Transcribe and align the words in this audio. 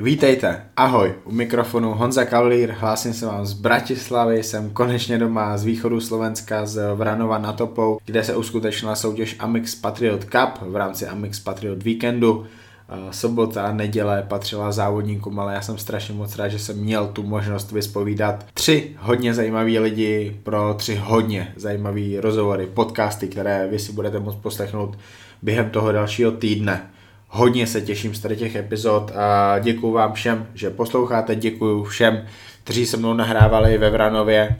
Vítejte, 0.00 0.64
ahoj, 0.76 1.14
u 1.24 1.32
mikrofonu 1.32 1.94
Honza 1.94 2.24
Kavlír, 2.24 2.70
hlásím 2.70 3.14
se 3.14 3.26
vám 3.26 3.46
z 3.46 3.52
Bratislavy, 3.52 4.42
jsem 4.42 4.70
konečně 4.70 5.18
doma 5.18 5.58
z 5.58 5.64
východu 5.64 6.00
Slovenska 6.00 6.66
z 6.66 6.94
Vranova 6.94 7.38
na 7.38 7.52
Topou, 7.52 7.98
kde 8.04 8.24
se 8.24 8.36
uskutečnila 8.36 8.96
soutěž 8.96 9.36
Amix 9.38 9.74
Patriot 9.74 10.24
Cup 10.24 10.58
v 10.60 10.76
rámci 10.76 11.06
Amix 11.06 11.40
Patriot 11.40 11.82
Weekendu. 11.82 12.46
Eh, 12.88 13.12
sobota 13.12 13.66
a 13.66 13.72
neděle 13.72 14.22
patřila 14.28 14.72
závodníkům, 14.72 15.40
ale 15.40 15.54
já 15.54 15.60
jsem 15.60 15.78
strašně 15.78 16.14
moc 16.14 16.36
rád, 16.36 16.48
že 16.48 16.58
jsem 16.58 16.76
měl 16.76 17.06
tu 17.06 17.22
možnost 17.22 17.72
vyspovídat 17.72 18.46
tři 18.54 18.96
hodně 18.98 19.34
zajímaví 19.34 19.78
lidi 19.78 20.40
pro 20.42 20.74
tři 20.74 20.96
hodně 20.96 21.52
zajímavé 21.56 22.20
rozhovory, 22.20 22.66
podcasty, 22.66 23.28
které 23.28 23.68
vy 23.70 23.78
si 23.78 23.92
budete 23.92 24.18
moct 24.18 24.36
poslechnout 24.36 24.98
během 25.42 25.70
toho 25.70 25.92
dalšího 25.92 26.30
týdne. 26.30 26.90
Hodně 27.30 27.66
se 27.66 27.80
těším 27.80 28.14
z 28.14 28.20
tady 28.20 28.36
těch 28.36 28.56
epizod 28.56 29.12
a 29.16 29.58
děkuji 29.58 29.92
vám 29.92 30.12
všem, 30.12 30.46
že 30.54 30.70
posloucháte, 30.70 31.36
děkuji 31.36 31.84
všem, 31.84 32.22
kteří 32.64 32.86
se 32.86 32.96
mnou 32.96 33.14
nahrávali 33.14 33.78
ve 33.78 33.90
Vranově. 33.90 34.56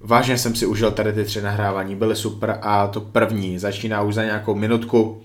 Vážně 0.00 0.38
jsem 0.38 0.54
si 0.54 0.66
užil 0.66 0.90
tady 0.90 1.12
ty 1.12 1.24
tři 1.24 1.42
nahrávání, 1.42 1.96
byly 1.96 2.16
super 2.16 2.58
a 2.62 2.86
to 2.86 3.00
první 3.00 3.58
začíná 3.58 4.02
už 4.02 4.14
za 4.14 4.24
nějakou 4.24 4.54
minutku. 4.54 5.22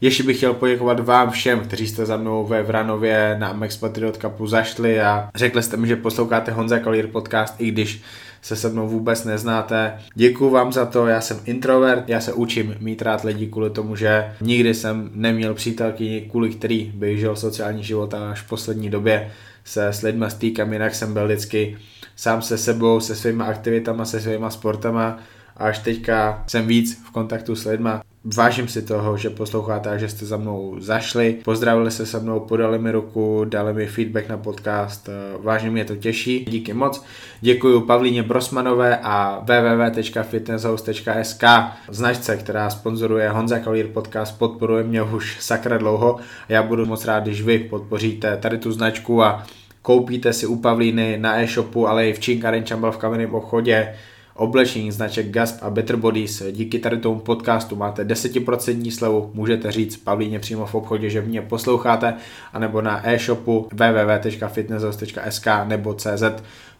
Ještě 0.00 0.22
bych 0.22 0.36
chtěl 0.36 0.54
poděkovat 0.54 1.00
vám 1.00 1.30
všem, 1.30 1.60
kteří 1.60 1.88
jste 1.88 2.06
za 2.06 2.16
mnou 2.16 2.46
ve 2.46 2.62
Vranově 2.62 3.36
na 3.38 3.52
Max 3.52 3.76
Patriot 3.76 4.16
Cupu 4.16 4.46
zašli 4.46 5.00
a 5.00 5.30
řekli 5.34 5.62
jste 5.62 5.76
mi, 5.76 5.88
že 5.88 5.96
posloucháte 5.96 6.52
Honza 6.52 6.78
Kalír 6.78 7.06
podcast, 7.06 7.54
i 7.58 7.70
když 7.70 8.02
se 8.42 8.56
se 8.56 8.68
mnou 8.68 8.88
vůbec 8.88 9.24
neznáte. 9.24 9.98
Děkuji 10.14 10.50
vám 10.50 10.72
za 10.72 10.86
to, 10.86 11.06
já 11.06 11.20
jsem 11.20 11.40
introvert, 11.44 12.08
já 12.08 12.20
se 12.20 12.32
učím 12.32 12.76
mít 12.80 13.02
rád 13.02 13.24
lidi 13.24 13.46
kvůli 13.46 13.70
tomu, 13.70 13.96
že 13.96 14.32
nikdy 14.40 14.74
jsem 14.74 15.10
neměl 15.14 15.54
přítelky, 15.54 16.28
kvůli 16.30 16.50
který 16.50 16.92
bych 16.94 17.18
žil 17.18 17.36
sociální 17.36 17.84
život 17.84 18.14
a 18.14 18.30
až 18.30 18.40
v 18.40 18.48
poslední 18.48 18.90
době 18.90 19.30
se 19.64 19.86
s 19.86 20.02
lidmi 20.02 20.26
stýkám, 20.28 20.72
jinak 20.72 20.94
jsem 20.94 21.12
byl 21.12 21.26
vždycky 21.26 21.78
sám 22.16 22.42
se 22.42 22.58
sebou, 22.58 23.00
se 23.00 23.16
svýma 23.16 23.44
aktivitama, 23.44 24.04
se 24.04 24.20
svýma 24.20 24.50
sportama 24.50 25.18
a 25.56 25.64
až 25.64 25.78
teďka 25.78 26.44
jsem 26.46 26.66
víc 26.66 27.02
v 27.08 27.10
kontaktu 27.10 27.56
s 27.56 27.64
lidma. 27.64 28.02
Vážím 28.24 28.68
si 28.68 28.82
toho, 28.82 29.16
že 29.16 29.30
posloucháte 29.30 29.90
a 29.90 29.96
že 29.96 30.08
jste 30.08 30.26
za 30.26 30.36
mnou 30.36 30.76
zašli, 30.78 31.38
pozdravili 31.44 31.90
se 31.90 32.06
se 32.06 32.20
mnou, 32.20 32.40
podali 32.40 32.78
mi 32.78 32.92
ruku, 32.92 33.44
dali 33.44 33.74
mi 33.74 33.86
feedback 33.86 34.28
na 34.28 34.36
podcast, 34.36 35.08
vážně 35.42 35.70
mě 35.70 35.84
to 35.84 35.96
těší, 35.96 36.44
díky 36.48 36.72
moc. 36.72 37.04
Děkuji 37.40 37.80
Pavlíně 37.80 38.22
Brosmanové 38.22 38.98
a 39.02 39.44
www.fitnesshouse.sk 39.44 41.44
značce, 41.88 42.36
která 42.36 42.70
sponzoruje 42.70 43.28
Honza 43.28 43.58
Kalír 43.58 43.86
podcast, 43.86 44.38
podporuje 44.38 44.84
mě 44.84 45.02
už 45.02 45.36
sakra 45.40 45.78
dlouho 45.78 46.18
a 46.18 46.22
já 46.48 46.62
budu 46.62 46.86
moc 46.86 47.04
rád, 47.04 47.22
když 47.22 47.42
vy 47.42 47.58
podpoříte 47.58 48.36
tady 48.36 48.58
tu 48.58 48.72
značku 48.72 49.22
a 49.22 49.46
koupíte 49.82 50.32
si 50.32 50.46
u 50.46 50.56
Pavlíny 50.56 51.18
na 51.18 51.40
e-shopu, 51.40 51.88
ale 51.88 52.08
i 52.08 52.12
v 52.12 52.20
Činkaren 52.20 52.64
Čambal 52.64 52.92
v 52.92 52.96
kamenném 52.96 53.34
obchodě 53.34 53.94
oblečení 54.40 54.92
značek 54.92 55.30
Gasp 55.30 55.62
a 55.62 55.70
Better 55.70 55.96
Bodies. 55.96 56.42
Díky 56.52 56.78
tady 56.78 56.98
tomu 56.98 57.20
podcastu 57.20 57.76
máte 57.76 58.04
10% 58.04 58.90
slevu, 58.90 59.30
můžete 59.34 59.72
říct 59.72 59.96
Pavlíně 59.96 60.38
přímo 60.38 60.66
v 60.66 60.74
obchodě, 60.74 61.10
že 61.10 61.20
mě 61.20 61.42
posloucháte, 61.42 62.14
anebo 62.52 62.82
na 62.82 63.08
e-shopu 63.08 63.68
www.fitnesshouse.sk 63.72 65.46
nebo 65.64 65.94
CZ 65.94 66.22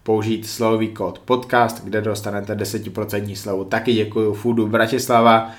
použít 0.03 0.47
slovový 0.47 0.89
kód 0.89 1.19
podcast, 1.19 1.85
kde 1.85 2.01
dostanete 2.01 2.55
10% 2.55 3.35
slevu. 3.35 3.65
Taky 3.65 3.93
děkuji 3.93 4.35
Foodu 4.35 4.67
Bratislava, 4.67 5.51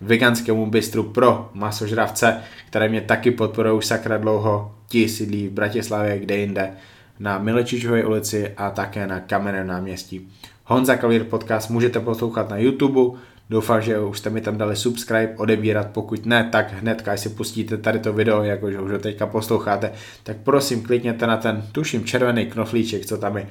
veganskému 0.00 0.66
bistru 0.66 1.02
pro 1.02 1.50
masožravce, 1.54 2.42
které 2.68 2.88
mě 2.88 3.00
taky 3.00 3.30
podporují 3.30 3.82
sakra 3.82 4.18
dlouho. 4.18 4.74
Ti 4.88 5.08
sídlí 5.08 5.48
v 5.48 5.52
Bratislavě, 5.52 6.18
kde 6.18 6.36
jinde, 6.36 6.72
na 7.18 7.38
Milečičové 7.38 8.04
ulici 8.04 8.52
a 8.56 8.70
také 8.70 9.06
na 9.06 9.20
Kamenném 9.20 9.66
náměstí. 9.66 10.28
Honza 10.64 10.96
Kalír 10.96 11.24
podcast 11.24 11.70
můžete 11.70 12.00
poslouchat 12.00 12.50
na 12.50 12.58
YouTube, 12.58 13.18
Doufám, 13.50 13.82
že 13.82 14.00
už 14.00 14.18
jste 14.18 14.30
mi 14.30 14.40
tam 14.40 14.58
dali 14.58 14.76
subscribe, 14.76 15.34
odebírat, 15.36 15.86
pokud 15.90 16.26
ne, 16.26 16.48
tak 16.52 16.72
hned, 16.72 17.02
když 17.02 17.20
si 17.20 17.28
pustíte 17.28 17.76
tady 17.76 17.98
to 17.98 18.12
video, 18.12 18.42
jakože 18.42 18.80
už 18.80 18.90
ho 18.90 18.98
teďka 18.98 19.26
posloucháte, 19.26 19.92
tak 20.22 20.36
prosím 20.36 20.82
klikněte 20.82 21.26
na 21.26 21.36
ten, 21.36 21.62
tuším, 21.72 22.04
červený 22.04 22.46
knoflíček, 22.46 23.06
co 23.06 23.18
tam 23.18 23.36
je. 23.36 23.46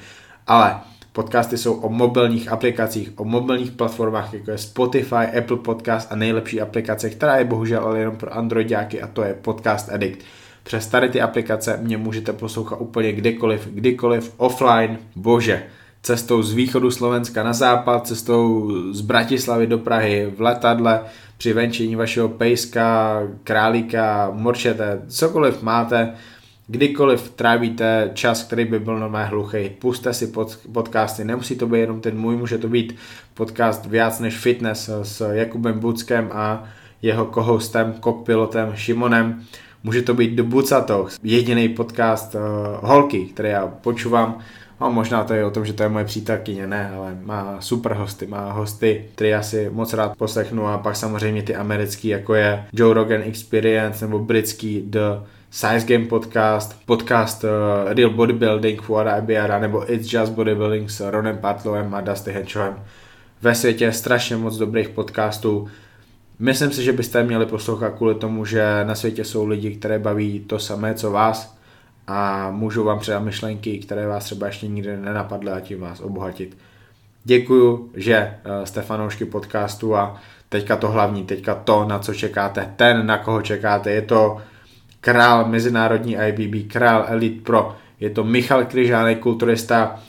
Ale 0.47 0.79
podcasty 1.13 1.57
jsou 1.57 1.73
o 1.73 1.89
mobilních 1.89 2.51
aplikacích, 2.51 3.11
o 3.15 3.25
mobilních 3.25 3.71
platformách, 3.71 4.33
jako 4.33 4.51
je 4.51 4.57
Spotify, 4.57 5.37
Apple 5.37 5.57
Podcast 5.57 6.11
a 6.11 6.15
nejlepší 6.15 6.61
aplikace, 6.61 7.09
která 7.09 7.37
je 7.37 7.45
bohužel 7.45 7.83
ale 7.83 7.99
jenom 7.99 8.17
pro 8.17 8.33
Androidiáky 8.33 9.01
a 9.01 9.07
to 9.07 9.23
je 9.23 9.33
Podcast 9.33 9.89
Addict. 9.91 10.25
Přes 10.65 10.87
tady 10.87 11.09
ty 11.09 11.21
aplikace 11.21 11.79
mě 11.81 11.97
můžete 11.97 12.33
poslouchat 12.33 12.75
úplně 12.75 13.11
kdekoliv, 13.11 13.67
kdykoliv, 13.71 14.33
offline, 14.37 14.97
bože 15.15 15.63
cestou 16.01 16.43
z 16.43 16.53
východu 16.53 16.91
Slovenska 16.91 17.43
na 17.43 17.53
západ, 17.53 18.07
cestou 18.07 18.71
z 18.91 19.01
Bratislavy 19.01 19.67
do 19.67 19.77
Prahy 19.77 20.33
v 20.37 20.41
letadle, 20.41 21.01
při 21.37 21.53
venčení 21.53 21.95
vašeho 21.95 22.29
pejska, 22.29 23.19
králíka, 23.43 24.31
morčete, 24.33 25.01
cokoliv 25.07 25.61
máte, 25.61 26.13
kdykoliv 26.67 27.29
trávíte 27.29 28.11
čas, 28.13 28.43
který 28.43 28.65
by 28.65 28.79
byl 28.79 28.99
normálně 28.99 29.29
hluchý, 29.29 29.69
puste 29.69 30.13
si 30.13 30.27
pod, 30.27 30.59
podcasty, 30.73 31.23
nemusí 31.23 31.55
to 31.55 31.67
být 31.67 31.79
jenom 31.79 32.01
ten 32.01 32.17
můj, 32.17 32.35
může 32.35 32.57
to 32.57 32.67
být 32.67 32.95
podcast 33.33 33.85
Viac 33.85 34.19
než 34.19 34.37
fitness 34.37 34.89
s 35.03 35.31
Jakubem 35.31 35.79
Buckem 35.79 36.29
a 36.33 36.63
jeho 37.01 37.25
kohostem, 37.25 37.93
kokpilotem 37.99 38.71
Šimonem. 38.75 39.43
Může 39.85 40.01
to 40.01 40.13
být 40.13 40.35
The 40.35 40.43
Bucato, 40.43 41.07
jediný 41.23 41.69
podcast 41.69 42.35
uh, 42.35 42.41
holky, 42.89 43.25
který 43.25 43.49
já 43.49 43.67
počúvam 43.67 44.39
No, 44.81 44.91
možná 44.91 45.23
to 45.23 45.33
je 45.33 45.45
o 45.45 45.51
tom, 45.51 45.65
že 45.65 45.73
to 45.73 45.83
je 45.83 45.89
moje 45.89 46.05
přítelkyně, 46.05 46.67
ne, 46.67 46.91
ale 46.97 47.17
má 47.21 47.57
super 47.61 47.93
hosty, 47.93 48.27
má 48.27 48.51
hosty, 48.51 49.05
které 49.15 49.29
já 49.29 49.41
si 49.41 49.69
moc 49.69 49.93
rád 49.93 50.17
poslechnu 50.17 50.67
a 50.67 50.77
pak 50.77 50.95
samozřejmě 50.95 51.43
ty 51.43 51.55
americký, 51.55 52.07
jako 52.07 52.33
je 52.33 52.65
Joe 52.73 52.93
Rogan 52.93 53.21
Experience 53.21 54.05
nebo 54.05 54.19
britský 54.19 54.83
The 54.89 54.99
Size 55.51 55.85
Game 55.87 56.05
Podcast, 56.05 56.85
podcast 56.85 57.43
uh, 57.43 57.93
Real 57.93 58.09
Bodybuilding 58.09 58.81
Fuara 58.81 59.17
Ibiara 59.17 59.59
nebo 59.59 59.93
It's 59.93 60.13
Just 60.13 60.31
Bodybuilding 60.31 60.89
s 60.89 61.09
Ronem 61.11 61.37
Patlovem 61.37 61.95
a 61.95 62.01
Dusty 62.01 62.31
Henchoem. 62.31 62.79
Ve 63.41 63.55
světě 63.55 63.91
strašně 63.91 64.37
moc 64.37 64.57
dobrých 64.57 64.89
podcastů. 64.89 65.67
Myslím 66.39 66.71
si, 66.71 66.83
že 66.83 66.93
byste 66.93 67.23
měli 67.23 67.45
poslouchat 67.45 67.89
kvůli 67.89 68.15
tomu, 68.15 68.45
že 68.45 68.83
na 68.83 68.95
světě 68.95 69.23
jsou 69.25 69.47
lidi, 69.47 69.75
které 69.75 69.99
baví 69.99 70.39
to 70.39 70.59
samé, 70.59 70.93
co 70.93 71.11
vás 71.11 71.57
a 72.07 72.51
můžu 72.51 72.83
vám 72.83 72.99
předat 72.99 73.23
myšlenky, 73.23 73.79
které 73.79 74.07
vás 74.07 74.23
třeba 74.23 74.47
ještě 74.47 74.67
nikdy 74.67 74.97
nenapadly 74.97 75.51
a 75.51 75.59
tím 75.59 75.79
vás 75.79 75.99
obohatit. 75.99 76.57
Děkuju, 77.23 77.91
že 77.95 78.15
eh, 78.15 78.65
jste 78.65 78.81
fanoušky 78.81 79.25
podcastu 79.25 79.95
a 79.95 80.21
teďka 80.49 80.75
to 80.75 80.91
hlavní, 80.91 81.23
teďka 81.23 81.55
to, 81.55 81.85
na 81.85 81.99
co 81.99 82.13
čekáte, 82.13 82.73
ten, 82.75 83.05
na 83.05 83.17
koho 83.17 83.41
čekáte, 83.41 83.91
je 83.91 84.01
to 84.01 84.41
král 85.01 85.45
mezinárodní 85.47 86.17
IBB, 86.27 86.71
král 86.71 87.05
Elite 87.07 87.41
Pro, 87.43 87.75
je 87.99 88.09
to 88.09 88.23
Michal 88.23 88.65
Kryžánek, 88.65 89.19
kulturista, 89.19 89.99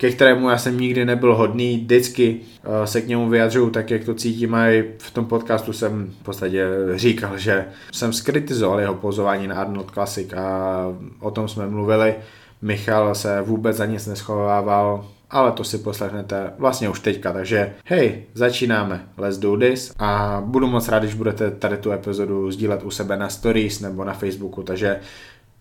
ke 0.00 0.10
kterému 0.10 0.50
já 0.50 0.58
jsem 0.58 0.80
nikdy 0.80 1.04
nebyl 1.04 1.34
hodný, 1.34 1.78
vždycky 1.78 2.40
eh, 2.64 2.86
se 2.86 3.00
k 3.00 3.08
němu 3.08 3.28
vyjadřuju 3.28 3.70
tak, 3.70 3.90
jak 3.90 4.04
to 4.04 4.14
cítím 4.14 4.54
a 4.54 4.68
i 4.68 4.84
v 4.98 5.10
tom 5.10 5.26
podcastu 5.26 5.72
jsem 5.72 6.12
v 6.20 6.24
podstatě 6.24 6.66
říkal, 6.94 7.38
že 7.38 7.66
jsem 7.92 8.12
skritizoval 8.12 8.80
jeho 8.80 8.94
pozování 8.94 9.46
na 9.46 9.54
Arnold 9.54 9.90
Classic 9.90 10.32
a 10.32 10.86
o 11.20 11.30
tom 11.30 11.48
jsme 11.48 11.66
mluvili. 11.66 12.14
Michal 12.62 13.14
se 13.14 13.42
vůbec 13.42 13.76
za 13.76 13.86
nic 13.86 14.06
neschovával, 14.06 15.06
ale 15.30 15.52
to 15.52 15.64
si 15.64 15.78
poslechnete 15.78 16.52
vlastně 16.58 16.88
už 16.88 17.00
teďka, 17.00 17.32
takže 17.32 17.72
hej, 17.84 18.22
začínáme, 18.34 19.08
let's 19.16 19.38
do 19.38 19.56
this 19.56 19.92
a 19.98 20.42
budu 20.46 20.66
moc 20.66 20.88
rád, 20.88 20.98
když 20.98 21.14
budete 21.14 21.50
tady 21.50 21.76
tu 21.76 21.92
epizodu 21.92 22.50
sdílet 22.50 22.82
u 22.82 22.90
sebe 22.90 23.16
na 23.16 23.28
stories 23.28 23.80
nebo 23.80 24.04
na 24.04 24.12
Facebooku, 24.12 24.62
takže 24.62 25.00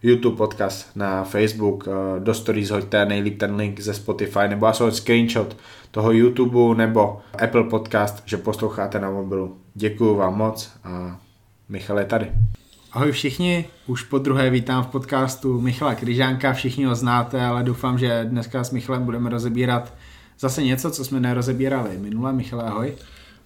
YouTube 0.04 0.38
podcast 0.38 0.96
na 0.96 1.24
Facebook, 1.24 1.88
eh, 1.88 2.20
do 2.20 2.34
stories 2.34 2.70
hoďte 2.70 3.06
nejlíp 3.06 3.40
ten 3.40 3.56
link 3.56 3.80
ze 3.80 3.94
Spotify 3.94 4.48
nebo 4.48 4.66
aspoň 4.66 4.92
screenshot 4.92 5.58
toho 5.92 6.12
YouTube 6.12 6.76
nebo 6.78 7.22
Apple 7.44 7.64
podcast, 7.64 8.24
že 8.26 8.38
posloucháte 8.38 9.00
na 9.00 9.12
mobilu. 9.12 9.58
Děkuju 9.76 10.16
vám 10.16 10.38
moc 10.38 10.72
a 10.84 11.20
Michal 11.70 12.00
je 12.00 12.06
tady. 12.06 12.32
Ahoj 12.92 13.12
všichni, 13.12 13.66
už 13.88 14.04
po 14.04 14.18
druhé 14.18 14.50
vítám 14.50 14.84
v 14.84 14.88
podcastu 14.88 15.62
Michala 15.62 15.96
Kryžánka, 15.96 16.54
všichni 16.54 16.86
ho 16.86 16.96
znáte, 16.96 17.42
ale 17.46 17.64
doufám, 17.64 17.98
že 17.98 18.26
dneska 18.30 18.64
s 18.64 18.72
Michalem 18.72 19.04
budeme 19.04 19.30
rozebírat 19.30 19.94
zase 20.40 20.64
něco, 20.64 20.92
co 20.92 21.06
jsme 21.06 21.20
nerozebírali 21.20 21.98
minule. 21.98 22.34
Michale, 22.34 22.64
ahoj. 22.64 22.94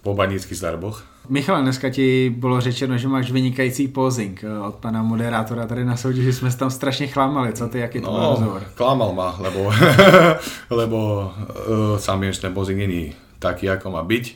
Pobanický 0.03 0.51
Starboch. 0.55 0.99
Michal, 1.29 1.61
dneska 1.61 1.89
ti 1.89 2.29
bylo 2.29 2.61
řečeno, 2.61 2.97
že 2.97 3.07
máš 3.07 3.31
vynikající 3.31 3.87
posing 3.87 4.43
eh, 4.43 4.59
od 4.59 4.75
pana 4.75 5.03
moderátora 5.03 5.67
tady 5.67 5.85
na 5.85 5.97
soutěži, 5.97 6.33
jsme 6.33 6.51
se 6.51 6.57
tam 6.57 6.71
strašně 6.71 7.07
chlámali, 7.07 7.53
co 7.53 7.67
ty, 7.67 7.79
jaký 7.79 8.01
to 8.01 8.11
no, 8.11 8.19
byl 8.19 8.29
rozhovor? 8.29 8.63
klamal 8.75 9.13
ma, 9.13 9.35
lebo, 9.39 9.71
lebo 10.69 11.31
uh, 11.67 11.97
sám 11.97 12.23
ešte 12.23 12.47
ten 12.47 12.53
posing 12.53 12.79
není 12.79 13.15
taký, 13.39 13.69
ako 13.71 13.95
má 13.95 14.03
byť. 14.03 14.35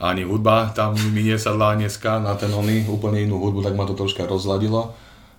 Ani 0.00 0.24
hudba 0.24 0.72
tam 0.76 0.96
mi 1.12 1.24
nesadla 1.24 1.76
dneska 1.76 2.20
na 2.20 2.36
ten 2.36 2.52
oný, 2.52 2.88
úplne 2.88 3.20
inú 3.20 3.36
hudbu, 3.40 3.60
tak 3.64 3.76
ma 3.76 3.84
to 3.84 3.96
troška 3.96 4.24
rozladilo. 4.24 4.92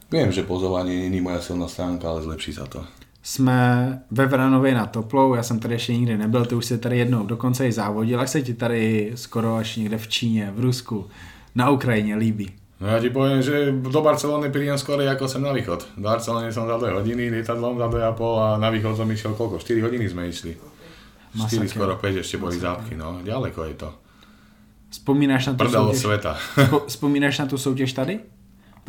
Viem, 0.09 0.29
že 0.33 0.45
pozovanie 0.45 1.05
není 1.05 1.21
moja 1.21 1.41
silná 1.41 1.65
stránka, 1.65 2.09
ale 2.09 2.21
zlepší 2.21 2.53
sa 2.53 2.65
to. 2.69 2.85
Jsme 3.23 4.01
ve 4.11 4.25
Vranově 4.25 4.73
na 4.73 4.85
Toplou, 4.85 5.35
já 5.35 5.43
jsem 5.43 5.59
tady 5.59 5.73
ještě 5.73 5.93
nikdy 5.93 6.17
nebyl, 6.17 6.45
ty 6.45 6.55
už 6.55 6.65
se 6.65 6.77
tady 6.77 6.97
jednou 6.97 7.25
dokonce 7.25 7.67
i 7.67 7.71
závodil, 7.71 8.19
jak 8.19 8.27
se 8.27 8.41
ti 8.41 8.53
tady 8.53 9.11
skoro 9.15 9.55
až 9.55 9.75
někde 9.75 9.97
v 9.97 10.07
Číně, 10.07 10.51
v 10.55 10.59
Rusku, 10.59 11.07
na 11.55 11.69
Ukrajině 11.69 12.15
líbí? 12.15 12.51
No 12.81 12.89
ja 12.89 12.97
ti 12.97 13.13
poviem, 13.13 13.45
že 13.45 13.69
do 13.77 14.01
Barcelony 14.01 14.49
prídem 14.49 14.73
skôr 14.73 14.97
ako 15.05 15.29
sem 15.29 15.45
na 15.45 15.53
východ. 15.53 16.01
Do 16.01 16.09
Barcelony 16.09 16.49
som 16.49 16.65
za 16.65 16.81
2 16.81 16.97
hodiny, 16.97 17.29
lietadlom 17.29 17.77
za 17.77 17.85
2,5 17.85 18.41
a 18.41 18.47
na 18.57 18.73
východ 18.73 18.97
som 18.97 19.05
išiel 19.05 19.37
koľko? 19.37 19.61
4 19.61 19.85
hodiny 19.85 20.09
sme 20.09 20.25
išli. 20.25 20.57
4 21.37 21.45
Masaker. 21.45 21.69
skoro 21.69 21.93
5 22.01 22.25
ešte 22.25 22.41
boli 22.41 22.57
zápky, 22.57 22.97
no. 22.97 23.21
Ďaleko 23.21 23.59
je 23.69 23.73
to. 23.77 23.89
Spomínáš 24.91 25.45
na 25.45 25.53
tú 25.53 25.69
soutěž? 25.69 26.01
sveta. 26.01 26.37
Spo, 26.65 26.83
spomínáš 26.87 27.39
na 27.39 27.45
tú 27.45 27.57
soutěž 27.57 27.93
tady? 27.93 28.19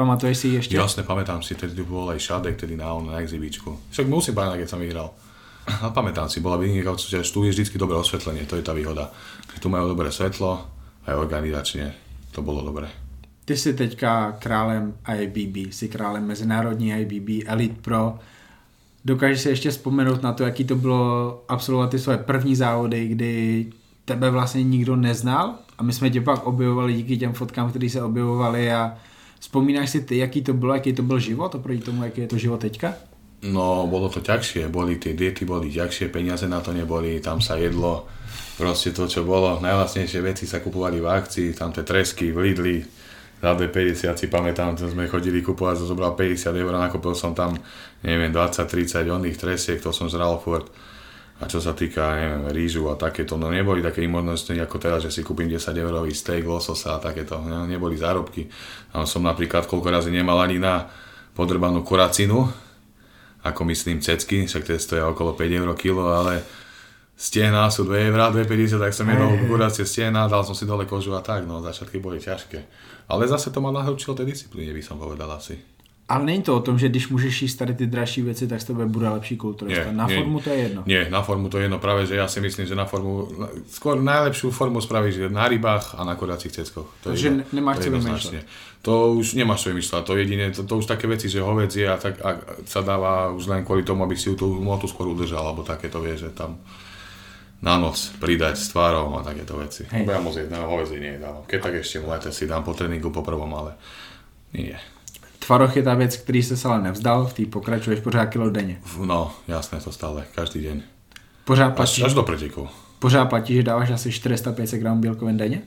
Pamatuješ 0.03 0.37
si 0.37 0.49
ešte? 0.59 0.75
Jasne, 0.75 1.07
pamätám 1.07 1.47
si, 1.47 1.55
tedy 1.55 1.79
tu 1.79 1.87
bol 1.87 2.11
aj 2.11 2.19
Šadek, 2.19 2.59
tedy 2.59 2.75
na, 2.75 2.91
na 2.99 3.23
exhibičku. 3.23 3.95
Však 3.95 4.11
musím 4.11 4.35
pamätať, 4.35 4.67
keď 4.67 4.69
som 4.75 4.83
vyhral. 4.83 5.15
A 5.63 5.95
pamätám 5.95 6.27
si, 6.27 6.43
bola 6.43 6.59
vynikajúca 6.59 7.07
súťaž, 7.07 7.31
tu 7.31 7.47
je 7.47 7.55
vždy 7.55 7.79
dobré 7.79 7.95
osvetlenie, 7.95 8.43
to 8.51 8.59
je 8.59 8.67
tá 8.67 8.75
výhoda. 8.75 9.15
Tu 9.63 9.71
majú 9.71 9.95
dobré 9.95 10.11
svetlo, 10.11 10.59
aj 11.07 11.15
organizačne, 11.15 11.95
to 12.35 12.43
bolo 12.43 12.67
dobré. 12.67 12.91
Ty 13.47 13.55
jsi 13.57 13.75
teďka 13.75 14.43
králem 14.43 14.95
IBB, 15.07 15.71
jsi 15.71 15.89
králem 15.89 16.27
mezinárodní 16.27 16.91
IBB, 16.91 17.47
Elite 17.47 17.79
Pro. 17.83 18.19
Dokážeš 19.05 19.41
si 19.41 19.49
ještě 19.49 19.71
vzpomenout 19.71 20.23
na 20.23 20.33
to, 20.33 20.43
jaký 20.43 20.65
to 20.65 20.77
bylo 20.77 21.45
absolvovat 21.49 21.91
ty 21.91 21.99
svoje 21.99 22.19
první 22.19 22.57
závody, 22.57 23.09
kdy 23.09 23.67
tebe 24.05 24.31
vlastně 24.31 24.63
nikdo 24.63 24.97
neznal 24.97 25.55
a 25.79 25.83
my 25.83 25.93
jsme 25.93 26.11
tě 26.11 26.21
pak 26.21 26.47
objevovali 26.47 26.93
díky 26.93 27.17
těm 27.17 27.33
fotkám, 27.33 27.71
které 27.71 27.91
se 27.91 28.03
objevovaly 28.03 28.73
a 28.73 28.99
Spomínáš 29.43 29.91
si 29.91 30.01
ty, 30.07 30.23
jaký 30.23 30.43
to 30.43 30.55
bylo, 30.55 30.75
jaký 30.75 30.93
to 30.93 31.03
byl 31.03 31.19
život 31.19 31.55
oproti 31.55 31.81
tomu, 31.81 32.05
jaký 32.05 32.21
je 32.21 32.27
to 32.27 32.39
život 32.39 32.61
teďka? 32.61 32.95
No, 33.43 33.91
bolo 33.91 34.07
to 34.07 34.23
ťažšie, 34.23 34.71
boli 34.71 35.03
tie 35.03 35.19
diety, 35.19 35.43
boli 35.43 35.67
ťažšie, 35.67 36.15
peniaze 36.15 36.47
na 36.47 36.63
to 36.63 36.71
neboli, 36.71 37.19
tam 37.19 37.43
sa 37.43 37.59
jedlo, 37.59 38.07
proste 38.55 38.95
to, 38.95 39.11
čo 39.11 39.27
bolo, 39.27 39.59
najvlastnejšie 39.59 40.23
veci 40.23 40.47
sa 40.47 40.63
kupovali 40.63 41.03
v 41.03 41.11
akcii, 41.11 41.59
tam 41.59 41.75
tie 41.75 41.83
tresky 41.83 42.31
v 42.31 42.39
Lidli, 42.39 42.79
za 43.43 43.59
2,50 43.59 44.15
si 44.15 44.27
pamätám, 44.31 44.79
to 44.79 44.87
sme 44.87 45.11
chodili 45.11 45.43
kupovať, 45.43 45.83
to 45.83 45.91
zobral 45.91 46.15
50 46.15 46.55
eur, 46.55 46.71
nakúpil 46.79 47.19
som 47.19 47.35
tam, 47.35 47.59
neviem, 48.07 48.31
20-30 48.31 49.11
oných 49.11 49.35
tresiek, 49.43 49.83
to 49.83 49.91
som 49.91 50.07
zral 50.07 50.39
furt 50.39 50.71
a 51.43 51.51
čo 51.51 51.59
sa 51.59 51.75
týka, 51.75 52.15
neviem, 52.15 52.43
rýžu 52.55 52.87
a 52.87 52.95
takéto, 52.95 53.35
no 53.35 53.51
neboli 53.51 53.83
také 53.83 54.07
možnosti 54.07 54.55
ako 54.55 54.79
teraz, 54.79 55.03
že 55.03 55.11
si 55.11 55.27
kúpim 55.27 55.51
10 55.51 55.75
eurový 55.75 56.15
steak, 56.15 56.47
lososa 56.47 56.95
a 56.95 57.03
takéto, 57.03 57.43
no, 57.43 57.67
neboli 57.67 57.99
zárobky. 57.99 58.47
A 58.95 59.03
som 59.03 59.27
napríklad 59.27 59.67
koľko 59.67 59.91
razy 59.91 60.15
nemal 60.15 60.39
ani 60.39 60.63
na 60.63 60.87
podrbanú 61.35 61.83
kuracinu, 61.83 62.47
ako 63.43 63.61
myslím 63.75 63.99
cecky, 63.99 64.47
však 64.47 64.63
to 64.63 64.79
stojí 64.79 65.03
okolo 65.03 65.35
5 65.35 65.51
eur 65.51 65.69
kilo, 65.75 66.15
ale 66.15 66.47
stehná 67.19 67.67
sú 67.75 67.91
2 67.91 68.15
eur, 68.15 68.31
2,50, 68.39 68.79
tak 68.79 68.95
som 68.95 69.11
jedol 69.11 69.35
kuracie 69.51 69.83
stehná, 69.83 70.31
dal 70.31 70.47
som 70.47 70.55
si 70.55 70.63
dole 70.63 70.87
kožu 70.87 71.11
a 71.19 71.27
tak, 71.27 71.43
no 71.43 71.59
začiatky 71.59 71.99
boli 71.99 72.23
ťažké. 72.23 72.59
Ale 73.11 73.27
zase 73.27 73.51
to 73.51 73.59
ma 73.59 73.75
nahručilo 73.75 74.15
tej 74.15 74.31
disciplíne, 74.31 74.71
by 74.71 74.83
som 74.87 74.95
povedal 74.95 75.27
asi. 75.35 75.59
Ale 76.09 76.25
není 76.25 76.43
to 76.43 76.57
o 76.57 76.61
tom, 76.61 76.79
že 76.79 76.89
když 76.89 77.09
můžeš 77.09 77.43
jíst 77.43 77.57
tady 77.57 77.75
ty 77.75 77.87
dražší 77.87 78.23
věci, 78.23 78.49
tak 78.49 78.61
z 78.61 78.65
tebe 78.65 78.87
bude 78.87 79.09
lepší 79.09 79.37
kulturista. 79.37 79.85
Nie, 79.85 79.93
na 79.93 80.07
nie, 80.07 80.17
formu 80.17 80.41
to 80.41 80.51
je 80.51 80.59
jedno. 80.59 80.83
Nie, 80.87 81.03
na 81.11 81.23
formu 81.23 81.49
to 81.49 81.57
je 81.59 81.65
jedno. 81.65 81.79
Práve, 81.79 82.05
že 82.07 82.19
ja 82.19 82.29
si 82.29 82.43
myslím, 82.43 82.67
že 82.67 82.75
na 82.75 82.85
formu, 82.85 83.31
skôr 83.71 84.03
najlepšiu 84.03 84.51
formu 84.51 84.83
spravíš 84.83 85.31
na 85.31 85.47
rybách 85.49 85.95
a 85.97 86.05
na 86.05 86.19
kodacích 86.19 86.53
ceckoch. 86.53 86.91
To 87.07 87.15
Takže 87.15 87.29
je, 87.29 87.55
nemáš 87.55 87.87
čo 87.87 87.91
vymýšľať. 87.95 88.45
To 88.83 89.15
už 89.15 89.39
nemáš 89.39 89.63
čo 89.63 89.69
vymýšľať. 89.73 90.03
To 90.03 90.13
jedine, 90.19 90.45
to, 90.51 90.61
to, 90.67 90.75
už 90.83 90.87
také 90.91 91.07
veci, 91.07 91.31
že 91.31 91.39
hovedzie 91.39 91.87
a 91.87 91.97
tak 91.97 92.19
a 92.19 92.45
sa 92.67 92.83
dáva 92.83 93.31
už 93.31 93.47
len 93.47 93.63
kvôli 93.63 93.87
tomu, 93.87 94.03
aby 94.03 94.19
si 94.19 94.35
tú 94.35 94.59
motu 94.59 94.91
skôr 94.91 95.07
udržal, 95.07 95.47
alebo 95.47 95.63
takéto 95.63 96.03
vie, 96.03 96.19
že 96.19 96.35
tam 96.35 96.59
na 97.63 97.79
noc 97.79 98.11
pridať 98.19 98.59
s 98.59 98.75
tvárou 98.75 99.17
a 99.17 99.23
takéto 99.23 99.55
veci. 99.55 99.87
Hej. 99.87 100.03
Ja 100.03 100.19
moc 100.19 100.35
jedného 100.35 100.67
hovedzie 100.67 100.99
nie 100.99 101.15
dávam. 101.17 101.47
Keď 101.47 101.59
tak 101.63 101.75
ešte 101.79 102.03
v 102.03 102.11
lete 102.11 102.31
si 102.35 102.51
dám 102.51 102.67
po 102.67 102.75
tréningu 102.75 103.15
po 103.15 103.23
prvom, 103.23 103.49
ale 103.55 103.79
nie. 104.53 104.75
Tvaroch 105.47 105.77
je 105.77 105.83
ta 105.83 105.95
věc, 105.95 106.17
který 106.17 106.43
se 106.43 106.69
ale 106.69 106.83
nevzdal, 106.83 107.27
v 107.27 107.33
té 107.33 107.47
pokračuješ 107.47 108.01
pořád 108.01 108.27
kilo 108.27 108.51
denně. 108.51 108.79
No, 109.05 109.33
jasné, 109.49 109.81
to 109.81 109.93
stále, 109.93 110.25
každý 110.35 110.61
den. 110.61 110.83
Pořád 111.45 111.71
platí, 111.71 112.03
až, 112.03 112.07
až 112.07 112.15
do 112.15 112.23
pretekov. 112.23 112.71
Pořád 112.99 113.25
platí, 113.25 113.55
že 113.55 113.63
dáváš 113.63 113.91
asi 113.91 114.11
400-500 114.11 114.79
gramů 114.79 115.01
bílkovin 115.01 115.37
denně? 115.37 115.63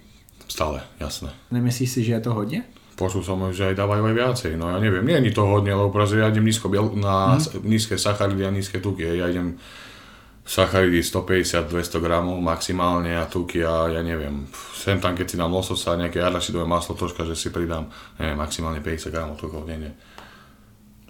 Stále, 0.48 0.82
jasné. 1.00 1.30
Nemyslíš 1.52 1.90
si, 1.90 2.04
že 2.04 2.14
je 2.14 2.20
to 2.20 2.34
hodně? 2.34 2.64
Počul 2.96 3.28
som, 3.28 3.44
že 3.52 3.68
aj 3.68 3.76
dávajú 3.76 4.08
aj 4.08 4.16
viacej, 4.16 4.52
no 4.56 4.72
ja 4.72 4.80
neviem, 4.80 5.04
nie 5.04 5.20
je 5.28 5.36
to 5.36 5.44
hodne, 5.44 5.76
lebo 5.76 5.92
proste 5.92 6.16
ja 6.16 6.32
idem 6.32 6.48
nízko 6.48 6.72
na 6.96 7.36
hmm. 7.36 7.68
nízke 7.68 8.00
sacharidy 8.00 8.48
a 8.48 8.56
nízke 8.56 8.80
tuky, 8.80 9.20
ja 9.20 9.28
idem 9.28 9.60
sacharidy 10.46 11.02
150-200 11.02 11.98
gramov 11.98 12.38
maximálne 12.38 13.18
a 13.18 13.26
tuky 13.26 13.66
a 13.66 13.90
ja 13.90 14.06
neviem, 14.06 14.46
sem 14.78 15.02
tam 15.02 15.18
keď 15.18 15.26
si 15.26 15.36
dám 15.42 15.50
lososa 15.50 15.98
a 15.98 16.00
nejaké 16.06 16.22
arašidové 16.22 16.70
maslo 16.70 16.94
troška, 16.94 17.26
že 17.26 17.34
si 17.34 17.50
pridám 17.50 17.90
neviem, 18.22 18.38
maximálne 18.38 18.78
50 18.78 19.10
gramov 19.10 19.42
tukov 19.42 19.66
denne. 19.66 19.98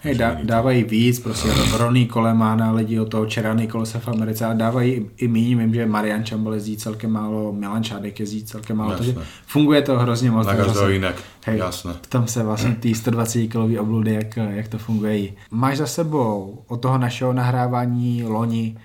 Hej, 0.06 0.16
dá, 0.16 0.38
dávají 0.44 0.84
víc, 0.84 1.20
prostě 1.20 1.50
Ronny 1.78 2.06
Kole 2.06 2.34
má 2.34 2.56
na 2.56 2.72
lidi 2.72 3.00
od 3.00 3.10
toho 3.10 3.26
Čeraný 3.26 3.68
kolese 3.68 4.00
v 4.00 4.08
Americe 4.08 4.46
a 4.46 4.54
dávají 4.54 5.10
i, 5.18 5.28
míň, 5.28 5.58
vím, 5.58 5.74
že 5.74 5.86
Marian 5.86 6.24
Čambol 6.24 6.54
jezdí 6.54 6.78
celkem 6.78 7.12
málo, 7.12 7.54
Milan 7.54 7.84
Čádek 7.84 8.20
jezdí 8.20 8.44
celkem 8.44 8.78
málo, 8.78 8.98
takže 8.98 9.16
funguje 9.46 9.82
to 9.82 10.00
hrozně 10.00 10.32
moc. 10.32 10.48
Na 10.48 10.56
každého 10.56 10.90
jinak, 10.90 11.16
hej, 11.46 11.58
jasné. 11.58 11.94
Tam 12.10 12.28
se 12.28 12.44
vlastně 12.44 12.76
ty 12.80 12.96
120 12.96 13.48
kilový 13.48 13.80
obludy, 13.80 14.14
jak, 14.14 14.38
jak 14.38 14.68
to 14.68 14.78
funguje. 14.78 15.32
Máš 15.52 15.78
za 15.78 15.88
sebou 15.88 16.64
od 16.68 16.82
toho 16.82 16.98
našeho 16.98 17.34
nahrávání 17.34 18.24
loni 18.24 18.78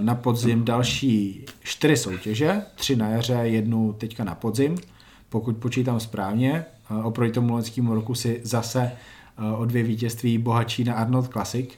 na 0.00 0.14
podzim 0.14 0.64
další 0.64 1.44
čtyři 1.62 1.96
soutěže, 1.96 2.62
tři 2.74 2.96
na 2.96 3.08
jaře, 3.08 3.40
jednu 3.42 3.92
teďka 3.92 4.24
na 4.24 4.34
podzim, 4.34 4.78
pokud 5.28 5.56
počítám 5.56 6.00
správně. 6.00 6.64
Oproti 7.02 7.32
tomu 7.32 7.52
loňskému 7.52 7.94
roku 7.94 8.14
si 8.14 8.40
zase 8.42 8.92
o 9.56 9.64
dvě 9.64 9.82
vítězství 9.82 10.38
bohatší 10.38 10.84
na 10.84 10.94
Arnold 10.94 11.28
Classic. 11.28 11.70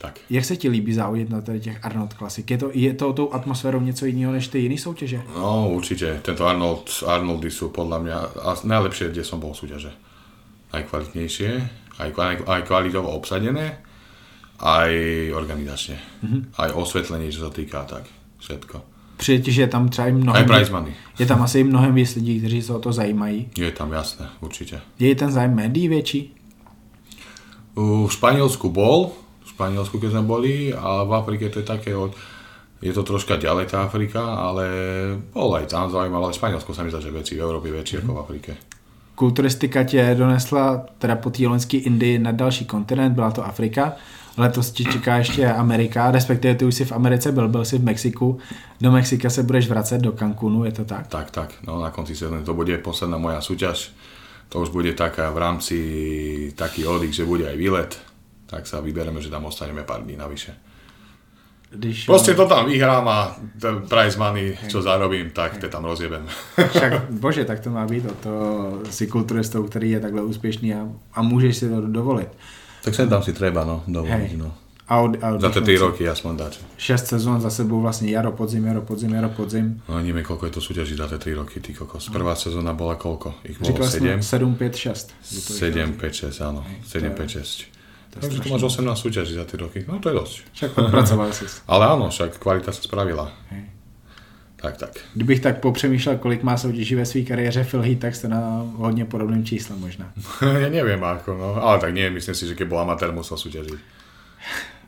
Tak. 0.00 0.20
Jak 0.30 0.44
se 0.44 0.56
ti 0.56 0.68
líbí 0.68 0.92
závodit 0.92 1.30
na 1.30 1.40
těch 1.40 1.84
Arnold 1.84 2.14
Classic? 2.14 2.50
Je 2.50 2.58
to, 2.58 2.70
je 2.72 2.92
to 2.94 3.12
tou 3.12 3.32
atmosférou 3.32 3.80
něco 3.80 4.06
jiného 4.06 4.32
než 4.32 4.48
ty 4.48 4.58
jiné 4.58 4.78
soutěže? 4.78 5.22
No 5.36 5.70
určitě. 5.70 6.20
Tento 6.22 6.46
Arnold, 6.46 6.90
Arnoldy 7.06 7.50
jsou 7.50 7.68
podle 7.68 8.02
mě 8.02 8.12
nejlepší, 8.64 9.04
kde 9.04 9.24
som 9.24 9.40
bol 9.40 9.54
súťaže. 9.54 9.92
Aj 10.74 10.82
kvalitnejšie, 10.82 11.70
aj, 12.02 12.10
aj 12.50 12.60
kvalitovo 12.66 13.14
obsadené 13.14 13.78
aj 14.64 14.90
organizačne. 15.36 16.00
Mm-hmm. 16.00 16.40
Aj 16.56 16.72
osvetlenie, 16.72 17.28
čo 17.28 17.44
sa 17.44 17.52
týka, 17.52 17.84
tak 17.84 18.08
všetko. 18.40 18.76
Přijde 19.16 19.52
že 19.52 19.62
je 19.62 19.68
tam 19.68 19.88
třeba 19.88 20.08
i 20.08 20.12
mnohem... 20.12 20.42
Aj 20.42 20.44
prize 20.44 20.72
money. 20.72 20.92
Je 21.18 21.26
tam 21.26 21.42
asi 21.42 21.60
i 21.60 21.64
mnohem 21.64 21.94
víc 21.94 22.14
lidí, 22.14 22.38
kteří 22.38 22.62
se 22.62 22.72
o 22.72 22.78
to 22.78 22.92
zajímají. 22.92 23.48
Je 23.58 23.70
tam, 23.70 23.92
jasné, 23.92 24.26
určite. 24.40 24.80
Je 24.98 25.14
ten 25.14 25.30
zájem 25.30 25.54
médií 25.54 25.88
větší? 25.88 26.34
V 27.76 28.08
Španielsku 28.10 28.70
bol, 28.70 29.12
v 29.44 29.48
Španielsku 29.50 29.98
keď 29.98 30.10
sme 30.10 30.22
boli, 30.22 30.74
ale 30.74 31.06
v 31.06 31.12
Afrike 31.14 31.50
to 31.50 31.58
je 31.58 31.66
také 31.66 31.94
od... 31.96 32.14
Je 32.82 32.92
to 32.92 33.02
troška 33.02 33.36
ďalej 33.36 33.66
tá 33.66 33.82
Afrika, 33.88 34.20
ale 34.20 34.66
bol 35.32 35.56
aj 35.56 35.72
tam 35.72 35.90
zaujímavé, 35.90 36.24
ale 36.24 36.32
v 36.32 36.38
Španielsku 36.38 36.70
sa 36.74 36.82
mi 36.82 36.90
zdá, 36.90 37.00
že 37.00 37.10
väčší, 37.10 37.38
v 37.38 37.44
Európe 37.46 37.70
väčší 37.70 37.96
mm. 37.96 38.02
ako 38.02 38.12
v 38.14 38.18
Afrike. 38.18 38.52
Kulturistika 39.14 39.84
tě 39.84 40.14
donesla 40.18 40.86
teda 40.98 41.16
po 41.16 41.30
té 41.30 41.46
loňské 41.46 41.76
Indii 41.76 42.18
na 42.18 42.32
další 42.32 42.64
kontinent, 42.64 43.14
byla 43.14 43.30
to 43.30 43.46
Afrika 43.46 43.92
letos 44.36 44.70
ti 44.70 44.84
čeká 44.84 45.16
ještě 45.16 45.46
Amerika, 45.46 46.10
respektive 46.10 46.54
ty 46.54 46.64
už 46.64 46.74
jsi 46.74 46.84
v 46.84 46.92
Americe 46.92 47.32
byl, 47.32 47.48
byl 47.48 47.64
jsi 47.64 47.78
v 47.78 47.84
Mexiku, 47.84 48.38
do 48.80 48.92
Mexika 48.92 49.30
se 49.30 49.42
budeš 49.42 49.68
vracet 49.68 50.00
do 50.00 50.12
Cancúnu, 50.12 50.64
je 50.64 50.72
to 50.72 50.84
tak? 50.84 51.06
Tak, 51.06 51.30
tak, 51.30 51.54
no 51.66 51.80
na 51.80 51.90
konci 51.90 52.16
sezóny 52.16 52.44
to 52.44 52.54
bude 52.54 52.78
posledná 52.78 53.18
moja 53.18 53.40
súťaž, 53.40 53.92
to 54.48 54.60
už 54.60 54.68
bude 54.68 54.92
taká 54.92 55.30
v 55.30 55.38
rámci 55.38 55.78
taký 56.56 56.86
oddych, 56.86 57.14
že 57.14 57.24
bude 57.24 57.48
aj 57.48 57.56
výlet, 57.56 57.98
tak 58.46 58.66
sa 58.66 58.80
vybereme, 58.80 59.22
že 59.22 59.30
tam 59.30 59.44
ostaneme 59.44 59.82
pár 59.82 60.02
dní 60.02 60.16
navyše. 60.16 60.54
Když, 61.74 62.06
Proste 62.06 62.34
to 62.34 62.46
tam 62.46 62.70
vyhrám 62.70 63.08
a 63.08 63.34
prize 63.90 64.18
money, 64.18 64.54
čo 64.70 64.82
zarobím, 64.82 65.30
tak 65.30 65.58
to 65.58 65.66
tam 65.68 65.84
rozjebem. 65.84 66.22
Však, 66.70 67.10
bože, 67.10 67.44
tak 67.44 67.60
to 67.60 67.70
má 67.70 67.86
být, 67.86 68.06
to 68.22 68.30
si 68.90 69.06
kulturistou, 69.06 69.66
který 69.66 69.90
je 69.90 70.00
takhle 70.00 70.22
úspěšný 70.22 70.74
a, 70.74 70.86
a 71.14 71.22
můžeš 71.22 71.56
si 71.56 71.68
to 71.68 71.80
dovolit. 71.80 72.28
Tak 72.84 72.92
sem 72.92 73.08
tam 73.08 73.24
si 73.24 73.32
treba, 73.32 73.64
no, 73.64 73.80
dovoliť, 73.88 74.32
no. 74.36 74.52
A 74.84 75.00
od, 75.00 75.16
a 75.24 75.32
od 75.32 75.40
za 75.40 75.48
tie 75.48 75.64
3 75.64 75.80
roky 75.80 76.04
aspoň 76.04 76.32
dať. 76.44 76.52
6 76.76 77.16
sezón 77.16 77.40
za 77.40 77.48
sebou 77.48 77.80
vlastne 77.80 78.12
jaro, 78.12 78.36
podzim, 78.36 78.68
jaro, 78.68 78.84
podzim, 78.84 79.16
jaro, 79.16 79.32
podzim. 79.32 79.80
No 79.88 79.96
neviem, 80.04 80.20
koľko 80.20 80.44
je 80.44 80.52
to 80.52 80.60
súťaží 80.60 80.92
za 80.92 81.08
tie 81.08 81.32
3 81.32 81.40
roky, 81.40 81.64
ty 81.64 81.72
kokos. 81.72 82.12
Prvá 82.12 82.36
sezóna 82.36 82.76
bola 82.76 83.00
koľko? 83.00 83.40
Ich 83.48 83.56
bolo 83.56 83.72
Říkal 83.72 84.20
7? 84.20 84.20
7, 84.20 84.60
5, 84.60 84.76
6. 84.76 85.16
7, 85.56 85.96
5, 85.96 86.28
6, 86.36 86.44
áno. 86.44 86.60
Hej, 86.68 87.00
7, 87.00 87.16
5, 87.16 87.72
6. 87.72 88.20
Takže 88.20 88.36
tu 88.44 88.48
máš 88.52 88.62
18 88.62 88.94
súťaží 88.94 89.32
za 89.34 89.48
tie 89.48 89.56
roky. 89.58 89.82
No 89.88 89.98
to 89.98 90.12
je 90.12 90.14
dosť. 90.20 90.34
Však 90.52 90.70
pracoval 90.76 91.28
si. 91.32 91.44
Ale 91.72 91.84
áno, 91.88 92.12
však 92.12 92.36
kvalita 92.38 92.70
sa 92.70 92.84
spravila. 92.84 93.32
Hej. 93.50 93.73
Tak, 94.64 94.76
tak. 94.76 94.90
Kdybych 95.14 95.40
tak 95.40 95.60
popřemýšlel, 95.60 96.16
kolik 96.16 96.42
má 96.42 96.56
soutěží 96.56 96.94
ve 96.94 97.06
své 97.06 97.20
kariéře 97.22 97.64
Phil 97.64 97.82
Heath, 97.82 98.00
tak 98.00 98.14
jste 98.14 98.28
na 98.28 98.64
hodně 98.76 99.04
podobným 99.04 99.44
číslem 99.44 99.80
možná. 99.80 100.08
ja 100.40 100.68
neviem 100.72 101.04
ako, 101.04 101.36
no. 101.36 101.60
Ale 101.60 101.78
tak 101.84 101.92
nie, 101.92 102.08
myslím 102.08 102.32
si, 102.34 102.48
že 102.48 102.56
keď 102.56 102.66
bol 102.72 102.80
amatér, 102.80 103.12
musel 103.12 103.36
súťažiť. 103.36 103.76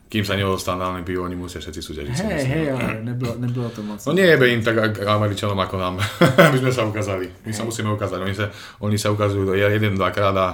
Kým 0.09 0.25
sa 0.25 0.33
nedostal 0.33 0.80
na 0.80 0.88
Olympiu, 0.97 1.21
oni 1.21 1.37
musia 1.37 1.61
všetci 1.61 1.80
súťažiť. 1.83 2.14
Hej, 2.25 2.45
hej, 2.47 2.64
ale 2.73 3.04
nebylo, 3.04 3.37
nebylo 3.37 3.68
to 3.68 3.83
moc. 3.85 4.00
No 4.06 4.16
nie 4.16 4.25
jebe 4.25 4.49
im 4.49 4.64
tak 4.64 4.78
ak- 4.80 5.02
Američanom 5.04 5.59
ako 5.61 5.76
nám, 5.76 6.00
aby 6.49 6.56
sme 6.56 6.73
sa 6.73 6.88
ukázali. 6.88 7.28
My 7.45 7.52
sa 7.52 7.68
musíme 7.68 7.92
ukázať. 7.92 8.18
Oni 8.25 8.33
sa, 8.33 8.49
oni 8.80 8.97
sa 8.97 9.12
ukazujú 9.12 9.52
jeden, 9.52 9.92
dvakrát 10.00 10.37
a 10.40 10.49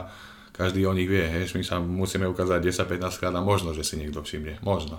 každý 0.51 0.83
o 0.83 0.97
nich 0.97 1.07
vie. 1.07 1.23
Hej. 1.23 1.55
My 1.55 1.63
sa 1.63 1.79
musíme 1.79 2.27
ukázať 2.27 2.59
10-15 2.59 3.21
krát 3.23 3.35
a 3.39 3.45
možno, 3.45 3.71
že 3.71 3.87
si 3.87 4.01
niekto 4.01 4.19
všimne. 4.25 4.59
Možno. 4.67 4.99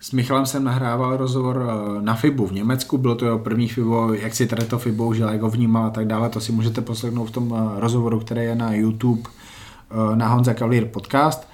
S 0.00 0.12
Michalem 0.12 0.46
jsem 0.46 0.64
nahrával 0.64 1.16
rozhovor 1.16 1.68
eh, 1.68 2.02
na 2.02 2.14
FIBu 2.14 2.46
v 2.46 2.52
Německu, 2.52 2.98
bylo 2.98 3.14
to 3.14 3.24
jeho 3.24 3.38
první 3.38 3.68
FIBO, 3.68 4.12
jak 4.12 4.34
si 4.34 4.46
tady 4.46 4.64
to 4.66 4.78
FIBO 4.78 5.06
užil, 5.06 5.28
jak 5.28 5.42
ho 5.42 5.50
vnímal 5.50 5.84
a 5.84 5.90
tak 5.90 6.06
dále, 6.06 6.28
to 6.28 6.40
si 6.40 6.52
můžete 6.52 6.80
poslechnout 6.80 7.26
v 7.26 7.30
tom 7.30 7.54
eh, 7.56 7.80
rozhovoru, 7.80 8.20
který 8.20 8.40
je 8.40 8.54
na 8.54 8.74
YouTube 8.74 9.22
eh, 9.90 10.16
na 10.16 10.28
Honza 10.28 10.54
Cavalier 10.54 10.84
podcast. 10.84 11.48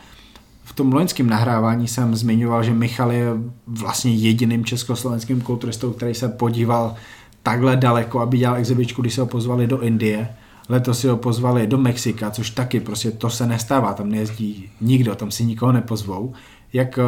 V 0.64 0.72
tom 0.72 0.92
loňském 0.92 1.28
nahrávání 1.28 1.88
jsem 1.88 2.16
zmiňoval, 2.16 2.62
že 2.62 2.74
Michal 2.74 3.12
je 3.12 3.26
vlastně 3.66 4.14
jediným 4.14 4.64
československým 4.64 5.40
kulturistou, 5.40 5.92
který 5.92 6.14
se 6.14 6.28
podíval 6.28 6.94
takhle 7.42 7.76
daleko, 7.76 8.20
aby 8.20 8.38
dělal 8.38 8.56
exibičku, 8.56 9.02
když 9.02 9.14
se 9.14 9.20
ho 9.20 9.26
pozvali 9.26 9.66
do 9.66 9.80
Indie. 9.80 10.28
Letos 10.68 11.00
si 11.00 11.08
ho 11.08 11.16
pozvali 11.16 11.66
do 11.66 11.78
Mexika, 11.78 12.30
což 12.30 12.50
taky 12.50 12.80
prostě 12.80 13.10
to 13.10 13.30
se 13.30 13.46
nestává, 13.46 13.92
tam 13.92 14.08
nejezdí 14.08 14.70
nikdo, 14.80 15.14
tam 15.14 15.30
si 15.30 15.44
nikoho 15.44 15.72
nepozvou. 15.72 16.32
Jak 16.74 16.98
eh, 16.98 17.04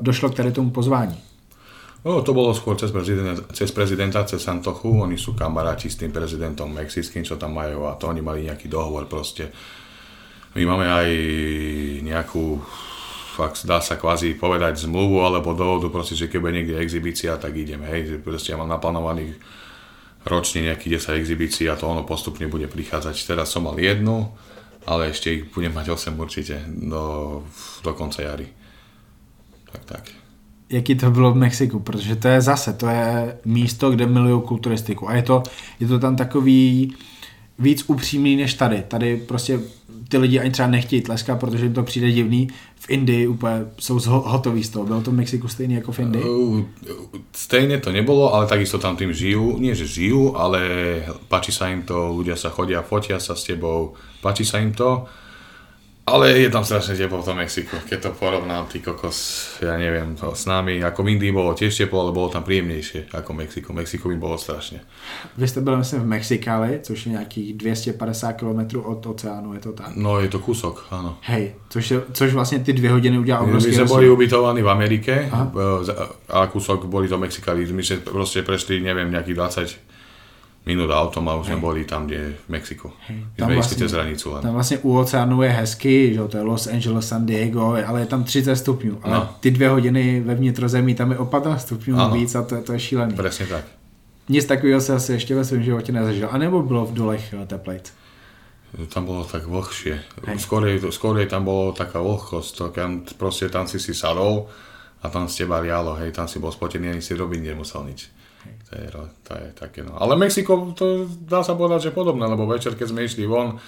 došlo 0.00 0.28
k 0.28 0.34
tady 0.34 0.52
tomu 0.52 0.70
pozvání? 0.70 1.16
No, 2.06 2.22
to 2.22 2.30
bolo 2.30 2.54
skôr 2.54 2.78
cez 2.78 2.94
prezidenta, 2.94 3.42
cez 3.50 3.74
prezidenta, 3.74 4.22
cez 4.22 4.38
Santochu. 4.38 5.02
Oni 5.02 5.18
sú 5.18 5.34
kamaráti 5.34 5.90
s 5.90 5.98
tým 5.98 6.14
prezidentom 6.14 6.70
mexickým, 6.70 7.26
čo 7.26 7.34
tam 7.34 7.58
majú 7.58 7.90
a 7.90 7.98
to 7.98 8.06
oni 8.06 8.22
mali 8.22 8.46
nejaký 8.46 8.70
dohovor 8.70 9.10
proste. 9.10 9.50
My 10.54 10.62
máme 10.62 10.86
aj 10.86 11.08
nejakú, 12.06 12.62
fakt 13.34 13.66
dá 13.66 13.82
sa 13.82 13.98
kvázi 13.98 14.38
povedať 14.38 14.86
zmluvu 14.86 15.18
alebo 15.18 15.50
dohodu, 15.50 15.90
proste, 15.90 16.14
že 16.14 16.30
keď 16.30 16.38
bude 16.38 16.54
niekde 16.54 16.78
exibícia, 16.78 17.34
tak 17.42 17.58
ideme, 17.58 17.90
hej, 17.90 18.22
proste 18.22 18.54
ja 18.54 18.60
mám 18.60 18.70
naplánovaných 18.70 19.34
ročne 20.22 20.62
nejakých 20.62 21.02
10 21.10 21.22
exibícií 21.26 21.66
a 21.66 21.74
to 21.74 21.90
ono 21.90 22.06
postupne 22.06 22.46
bude 22.46 22.70
prichádzať. 22.70 23.18
Teraz 23.18 23.50
som 23.50 23.66
mal 23.66 23.74
jednu, 23.82 24.30
ale 24.86 25.10
ešte 25.10 25.34
ich 25.34 25.42
budem 25.50 25.74
mať 25.74 25.90
8 25.90 26.14
určite 26.14 26.62
do, 26.70 27.42
do 27.82 27.90
konca 27.98 28.22
jary. 28.22 28.65
Tak, 29.76 29.84
tak. 29.84 30.04
Jaký 30.70 30.94
to 30.94 31.10
bylo 31.10 31.32
v 31.32 31.36
Mexiku, 31.36 31.80
protože 31.80 32.16
to 32.16 32.28
je 32.28 32.40
zase, 32.40 32.72
to 32.72 32.88
je 32.88 33.38
místo, 33.44 33.90
kde 33.90 34.06
milují 34.06 34.42
kulturistiku 34.42 35.08
a 35.08 35.14
je 35.14 35.22
to, 35.22 35.42
je 35.80 35.86
to 35.86 35.98
tam 35.98 36.16
takový 36.16 36.94
víc 37.58 37.84
upřímný 37.86 38.36
než 38.36 38.54
tady. 38.54 38.82
Tady 38.88 39.16
prostě 39.16 39.60
ty 40.08 40.18
lidi 40.18 40.40
ani 40.40 40.50
třeba 40.50 40.68
nechtějí 40.68 41.02
tleskat, 41.02 41.40
protože 41.40 41.64
jim 41.64 41.74
to 41.74 41.82
přijde 41.82 42.10
divný. 42.12 42.48
V 42.80 42.90
Indii 42.90 43.26
úplně 43.26 43.66
jsou 43.78 43.98
hotoví 44.08 44.64
z 44.64 44.70
toho. 44.70 44.84
Bylo 44.84 45.02
to 45.02 45.10
v 45.10 45.14
Mexiku 45.14 45.48
stejný 45.48 45.74
jako 45.74 45.92
v 45.92 45.98
Indii? 45.98 46.24
Uh, 46.24 46.64
Stejne 47.36 47.78
to 47.78 47.92
nebolo, 47.92 48.34
ale 48.34 48.46
takisto 48.46 48.78
tam 48.78 48.96
tým 48.96 49.12
žijú. 49.12 49.60
Nie, 49.60 49.76
že 49.76 49.86
žijú, 49.86 50.34
ale 50.34 50.58
páči 51.28 51.52
sa 51.52 51.68
im 51.68 51.84
to, 51.84 52.16
ľudia 52.16 52.32
sa 52.32 52.48
chodia, 52.48 52.80
fotia 52.82 53.20
sa 53.20 53.36
s 53.36 53.44
tebou, 53.44 53.92
páči 54.24 54.42
sa 54.42 54.58
im 54.58 54.72
to. 54.72 55.04
Ale 56.06 56.38
je 56.38 56.46
tam 56.54 56.62
strašne 56.62 56.94
teplo 56.94 57.18
v 57.18 57.26
tom 57.26 57.36
Mexiku, 57.42 57.82
keď 57.82 57.98
to 57.98 58.10
porovnám, 58.14 58.70
ty 58.70 58.78
kokos, 58.78 59.18
ja 59.58 59.74
neviem, 59.74 60.14
to 60.14 60.38
s 60.38 60.46
nami, 60.46 60.78
ako 60.78 61.02
v 61.02 61.18
Indii 61.18 61.34
bolo 61.34 61.50
tiež 61.50 61.74
teplo, 61.74 61.98
ale 61.98 62.14
bolo 62.14 62.30
tam 62.30 62.46
príjemnejšie 62.46 63.10
ako. 63.10 63.34
V 63.34 63.74
Mexiku 63.74 64.06
by 64.14 64.16
bolo 64.16 64.38
strašne. 64.38 64.86
Vy 65.36 65.48
jste 65.48 65.60
byl, 65.60 65.76
myslím, 65.76 66.00
v 66.02 66.06
Mexikáli, 66.06 66.78
což 66.82 67.06
je 67.06 67.12
nějakých 67.12 67.54
250 67.54 68.32
km 68.32 68.78
od 68.86 69.06
oceánu, 69.06 69.54
je 69.54 69.60
to 69.60 69.72
tak? 69.72 69.96
No 69.96 70.20
je 70.20 70.28
to 70.28 70.38
kúsok, 70.38 70.86
áno. 70.90 71.18
Hej, 71.26 71.54
což, 71.68 71.90
je, 71.90 72.02
což 72.12 72.34
vlastně 72.34 72.58
ty 72.58 72.72
dvě 72.72 72.90
hodiny 72.90 73.18
udělá 73.18 73.42
My 73.42 73.46
obrovský 73.46 73.72
sme 73.74 73.82
rozdíl. 73.82 73.96
boli 73.96 74.10
ubytovaní 74.10 74.62
v 74.62 74.70
Amerike 74.70 75.28
Aha. 75.32 75.52
e, 75.90 76.32
a 76.32 76.46
kúsok 76.46 76.86
boli 76.86 77.08
to 77.08 77.18
Mexikáli. 77.18 77.66
My 77.72 77.82
sme 77.82 77.96
proste 78.06 78.46
prešli, 78.46 78.78
neviem, 78.78 79.10
nejakých 79.10 79.34
20 79.34 79.85
minút 80.66 80.90
autom 80.90 81.22
a 81.30 81.38
už 81.38 81.46
sme 81.46 81.56
boli 81.62 81.84
tam, 81.86 82.06
kde 82.06 82.34
v 82.46 82.48
Mexiku. 82.50 82.90
Hej. 83.06 83.16
My 83.16 83.38
Tam 83.38 83.48
vlastne- 83.54 83.86
len. 83.86 84.42
Tam 84.42 84.52
vlastně 84.54 84.78
u 84.78 84.98
oceánu 84.98 85.42
je 85.42 85.50
hezky, 85.50 86.14
že 86.14 86.20
to 86.28 86.36
je 86.36 86.42
Los 86.42 86.66
Angeles, 86.66 87.08
San 87.08 87.26
Diego, 87.26 87.78
ale 87.86 88.00
je 88.00 88.06
tam 88.06 88.24
30 88.24 88.56
stupňů. 88.56 88.98
Ale 89.02 89.14
No. 89.14 89.28
ty 89.40 89.50
dvě 89.50 89.68
hodiny 89.68 90.20
ve 90.20 90.34
vnitrozemí, 90.34 90.94
tam 90.94 91.10
je 91.10 91.18
o 91.18 91.26
15 91.26 91.62
stupňů 91.62 91.96
Ano. 91.98 92.14
víc 92.14 92.34
a 92.34 92.42
to, 92.42 92.62
to 92.62 92.72
je 92.72 92.80
šílený. 92.80 93.14
Presne 93.14 93.46
tak. 93.46 93.64
Nic 94.28 94.44
takového 94.44 94.80
se 94.80 94.92
asi 94.94 95.12
ještě 95.12 95.34
ve 95.34 95.44
svém 95.44 95.62
životě 95.62 95.92
nezažil. 95.92 96.28
A 96.30 96.38
nebo 96.38 96.62
bylo 96.62 96.86
v 96.86 96.94
dolech 96.94 97.34
teplejc? 97.46 97.92
Tam 98.88 99.04
bolo 99.06 99.24
tak 99.24 99.46
vlhšie. 99.46 100.00
Hej. 100.26 100.38
Skorej, 100.38 100.82
skorej 100.90 101.26
tam 101.30 101.44
bolo 101.48 101.72
taká 101.72 102.02
vlhkosť, 102.02 102.50
to 102.58 102.64
kam, 102.74 103.06
proste 103.16 103.48
tam 103.48 103.64
si 103.70 103.78
si 103.80 103.94
sadol 103.94 104.46
a 105.02 105.08
tam 105.08 105.28
z 105.30 105.36
teba 105.46 105.60
rialo, 105.62 105.94
hej, 105.96 106.12
tam 106.12 106.28
si 106.28 106.36
bol 106.42 106.52
spotený, 106.52 106.88
ani 106.92 107.00
si 107.02 107.14
robiť 107.14 107.40
nemusel 107.40 107.84
nič. 107.88 108.10
To 108.66 108.72
je, 108.74 108.86
to 109.22 109.32
je 109.38 109.46
také, 109.54 109.80
no. 109.86 109.94
Ale 109.94 110.18
Mexiko, 110.18 110.74
to 110.74 111.06
dá 111.06 111.46
sa 111.46 111.54
povedať, 111.54 111.90
že 111.90 111.94
podobné, 111.94 112.26
lebo 112.26 112.50
večer, 112.50 112.74
keď 112.74 112.86
sme 112.90 113.06
išli 113.06 113.22
von, 113.22 113.62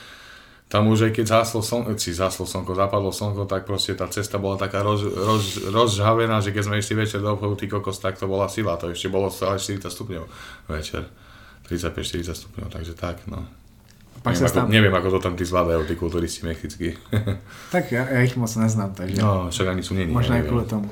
tam 0.68 0.90
už 0.92 1.08
aj 1.08 1.12
keď 1.16 1.26
záslo 1.38 1.62
slnko, 1.64 1.96
či 1.96 2.12
záslo 2.12 2.44
slnko, 2.44 2.76
zapadlo 2.76 3.08
slnko, 3.08 3.46
tak 3.48 3.64
proste 3.64 3.96
tá 3.96 4.10
cesta 4.10 4.36
bola 4.36 4.60
taká 4.60 4.82
roz, 4.84 5.00
roz, 5.00 5.64
rozžhavená, 5.70 6.42
že 6.44 6.52
keď 6.52 6.62
sme 6.66 6.76
išli 6.82 6.94
večer 6.98 7.22
do 7.24 7.32
obchodu, 7.32 7.54
ty 7.56 7.66
kokos, 7.70 8.02
tak 8.02 8.20
to 8.20 8.28
bola 8.28 8.50
sila, 8.50 8.76
to 8.76 8.92
ešte 8.92 9.08
bolo 9.08 9.32
stále 9.32 9.56
40 9.56 9.86
stupňov 9.86 10.24
večer. 10.68 11.08
35-40 11.70 12.34
stupňov, 12.34 12.68
takže 12.68 12.92
tak, 12.98 13.22
no. 13.30 13.48
Pak 14.18 14.34
neviem, 14.34 14.50
ako, 14.50 14.56
tam... 14.58 14.66
neviem, 14.66 14.94
ako 14.94 15.08
to 15.14 15.18
tam 15.22 15.34
tí 15.38 15.44
zvládajú, 15.46 15.80
tí 15.86 15.94
kulturisti 15.94 16.42
mexickí. 16.42 16.98
Tak 17.72 17.92
já, 17.92 18.08
já 18.08 18.20
jich 18.20 18.36
moc 18.36 18.56
neznám, 18.56 18.92
takže 18.94 19.22
no, 19.22 19.46
však 19.50 19.66
ani 19.68 19.82
sú 19.82 19.94
není. 19.94 20.12
možná 20.12 20.36
ja 20.36 20.42
i 20.42 20.42
neviem. 20.42 20.50
kvůli 20.50 20.64
tomu. 20.64 20.90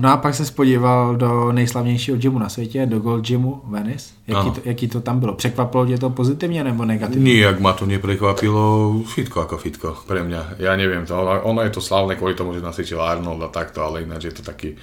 No 0.00 0.08
a 0.12 0.16
pak 0.16 0.34
se 0.34 0.46
spodíval 0.46 1.16
do 1.16 1.52
nejslavnějšího 1.52 2.16
gymu 2.16 2.38
na 2.38 2.48
světě, 2.48 2.86
do 2.86 2.98
Gold 2.98 3.26
Gymu 3.26 3.62
Venice. 3.64 4.14
Jaký 4.26 4.40
Ano. 4.40 4.50
to, 4.54 4.60
jaký 4.64 4.88
to 4.88 5.00
tam 5.00 5.20
bylo? 5.20 5.34
Překvapilo 5.34 5.86
tě 5.86 5.98
to 5.98 6.10
pozitivně 6.10 6.64
nebo 6.64 6.84
negativně? 6.84 7.32
Nijak 7.32 7.60
ma 7.60 7.72
to 7.72 7.86
neprekvapilo, 7.86 8.94
fitko 9.14 9.40
ako 9.40 9.58
fitko 9.58 9.96
pre 10.06 10.22
mňa. 10.22 10.58
Ja 10.58 10.74
neviem, 10.76 11.06
to, 11.06 11.14
ono, 11.14 11.42
ono 11.42 11.62
je 11.62 11.70
to 11.70 11.80
slavné 11.80 12.18
kvôli 12.18 12.34
tomu, 12.34 12.54
že 12.54 12.60
nasviečil 12.60 12.98
Arnold 12.98 13.42
a 13.42 13.48
takto, 13.54 13.82
ale 13.86 14.02
ináč 14.02 14.24
je 14.24 14.34
to 14.34 14.42
taký, 14.42 14.74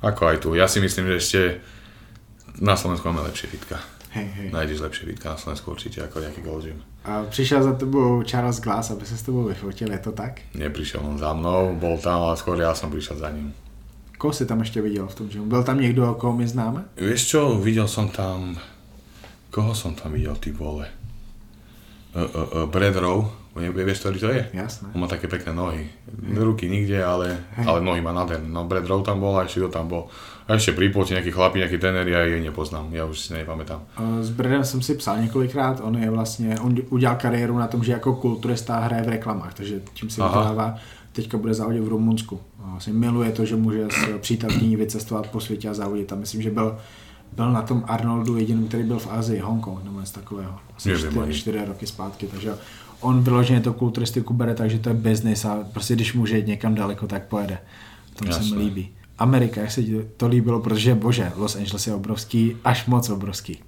ako 0.00 0.22
aj 0.26 0.36
tu. 0.40 0.48
Ja 0.56 0.64
si 0.68 0.80
myslím, 0.80 1.12
že 1.12 1.14
ešte 1.20 1.40
na 2.64 2.76
Slovensku 2.80 3.04
máme 3.12 3.28
lepšie 3.28 3.52
fitka. 3.52 3.76
Hej, 4.16 4.28
hej. 4.40 4.48
Nájdeš 4.56 4.80
lepšie 4.88 5.04
fitka 5.12 5.36
na 5.36 5.38
Slovensku 5.38 5.68
určite 5.68 6.00
ako 6.00 6.24
nejaký 6.24 6.40
Gold 6.40 6.64
Gym. 6.64 6.80
A 7.04 7.28
přišel 7.28 7.62
za 7.62 7.72
tebou 7.76 8.24
Charles 8.24 8.60
Glass, 8.60 8.90
aby 8.90 9.04
se 9.06 9.16
s 9.16 9.22
tebou 9.22 9.44
vyfotil, 9.44 9.92
je 9.92 9.98
to 9.98 10.12
tak? 10.12 10.40
Neprišiel 10.56 11.04
on 11.04 11.18
za 11.20 11.32
mnou, 11.36 11.76
bol 11.76 11.98
tam, 12.00 12.24
ale 12.24 12.36
skôr 12.40 12.56
ja 12.56 12.72
som 12.72 12.88
prišiel 12.88 13.20
za 13.20 13.28
ním. 13.30 13.52
Koho 14.18 14.32
si 14.32 14.46
tam 14.46 14.60
ještě 14.60 14.82
viděl 14.82 15.06
v 15.06 15.14
tom 15.14 15.28
gymu? 15.28 15.46
Byl 15.46 15.62
tam 15.62 15.80
někdo, 15.80 16.14
koho 16.18 16.36
my 16.36 16.48
známe? 16.48 16.84
Vieš 16.96 17.26
čo, 17.26 17.54
videl 17.62 17.86
som 17.86 18.10
tam... 18.10 18.58
Koho 19.54 19.74
som 19.78 19.94
tam 19.94 20.12
videl, 20.12 20.34
ty 20.36 20.50
vole? 20.50 20.90
Uh, 22.18 22.26
uh, 22.26 22.62
uh, 22.62 22.66
Brad 22.66 22.96
Rowe, 22.98 23.30
vieš, 23.54 24.02
ktorý 24.02 24.18
to 24.18 24.28
je? 24.34 24.42
Jasné. 24.52 24.90
On 24.90 25.00
má 25.00 25.06
také 25.06 25.30
pekné 25.30 25.54
nohy. 25.54 25.86
Ruky 26.34 26.66
nikde, 26.66 26.98
ale, 26.98 27.46
ale 27.62 27.78
nohy 27.78 28.02
má 28.02 28.10
nádherné. 28.10 28.50
No 28.50 28.66
Brad 28.66 28.90
Rowe 28.90 29.06
tam 29.06 29.22
bol, 29.22 29.38
a 29.38 29.46
ešte 29.46 29.62
kto 29.62 29.70
tam 29.70 29.86
bol. 29.86 30.10
A 30.48 30.56
ešte 30.58 30.74
pri 30.74 30.90
plote 30.90 31.14
nejakí 31.14 31.30
chlapi, 31.30 31.62
nejakí 31.62 31.78
tréneri, 31.78 32.10
ja 32.10 32.26
ich 32.26 32.42
nepoznám. 32.42 32.90
Ja 32.90 33.06
už 33.06 33.20
si 33.20 33.30
nepamätám. 33.38 33.86
Uh, 34.00 34.18
S 34.24 34.34
Bredem 34.34 34.64
jsem 34.64 34.82
si 34.82 34.94
psal 34.98 35.22
několikrát, 35.22 35.80
on 35.84 35.94
je 35.94 36.10
vlastně, 36.10 36.58
on 36.60 36.74
udělal 36.90 37.16
kariéru 37.16 37.58
na 37.58 37.66
tom, 37.66 37.84
že 37.84 37.92
jako 37.92 38.14
kulturista 38.14 38.80
hraje 38.80 39.02
v 39.02 39.08
reklamách, 39.08 39.54
takže 39.54 39.80
tím 39.94 40.10
si 40.10 40.20
vydělává. 40.20 40.74
Teďka 41.18 41.34
bude 41.38 41.50
závodit 41.54 41.82
v 41.82 41.88
Rumunsku. 41.88 42.38
A 42.62 42.70
Vlastně 42.70 42.92
miluje 42.92 43.32
to, 43.32 43.42
že 43.44 43.56
může 43.58 43.90
s 43.90 44.18
přítelkyní 44.22 44.76
vycestovat 44.76 45.26
po 45.26 45.40
světě 45.40 45.68
a 45.68 45.74
závodit. 45.74 46.06
Tam 46.06 46.18
myslím, 46.22 46.42
že 46.42 46.50
byl, 46.50 46.78
byl 47.34 47.52
na 47.52 47.62
tom 47.62 47.82
Arnoldu 47.86 48.36
jediný, 48.38 48.68
který 48.68 48.82
byl 48.82 48.98
v 48.98 49.10
Asii, 49.10 49.40
Hongkong 49.42 49.84
nebo 49.84 50.00
něco 50.00 50.12
takového. 50.12 50.54
Asi 50.76 50.88
Nevím 50.88 51.02
čtyři, 51.10 51.20
ani. 51.20 51.34
čtyři 51.34 51.64
roky 51.66 51.86
zpátky, 51.86 52.26
takže 52.26 52.54
on 53.00 53.22
vyloženě 53.22 53.60
to 53.60 53.72
kulturistiku 53.72 54.34
bere 54.34 54.54
tak, 54.54 54.70
že 54.70 54.78
to 54.78 54.88
je 54.88 54.94
business 54.94 55.44
a 55.44 55.66
prostě 55.72 55.94
když 55.94 56.14
může 56.14 56.36
jít 56.36 56.46
někam 56.46 56.74
daleko, 56.74 57.06
tak 57.06 57.26
pojede. 57.26 57.58
To 58.14 58.32
se 58.32 58.54
mi 58.54 58.62
líbí. 58.62 58.88
Amerika, 59.18 59.60
jak 59.60 59.70
se 59.70 59.82
ti 59.82 60.06
to 60.16 60.28
líbilo, 60.28 60.60
protože 60.60 60.94
bože, 60.94 61.32
Los 61.36 61.56
Angeles 61.56 61.86
je 61.86 61.94
obrovský, 61.94 62.56
až 62.64 62.86
moc 62.86 63.10
obrovský. 63.10 63.58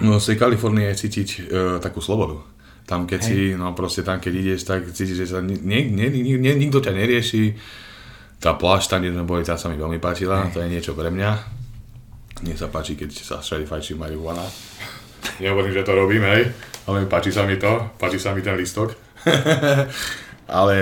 No 0.00 0.20
z 0.20 0.26
tej 0.26 0.36
Kalifornie 0.38 0.94
cítiť 0.94 1.28
uh, 1.42 1.82
takú 1.82 1.98
slobodu. 1.98 2.38
Tam 2.88 3.04
keď 3.04 3.20
si, 3.20 3.52
no 3.52 3.76
proste 3.76 4.00
tam 4.00 4.16
keď 4.16 4.32
ideš, 4.32 4.64
tak 4.64 4.88
cítiš, 4.88 5.20
že 5.20 5.26
sa 5.28 5.44
ni, 5.44 5.60
ni, 5.60 5.84
ni, 5.92 6.08
ni, 6.08 6.40
ni, 6.40 6.50
nikto 6.56 6.80
ťa 6.80 6.96
nerieši. 6.96 7.52
Tá 8.40 8.56
plášť 8.56 8.96
tam, 8.96 9.04
kde 9.04 9.12
sme 9.12 9.28
boli, 9.28 9.44
tá 9.44 9.60
sa 9.60 9.68
mi 9.68 9.76
veľmi 9.76 10.00
páčila, 10.00 10.48
to 10.48 10.64
je 10.64 10.72
niečo 10.72 10.96
pre 10.96 11.12
mňa. 11.12 11.30
Mne 12.48 12.54
sa 12.56 12.72
páči, 12.72 12.96
keď 12.96 13.12
sa 13.12 13.36
všade 13.44 13.68
fajčí 13.68 13.92
marihuana. 13.92 14.46
Nehovorím, 15.36 15.74
že 15.76 15.84
to 15.84 15.92
robím, 15.92 16.24
hej, 16.24 16.48
ale 16.88 17.04
páči 17.04 17.28
sa 17.28 17.44
mi 17.44 17.60
to, 17.60 17.92
páči 18.00 18.16
sa 18.16 18.32
mi 18.32 18.40
ten 18.40 18.56
listok. 18.56 18.96
Ale 20.48 20.76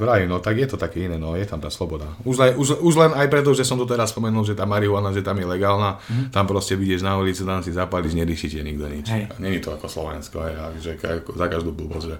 vraj, 0.00 0.24
no 0.24 0.40
tak 0.40 0.56
je 0.56 0.64
to 0.64 0.80
také 0.80 1.04
iné, 1.04 1.20
no 1.20 1.36
je 1.36 1.44
tam 1.44 1.60
tá 1.60 1.68
sloboda. 1.68 2.08
Už, 2.24 2.40
len, 2.40 2.56
už, 2.56 2.80
už 2.80 2.94
len 2.96 3.12
aj 3.12 3.28
preto, 3.28 3.52
že 3.52 3.60
som 3.60 3.76
to 3.76 3.84
teraz 3.84 4.16
spomenul, 4.16 4.48
že 4.48 4.56
tá 4.56 4.64
marihuana, 4.64 5.12
že 5.12 5.20
tam 5.20 5.36
je 5.36 5.44
legálna, 5.44 6.00
mm. 6.08 6.32
tam 6.32 6.48
proste 6.48 6.72
vidíš 6.72 7.04
na 7.04 7.20
ulici, 7.20 7.44
tam 7.44 7.60
si 7.60 7.68
zapališ, 7.68 8.16
nedýšite 8.16 8.64
nikto 8.64 8.88
nič. 8.88 9.12
Hej. 9.12 9.28
Není 9.36 9.60
to 9.60 9.76
ako 9.76 9.92
Slovensko, 9.92 10.40
hej, 10.40 10.56
že 10.80 10.96
za 11.36 11.46
každú 11.52 11.76
blbosť, 11.76 12.06
že 12.08 12.16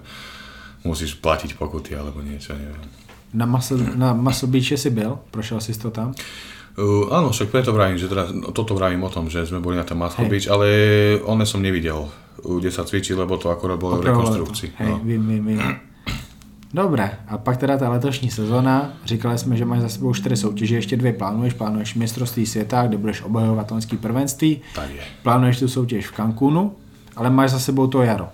musíš 0.85 1.17
platiť 1.17 1.57
pokuty 1.57 1.97
alebo 1.97 2.21
niečo, 2.21 2.53
neviem. 2.53 2.85
Na 3.33 3.49
Muscle, 3.49 3.81
na 3.97 4.13
Muscle 4.13 4.49
Beach 4.49 4.69
si 4.77 4.89
byl? 4.93 5.17
Prošel 5.33 5.61
si 5.65 5.73
to 5.73 5.89
tam? 5.89 6.13
Uh, 6.77 7.09
áno, 7.09 7.33
však 7.33 7.49
preto 7.49 7.73
vravím, 7.73 7.97
že 7.97 8.05
teraz, 8.05 8.29
no, 8.29 8.53
toto 8.53 8.77
vravím 8.77 9.03
o 9.03 9.09
tom, 9.09 9.25
že 9.25 9.41
sme 9.41 9.57
boli 9.57 9.73
na 9.73 9.83
ten 9.83 9.97
Muscle 9.97 10.23
Hej. 10.25 10.31
Beach, 10.31 10.47
ale 10.53 10.65
one 11.25 11.49
som 11.49 11.65
nevidel, 11.65 12.05
kde 12.45 12.69
sa 12.69 12.85
cvičí, 12.85 13.17
lebo 13.17 13.41
to 13.41 13.49
akorát 13.49 13.81
bolo 13.81 13.97
v 13.97 14.05
rekonstrukcii. 14.05 14.77
Hej, 14.77 14.85
No. 14.85 15.01
vím, 15.01 15.25
vím, 15.25 15.43
vím. 15.49 15.88
Dobré, 16.73 17.17
a 17.27 17.37
pak 17.37 17.57
teda 17.57 17.77
ta 17.77 17.89
letošní 17.89 18.29
sezona, 18.29 18.93
říkali 19.05 19.37
jsme, 19.37 19.57
že 19.57 19.65
máš 19.65 19.79
za 19.79 19.89
sebou 19.89 20.13
čtyři 20.13 20.37
soutěže, 20.37 20.75
ještě 20.75 20.97
dvě 20.97 21.13
plánuješ, 21.13 21.53
plánuješ 21.53 21.95
mistrovství 21.95 22.45
světa, 22.45 22.87
kde 22.87 22.97
budeš 22.97 23.21
obhajovat 23.21 23.71
loňský 23.71 23.97
prvenství, 23.97 24.61
Tak 24.75 24.89
je. 24.89 25.01
plánuješ 25.23 25.59
tu 25.59 25.67
soutěž 25.67 26.07
v 26.07 26.15
Cancúnu, 26.15 26.73
ale 27.15 27.29
máš 27.29 27.51
za 27.51 27.59
sebou 27.59 27.87
to 27.87 28.01
jaro. 28.01 28.27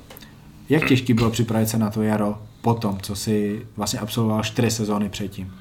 Jak 0.69 0.85
těžký 0.87 1.13
bylo 1.13 1.29
připravit 1.31 1.69
se 1.69 1.77
na 1.77 1.89
to 1.89 2.01
jaro 2.01 2.37
po 2.61 2.73
tom, 2.73 2.97
co 3.01 3.15
si 3.15 3.65
vlastně 3.77 3.99
absolvoval 3.99 4.43
čtyři 4.43 4.71
sezóny 4.71 5.09
předtím? 5.09 5.51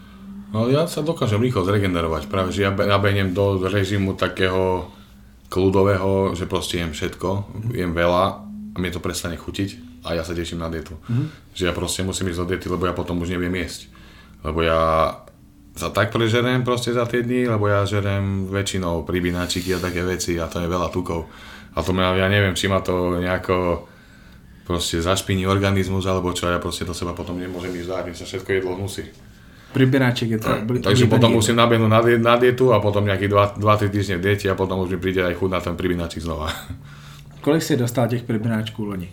No 0.54 0.70
ja 0.70 0.86
sa 0.86 1.02
dokážem 1.02 1.42
rýchlo 1.42 1.66
zregenerovať, 1.66 2.30
práve 2.30 2.54
že 2.54 2.62
ja 2.62 2.70
be- 2.70 2.86
nabehnem 2.86 3.34
do 3.34 3.58
režimu 3.66 4.14
takého 4.14 4.86
kľudového, 5.50 6.30
že 6.38 6.46
proste 6.46 6.78
jem 6.78 6.94
všetko, 6.94 7.28
jem 7.74 7.90
veľa 7.90 8.22
a 8.74 8.76
mne 8.78 8.90
to 8.94 9.02
prestane 9.02 9.34
chutiť 9.34 9.93
a 10.04 10.14
ja 10.14 10.22
sa 10.22 10.36
teším 10.36 10.60
na 10.60 10.68
dietu. 10.68 10.94
Mm-hmm. 11.00 11.56
Že 11.56 11.62
ja 11.64 11.72
proste 11.72 12.04
musím 12.04 12.28
ísť 12.28 12.40
do 12.44 12.48
diety, 12.52 12.66
lebo 12.68 12.84
ja 12.84 12.92
potom 12.92 13.18
už 13.24 13.32
neviem 13.32 13.52
jesť. 13.56 13.88
Lebo 14.44 14.60
ja 14.60 14.80
sa 15.74 15.90
tak 15.90 16.14
prežerem 16.14 16.62
proste 16.62 16.94
za 16.94 17.08
tie 17.08 17.24
dni, 17.26 17.50
lebo 17.50 17.66
ja 17.66 17.82
žerem 17.82 18.46
väčšinou 18.46 19.02
pribináčiky 19.02 19.74
a 19.74 19.82
také 19.82 20.06
veci 20.06 20.38
a 20.38 20.46
to 20.46 20.62
je 20.62 20.68
veľa 20.70 20.92
tukov. 20.92 21.26
A 21.74 21.82
to 21.82 21.90
ma, 21.90 22.14
ja 22.14 22.30
neviem, 22.30 22.54
či 22.54 22.70
ma 22.70 22.78
to 22.78 23.18
nejako 23.18 23.88
proste 24.62 25.02
zašpiní 25.02 25.50
organizmus 25.50 26.06
alebo 26.06 26.30
čo, 26.30 26.46
ja 26.46 26.62
proste 26.62 26.86
do 26.86 26.94
seba 26.94 27.12
potom 27.12 27.36
nemôžem 27.36 27.74
ísť 27.74 27.90
dať, 27.90 28.02
mne 28.06 28.16
sa 28.16 28.26
všetko 28.28 28.50
jedlo 28.54 28.78
hnusí. 28.78 29.04
Pribináček 29.74 30.28
je 30.30 30.38
to... 30.38 30.48
Takže 30.86 31.10
potom 31.10 31.34
musím 31.34 31.58
nabehnúť 31.58 31.90
na, 31.90 32.00
die- 32.00 32.22
na 32.22 32.34
dietu 32.38 32.70
a 32.70 32.78
potom 32.78 33.02
nejakých 33.02 33.58
2-3 33.58 33.90
týždne 33.90 34.16
v 34.22 34.24
diete 34.30 34.46
a 34.46 34.54
potom 34.54 34.78
už 34.86 34.94
mi 34.94 34.98
príde 35.02 35.26
aj 35.26 35.34
chuť 35.34 35.50
na 35.50 35.58
ten 35.58 35.74
pribinačík 35.74 36.22
znova. 36.22 36.54
Kolik 37.42 37.62
si 37.62 37.76
dostal 37.76 38.08
těch 38.08 38.22
pribináčků 38.22 38.84
loni? 38.84 39.10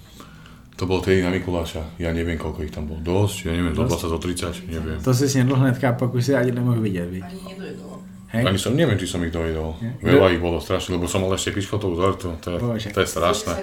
To 0.81 0.89
bolo 0.89 1.05
tedy 1.05 1.21
na 1.21 1.29
Mikuláša. 1.29 2.01
Ja 2.01 2.09
neviem, 2.09 2.41
koľko 2.41 2.65
ich 2.65 2.73
tam 2.73 2.89
bolo. 2.89 3.05
Dosť, 3.05 3.45
ja 3.45 3.53
neviem, 3.53 3.77
do 3.77 3.85
20, 3.85 4.09
do 4.09 4.17
30, 4.17 4.65
neviem. 4.65 4.97
To 5.05 5.13
si 5.13 5.29
snědl 5.29 5.53
hnedka 5.55 5.93
už 5.93 6.25
si 6.25 6.33
ani 6.35 6.51
nemohl 6.51 6.81
vidět, 6.81 7.05
viď? 7.05 7.23
Ani 7.23 7.53
nedojedol. 7.53 7.97
Hej? 8.33 8.47
Ani 8.47 8.57
som 8.57 8.73
neviem, 8.73 8.97
či 8.97 9.05
som 9.05 9.21
ich 9.21 9.29
dojedol. 9.29 9.77
Je. 9.77 9.93
Veľa 10.01 10.33
ich 10.33 10.41
bolo 10.41 10.57
strašne, 10.57 10.97
lebo 10.97 11.05
som 11.05 11.21
mal 11.21 11.38
ešte 11.38 11.53
piškotovú 11.53 11.93
zortu. 12.00 12.33
To 12.41 12.47
je, 12.50 12.57
Bože. 12.57 12.89
to 12.89 13.05
je 13.05 13.07
strašné. 13.13 13.53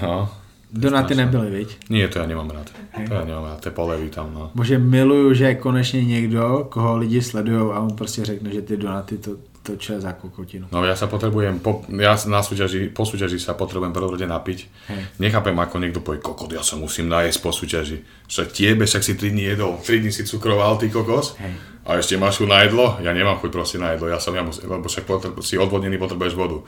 No. 0.00 0.32
Donaty 0.72 1.14
nebyly, 1.14 1.50
viď? 1.50 1.68
Nie, 1.92 2.08
to 2.08 2.18
ja 2.18 2.26
nemám 2.26 2.48
rád. 2.48 2.72
To 2.96 3.12
ja 3.12 3.24
nemám 3.28 3.44
rád, 3.44 3.60
tie 3.60 3.72
polevy 3.74 4.08
tam, 4.08 4.32
no. 4.32 4.50
Bože, 4.56 4.78
miluju, 4.78 5.34
že 5.34 5.44
je 5.44 5.54
konečně 5.54 6.04
někdo, 6.04 6.66
koho 6.72 6.96
lidi 6.96 7.22
sledují 7.22 7.72
a 7.72 7.80
on 7.80 7.92
prostě 7.92 8.24
řekne, 8.24 8.50
že 8.50 8.62
ty 8.62 8.76
donaty 8.76 9.18
to, 9.18 9.36
to 9.66 9.74
čo 9.74 9.98
je 9.98 10.00
za 10.06 10.14
kokotinu. 10.14 10.70
No 10.70 10.86
ja 10.86 10.94
sa 10.94 11.10
potrebujem, 11.10 11.58
po, 11.58 11.82
ja 11.90 12.14
na 12.30 12.38
súťaži, 12.46 12.94
po 12.94 13.02
súťaži 13.02 13.42
sa 13.42 13.58
potrebujem 13.58 13.90
prvorode 13.90 14.22
napiť. 14.22 14.58
Hej. 14.86 15.02
Nechápem, 15.18 15.58
ako 15.58 15.82
niekto 15.82 15.98
povie, 15.98 16.22
kokot, 16.22 16.54
ja 16.54 16.62
sa 16.62 16.78
musím 16.78 17.10
najesť 17.10 17.42
po 17.42 17.50
súťaži. 17.50 18.06
Však 18.30 18.54
tiebe, 18.54 18.86
však 18.86 19.02
si 19.02 19.18
3 19.18 19.34
dní 19.34 19.44
jedol, 19.50 19.82
3 19.82 20.06
dní 20.06 20.14
si 20.14 20.22
cukroval, 20.22 20.78
ty 20.78 20.86
kokos. 20.86 21.34
Hej. 21.42 21.58
A 21.82 21.98
ešte 21.98 22.14
máš 22.14 22.38
na 22.46 22.62
jedlo? 22.62 22.94
Ja 23.02 23.10
nemám 23.10 23.42
chuť 23.42 23.50
proste 23.50 23.82
na 23.82 23.98
jedlo, 23.98 24.06
ja 24.06 24.22
som, 24.22 24.30
ja 24.30 24.46
musím, 24.46 24.70
lebo 24.70 24.86
však 24.86 25.02
potreb, 25.02 25.34
si 25.42 25.58
odvodnený, 25.58 25.98
potrebuješ 25.98 26.38
vodu. 26.38 26.62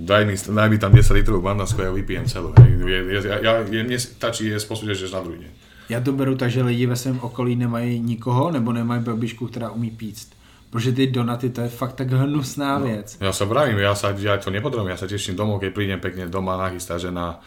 Daj 0.00 0.24
mi, 0.24 0.32
daj 0.32 0.68
mi 0.72 0.80
tam 0.80 0.96
10 0.96 1.12
litrov 1.20 1.44
bandasku, 1.44 1.84
ja 1.84 1.92
vypijem 1.92 2.24
celú. 2.24 2.56
Hej. 2.56 2.72
Ja, 3.20 3.36
ja, 3.44 3.52
je, 3.68 3.84
mne 3.84 4.00
stačí 4.00 4.48
jesť 4.48 4.64
po 4.64 4.74
súťaži 4.80 5.12
až 5.12 5.20
na 5.20 5.24
druhý 5.28 5.44
deň. 5.44 5.52
Já 5.90 6.00
to 6.00 6.12
beru 6.12 6.36
tak, 6.36 6.50
že 6.50 6.62
lidi 6.62 6.86
ve 6.86 6.96
svém 6.96 7.18
okolí 7.20 7.56
nemají 7.56 8.00
nikoho 8.00 8.50
nebo 8.50 8.72
nemají 8.72 9.02
babičku, 9.02 9.46
která 9.46 9.70
umí 9.70 9.90
píct. 9.90 10.39
Protože 10.70 10.92
ty 10.92 11.06
donaty, 11.06 11.50
to 11.50 11.60
je 11.60 11.68
fakt 11.68 11.92
tak 11.92 12.10
hnusná 12.12 12.78
No. 12.78 12.86
věc. 12.86 13.18
Ja 13.20 13.32
sa 13.34 13.44
vravím, 13.44 13.78
ja, 13.82 13.90
sa, 13.98 14.14
ja 14.14 14.38
to 14.38 14.54
nepotrebujem, 14.54 14.94
ja 14.94 15.00
sa 15.02 15.10
teším 15.10 15.34
domov, 15.34 15.58
keď 15.60 15.70
prídem 15.74 15.98
pekne 15.98 16.30
doma 16.30 16.54
nachystá, 16.54 16.94
že 16.98 17.10
na 17.10 17.42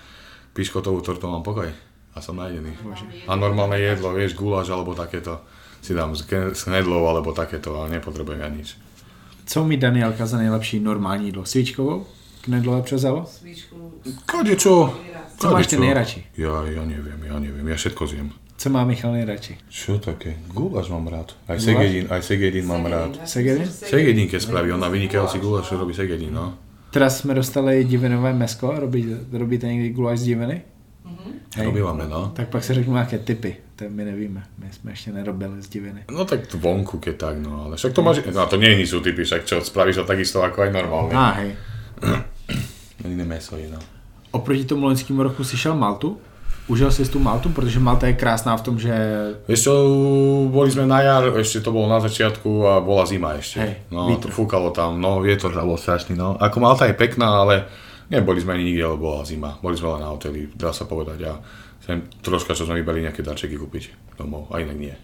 piškotovú 0.54 1.00
tortu 1.00 1.32
mám 1.32 1.40
pokoj. 1.44 1.72
A 2.14 2.22
som 2.22 2.36
najedený. 2.36 2.76
A 3.26 3.34
normálne 3.40 3.80
jedlo, 3.80 4.12
vieš, 4.14 4.36
guláš 4.36 4.70
alebo 4.70 4.92
takéto. 4.94 5.40
Si 5.82 5.96
dám 5.96 6.16
s 6.16 6.24
knedlou 6.64 7.08
alebo 7.08 7.32
takéto, 7.34 7.74
ale 7.80 7.96
nepotrebujem 7.98 8.40
ja 8.44 8.50
nič. 8.52 8.76
Co 9.46 9.64
mi 9.64 9.78
Danielka 9.78 10.26
za 10.26 10.38
nejlepší 10.38 10.80
normální 10.80 11.26
jídlo? 11.26 11.46
Svíčkovou? 11.46 12.06
Knedlové 12.42 12.82
přezalo? 12.82 13.26
Svíčku. 13.26 13.94
Kade 14.26 14.56
čo? 14.56 14.94
Co 15.40 15.52
máš 15.52 15.68
ty 15.68 15.78
nejradši? 15.80 16.24
Ja, 16.38 16.64
ja 16.70 16.84
neviem, 16.88 17.20
ja 17.24 17.36
neviem, 17.40 17.68
ja 17.68 17.76
všetko 17.76 18.04
zjem. 18.08 18.32
Co 18.64 18.70
má 18.72 18.88
Michal 18.88 19.12
nejradši? 19.12 19.68
Čo 19.68 20.00
také? 20.00 20.40
Guláš 20.48 20.88
mám 20.88 21.04
rád. 21.12 21.36
Aj 21.52 21.60
segedín, 21.60 22.08
aj 22.08 22.24
segedín 22.24 22.64
mám 22.64 22.88
rád. 22.88 23.20
Segedin? 23.28 23.68
Segedín, 23.68 24.32
keď 24.32 24.40
spraví, 24.40 24.72
on 24.72 24.80
na 24.80 24.88
vynikajúci 24.88 25.36
guláš 25.44 25.76
robí 25.76 25.92
segedín, 25.92 26.32
no. 26.32 26.56
Teraz 26.96 27.20
jsme 27.20 27.36
dostali 27.36 27.84
divinové 27.84 28.32
mesko, 28.34 28.72
robí, 28.88 29.04
robíte 29.32 29.68
někdy 29.68 29.90
guláš 29.90 30.20
z 30.20 30.24
diviny? 30.24 30.62
Hej. 31.56 31.66
Robívame, 31.66 32.08
no. 32.08 32.32
Tak 32.36 32.48
pak 32.50 32.64
se 32.64 32.74
řeknu 32.74 32.94
nějaké 32.94 33.20
typy, 33.20 33.56
to 33.76 33.86
my 33.90 34.06
nevíme, 34.06 34.44
my 34.58 34.72
jsme 34.72 34.92
ještě 34.92 35.12
nerobili 35.12 35.62
z 35.62 35.68
diviny. 35.68 36.04
No 36.12 36.26
tak 36.26 36.54
vonku, 36.54 37.00
keď 37.04 37.18
tak, 37.18 37.40
no, 37.44 37.66
ale 37.66 37.76
však 37.76 37.94
to 37.94 38.02
máš, 38.02 38.24
no 38.32 38.48
to 38.48 38.56
nie 38.56 38.88
sú 38.88 39.04
typy, 39.04 39.28
však 39.28 39.44
čo, 39.44 39.60
spravíš 39.60 39.96
to 39.96 40.04
takisto 40.08 40.40
ako 40.40 40.64
aj 40.64 40.72
normálne. 40.72 41.12
A 41.12 41.36
hej. 41.36 41.52
Iné 43.04 43.28
meso 43.28 43.60
je, 43.60 43.68
no. 43.68 43.80
Oproti 44.32 44.64
tomu 44.64 44.88
loňskému 44.88 45.20
roku 45.20 45.44
si 45.44 45.60
šel 45.60 45.76
Maltu? 45.76 46.16
Užil 46.68 46.92
si 46.92 47.04
tu 47.12 47.20
Maltu, 47.20 47.50
protože 47.50 47.80
Malta 47.80 48.08
je 48.08 48.14
krásná 48.16 48.56
v 48.56 48.62
tom, 48.62 48.80
že 48.80 48.96
čo, 49.52 49.74
boli 50.48 50.72
sme 50.72 50.88
na 50.88 51.04
jar, 51.04 51.24
ešte 51.36 51.60
to 51.60 51.76
bolo 51.76 51.92
na 51.92 52.00
začiatku 52.00 52.48
a 52.64 52.80
bola 52.80 53.04
zima 53.04 53.36
ešte. 53.36 53.60
Hej, 53.60 53.74
no, 53.92 54.08
vítr. 54.08 54.32
fúkalo 54.32 54.72
tam, 54.72 54.96
no, 54.96 55.20
vietor 55.20 55.52
tam 55.52 55.68
bol 55.68 55.76
strašný, 55.76 56.16
no. 56.16 56.40
Ako 56.40 56.64
Malta 56.64 56.88
je 56.88 56.96
pekná, 56.96 57.44
ale 57.44 57.68
neboli 58.08 58.40
sme 58.40 58.56
ani 58.56 58.64
nikde, 58.72 58.96
lebo 58.96 59.12
bola 59.12 59.28
zima. 59.28 59.60
Boli 59.60 59.76
sme 59.76 60.00
len 60.00 60.08
na 60.08 60.16
hoteli, 60.16 60.48
dá 60.56 60.72
sa 60.72 60.88
povedať. 60.88 61.20
A 61.28 61.36
sem 61.84 62.00
troška, 62.24 62.56
čo 62.56 62.64
sme 62.64 62.80
vybali 62.80 63.04
nejaké 63.04 63.20
darčeky 63.20 63.60
kúpiť 63.60 64.16
domov, 64.16 64.48
a 64.48 64.64
inak 64.64 64.80
nie. 64.80 64.96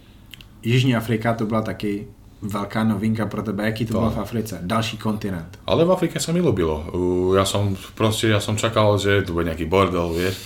Jižní 0.64 0.96
Afrika 0.96 1.34
to 1.36 1.44
byla 1.46 1.62
taky 1.62 2.08
velká 2.42 2.84
novinka 2.84 3.26
pro 3.26 3.44
tebe. 3.44 3.66
Jaký 3.66 3.86
to, 3.86 3.94
To. 3.94 4.00
bylo 4.00 4.12
v 4.12 4.20
Africe? 4.20 4.60
Další 4.62 4.98
kontinent. 4.98 5.60
Ale 5.68 5.84
v 5.86 5.92
Afrike 5.92 6.20
sa 6.24 6.32
mi 6.32 6.40
ľúbilo. 6.40 6.88
Ja 7.36 7.44
som 7.44 7.76
proste, 8.00 8.32
ja 8.32 8.40
som 8.40 8.56
čakal, 8.56 8.96
že 8.96 9.28
tu 9.28 9.36
bude 9.36 9.52
nejaký 9.52 9.68
bordel, 9.68 10.08
vieš. 10.16 10.40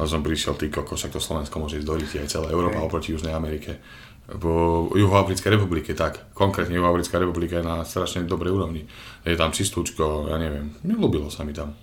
A 0.00 0.08
som 0.08 0.24
prišiel, 0.24 0.56
ty 0.56 0.72
koko, 0.72 0.96
však 0.96 1.12
to 1.12 1.20
Slovensko 1.20 1.60
môže 1.60 1.76
ísť 1.76 1.88
do 1.88 1.94
ryti, 2.00 2.16
aj 2.16 2.32
celá 2.32 2.48
Európa 2.48 2.80
Hej. 2.80 2.86
oproti 2.88 3.08
Južnej 3.12 3.36
Amerike. 3.36 3.76
V 4.30 4.44
Juhoafrickej 4.96 5.60
republike, 5.60 5.92
tak. 5.92 6.32
Konkrétne 6.32 6.72
Juhoafrická 6.72 7.20
republika 7.20 7.60
je 7.60 7.66
na 7.66 7.84
strašne 7.84 8.24
dobrej 8.24 8.56
úrovni. 8.56 8.88
Je 9.26 9.36
tam 9.36 9.52
čistúčko, 9.52 10.32
ja 10.32 10.40
neviem. 10.40 10.72
Ľúbilo 10.86 11.28
sa 11.28 11.44
mi 11.44 11.52
tam. 11.52 11.76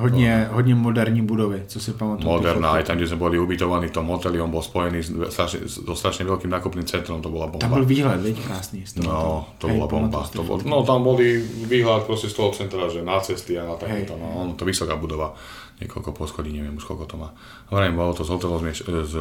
Hodně, 0.00 0.48
hodně 0.52 0.74
moderní 0.74 1.22
budovy, 1.22 1.62
co 1.66 1.80
si 1.80 1.92
pamatuju. 1.92 2.24
Moderná, 2.30 2.70
aj 2.70 2.84
tam, 2.86 2.96
kde 2.96 3.10
sme 3.10 3.18
boli 3.20 3.36
ubytovaní 3.42 3.90
v 3.90 3.96
tom 4.00 4.06
hoteli, 4.06 4.40
on 4.40 4.48
bol 4.48 4.62
spojený 4.62 5.02
s- 5.02 5.10
strašne, 5.34 5.66
so 5.66 5.92
strašne 5.92 6.24
veľkým 6.24 6.46
nákupným 6.46 6.86
centrom, 6.86 7.18
to 7.20 7.28
bola 7.28 7.50
bomba. 7.50 7.66
Tam 7.66 7.74
viď, 7.84 8.38
krásný. 8.40 8.86
z 8.86 9.02
toho. 9.02 9.10
No, 9.10 9.50
to 9.58 9.66
Hej, 9.66 9.76
bola 9.76 9.86
bomba. 9.90 10.22
To 10.30 10.46
bol, 10.46 10.62
no 10.62 10.86
tam 10.86 11.04
boli 11.04 11.42
výhľad 11.66 12.06
proste 12.06 12.30
z 12.30 12.34
toho 12.38 12.48
centra, 12.54 12.86
že 12.88 13.02
na 13.04 13.20
cesty 13.20 13.58
a 13.58 13.66
na 13.66 13.74
takéto, 13.76 14.14
no, 14.16 14.54
to 14.56 14.64
vysoká 14.64 14.94
budova, 14.96 15.34
niekoľko 15.80 16.12
poschodí, 16.12 16.52
neviem 16.52 16.76
už 16.76 16.84
koľko 16.84 17.04
to 17.06 17.16
má. 17.16 17.32
Hovorím, 17.72 17.96
bolo 17.96 18.12
to 18.14 18.24
z 18.24 18.30
hotelov 18.30 18.60
zmieš, 18.60 18.84
z, 18.84 19.14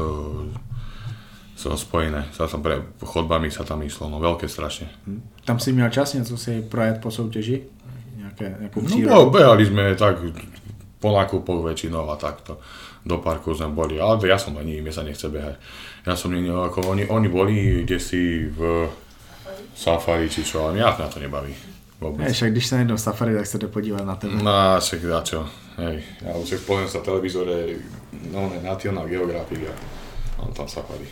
z, 1.56 1.64
spojené, 1.76 2.28
sa 2.36 2.48
tam 2.48 2.64
pre 2.64 2.84
chodbami 3.04 3.52
sa 3.52 3.64
tam 3.64 3.84
išlo, 3.84 4.08
no 4.12 4.20
veľké 4.20 4.48
strašne. 4.48 4.88
Tam 5.46 5.60
si 5.60 5.72
měl 5.74 5.90
čas 5.90 6.14
něco 6.14 6.38
si 6.38 6.62
projet 6.62 7.02
po 7.02 7.12
soutěži? 7.12 7.62
Nějaké, 8.18 8.56
nějakou 8.60 8.82
No 8.82 8.88
přírodu? 8.88 9.16
bo, 9.16 9.30
behali 9.30 9.66
sme 9.66 9.96
tak 9.96 10.20
po 11.00 11.16
nákupoch 11.16 11.64
väčšinou 11.64 12.12
a 12.12 12.20
takto. 12.20 12.60
Do 13.08 13.24
parku 13.24 13.56
sme 13.56 13.72
boli, 13.72 13.96
ale 13.96 14.20
ja 14.28 14.36
som 14.36 14.52
ani, 14.60 14.84
mne 14.84 14.92
sa 14.92 15.08
nechce 15.08 15.32
behať. 15.32 15.56
Ja 16.04 16.20
som 16.20 16.36
ako 16.36 16.92
oni, 16.92 17.08
oni 17.08 17.28
boli 17.32 17.88
kde 17.88 17.96
si 18.04 18.44
v 18.52 18.92
safari 19.72 20.28
či 20.28 20.44
čo, 20.44 20.68
ale 20.68 20.76
mňa 20.76 21.00
na 21.00 21.08
to 21.08 21.24
nebaví. 21.24 21.56
Vôbec. 22.04 22.28
Hej, 22.28 22.34
však 22.34 22.52
když 22.52 22.66
se 22.68 22.76
nejdou 22.76 22.98
safari, 22.98 23.36
tak 23.36 23.48
se 23.48 23.58
jde 23.58 23.68
podívat 23.68 24.04
na 24.04 24.16
tebe. 24.16 24.44
No, 24.44 24.52
však 24.80 25.04
na 25.04 25.22
čo, 25.22 25.48
hej, 25.80 26.04
ja 26.22 26.36
už 26.36 26.46
však 26.46 26.62
pozriem 26.68 26.90
sa 26.92 27.00
televízore, 27.00 27.80
no 28.32 28.52
ne, 28.52 28.60
National 28.60 29.08
Geographic 29.08 29.64
a 29.68 29.74
on 30.44 30.52
tam 30.52 30.68
safari. 30.68 31.08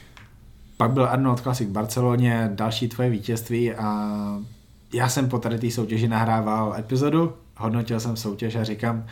Pak 0.78 0.92
byl 0.92 1.06
Arnold 1.06 1.40
Classic 1.40 1.68
v 1.68 1.72
Barceloně, 1.72 2.52
další 2.54 2.88
tvoje 2.88 3.10
vítězství 3.10 3.74
a 3.74 3.90
já 4.94 5.10
jsem 5.10 5.30
po 5.30 5.40
tady 5.40 5.60
té 5.60 5.72
soutěži 5.72 6.08
nahrával 6.08 6.76
epizodu, 6.78 7.34
hodnotil 7.58 8.00
jsem 8.00 8.16
soutěž 8.18 8.56
a 8.56 8.64
říkám, 8.64 9.06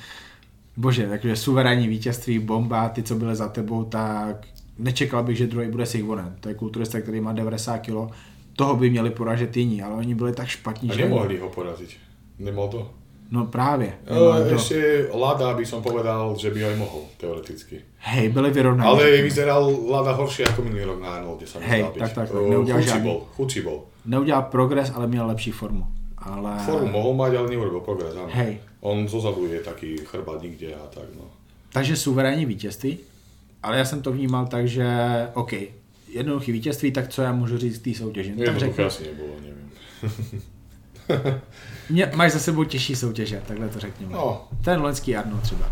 bože, 0.77 1.07
takže 1.07 1.35
suverénní 1.35 1.87
vítězství, 1.87 2.39
bomba, 2.39 2.89
ty, 2.89 3.03
co 3.03 3.15
byly 3.15 3.35
za 3.35 3.47
tebou, 3.47 3.83
tak 3.83 4.47
nečekal 4.77 5.23
bych, 5.23 5.37
že 5.37 5.47
druhý 5.47 5.67
bude 5.67 5.85
Sigvonen. 5.85 6.35
To 6.39 6.49
je 6.49 6.55
kulturista, 6.55 7.01
který 7.01 7.21
má 7.21 7.33
90 7.33 7.77
kg. 7.77 8.13
Toho 8.55 8.75
by 8.75 8.89
měli 8.89 9.09
poražet 9.09 9.57
jiní, 9.57 9.81
ale 9.81 9.95
oni 9.95 10.15
byli 10.15 10.33
tak 10.33 10.47
špatní, 10.47 10.91
A 10.91 10.93
že... 10.93 11.01
nemohli 11.01 11.39
ho 11.39 11.49
poraziť. 11.49 11.97
Nemohol 12.39 12.69
to? 12.69 12.91
No 13.31 13.45
právě. 13.45 13.93
E, 14.05 14.13
Nemohli 14.13 14.49
to. 14.49 14.55
ešte 14.55 15.09
Lada 15.13 15.53
by 15.53 15.65
som 15.65 15.81
povedal, 15.81 16.35
že 16.37 16.53
by 16.53 16.61
aj 16.65 16.75
mohol, 16.77 17.09
teoreticky. 17.17 17.81
Hej, 18.05 18.29
byli 18.29 18.51
vyrovnaní. 18.51 18.85
Ale 18.85 19.21
vyzeral 19.21 19.65
Lada 19.89 20.13
horšie 20.13 20.45
ako 20.45 20.61
minulý 20.61 20.83
rok 20.85 21.01
na 21.01 21.09
Arnolde, 21.17 21.47
sa 21.49 21.57
mi 21.59 21.65
Hej, 21.65 21.81
zdá 21.81 21.89
byť. 21.89 22.01
tak, 22.05 22.11
tak, 22.13 22.27
tak, 22.29 22.49
neudělal 22.49 22.81
chudší 22.81 22.89
žádný. 22.93 23.07
bol, 23.09 23.19
chudší 23.33 23.61
bol. 23.61 23.77
Neudělal 24.05 24.43
progres, 24.53 24.91
ale 24.95 25.07
měl 25.07 25.27
lepší 25.27 25.51
formu. 25.51 25.85
Ale... 26.17 26.59
Formu 26.65 26.87
mohol 26.87 27.13
mať, 27.17 27.31
ale 27.35 27.47
neurobil 27.49 27.81
progres, 27.81 28.13
áno. 28.13 28.29
Hej. 28.29 28.61
On 28.85 29.07
zozadu 29.09 29.45
je 29.49 29.59
taký 29.65 29.97
chrbát 30.05 30.41
nikde 30.41 30.73
a 30.77 30.85
tak, 30.93 31.09
no. 31.17 31.25
Takže 31.73 31.95
suverénní 31.95 32.45
vítězství, 32.45 32.97
ale 33.63 33.77
já 33.77 33.85
jsem 33.85 34.01
to 34.01 34.11
vnímal 34.11 34.45
tak, 34.47 34.67
že 34.67 34.85
OK, 35.33 35.53
jednoduchý 36.13 36.51
vítězství, 36.51 36.91
tak 36.91 37.09
co 37.09 37.21
já 37.21 37.31
můžu 37.31 37.57
říct 37.57 37.77
k 37.77 37.83
té 37.83 37.93
soutěži? 37.93 38.29
No, 38.31 38.37
tak 38.37 38.45
Jednoduché 38.45 38.85
asi 38.85 39.03
nebolo, 39.03 39.33
neviem. 39.41 39.69
mě, 41.89 42.11
máš 42.15 42.31
za 42.31 42.39
sebou 42.39 42.63
těžší 42.63 42.95
soutěže, 42.95 43.41
takhle 43.47 43.69
to 43.69 43.79
řekněme. 43.79 44.13
No, 44.13 44.47
Ten 44.63 44.81
loňský 44.81 45.15
Arnold 45.15 45.43
třeba. 45.43 45.71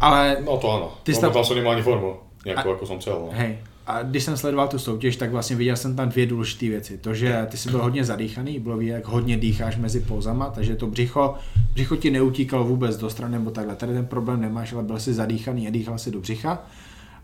Ale 0.00 0.36
no 0.44 0.56
to 0.58 0.66
áno. 0.68 0.88
Ty 1.02 1.12
no, 1.12 1.30
tam 1.30 1.44
som 1.44 1.56
nemal 1.56 1.72
ani 1.72 1.82
formu, 1.82 2.20
nejakú, 2.44 2.76
ako 2.76 2.84
som 2.84 2.98
chcel, 3.00 3.14
no. 3.14 3.32
hej, 3.32 3.56
a 3.86 4.02
když 4.02 4.24
jsem 4.24 4.36
sledoval 4.36 4.68
tu 4.68 4.78
soutěž, 4.78 5.16
tak 5.16 5.30
vlastně 5.30 5.56
viděl 5.56 5.76
jsem 5.76 5.96
tam 5.96 6.08
dvě 6.08 6.26
důležité 6.26 6.68
věci. 6.68 6.98
To, 6.98 7.14
že 7.14 7.46
ty 7.50 7.56
jsi 7.56 7.70
byl 7.70 7.82
hodně 7.82 8.04
zadýchaný, 8.04 8.60
bylo 8.60 8.76
vidět, 8.76 8.92
jak 8.92 9.06
hodně 9.06 9.36
dýcháš 9.36 9.76
mezi 9.76 10.00
pouzama, 10.00 10.50
takže 10.50 10.76
to 10.76 10.86
břicho, 10.86 11.34
břicho 11.74 11.96
ti 11.96 12.10
neutíkalo 12.10 12.64
vůbec 12.64 12.96
do 12.96 13.10
strany 13.10 13.32
nebo 13.32 13.50
takhle. 13.50 13.76
Tady 13.76 13.92
ten 13.92 14.06
problém 14.06 14.40
nemáš, 14.40 14.72
ale 14.72 14.82
byl 14.82 14.98
jsi 15.00 15.14
zadýchaný 15.14 15.68
a 15.68 15.70
dýchal 15.70 15.98
si 15.98 16.10
do 16.10 16.20
břicha. 16.20 16.62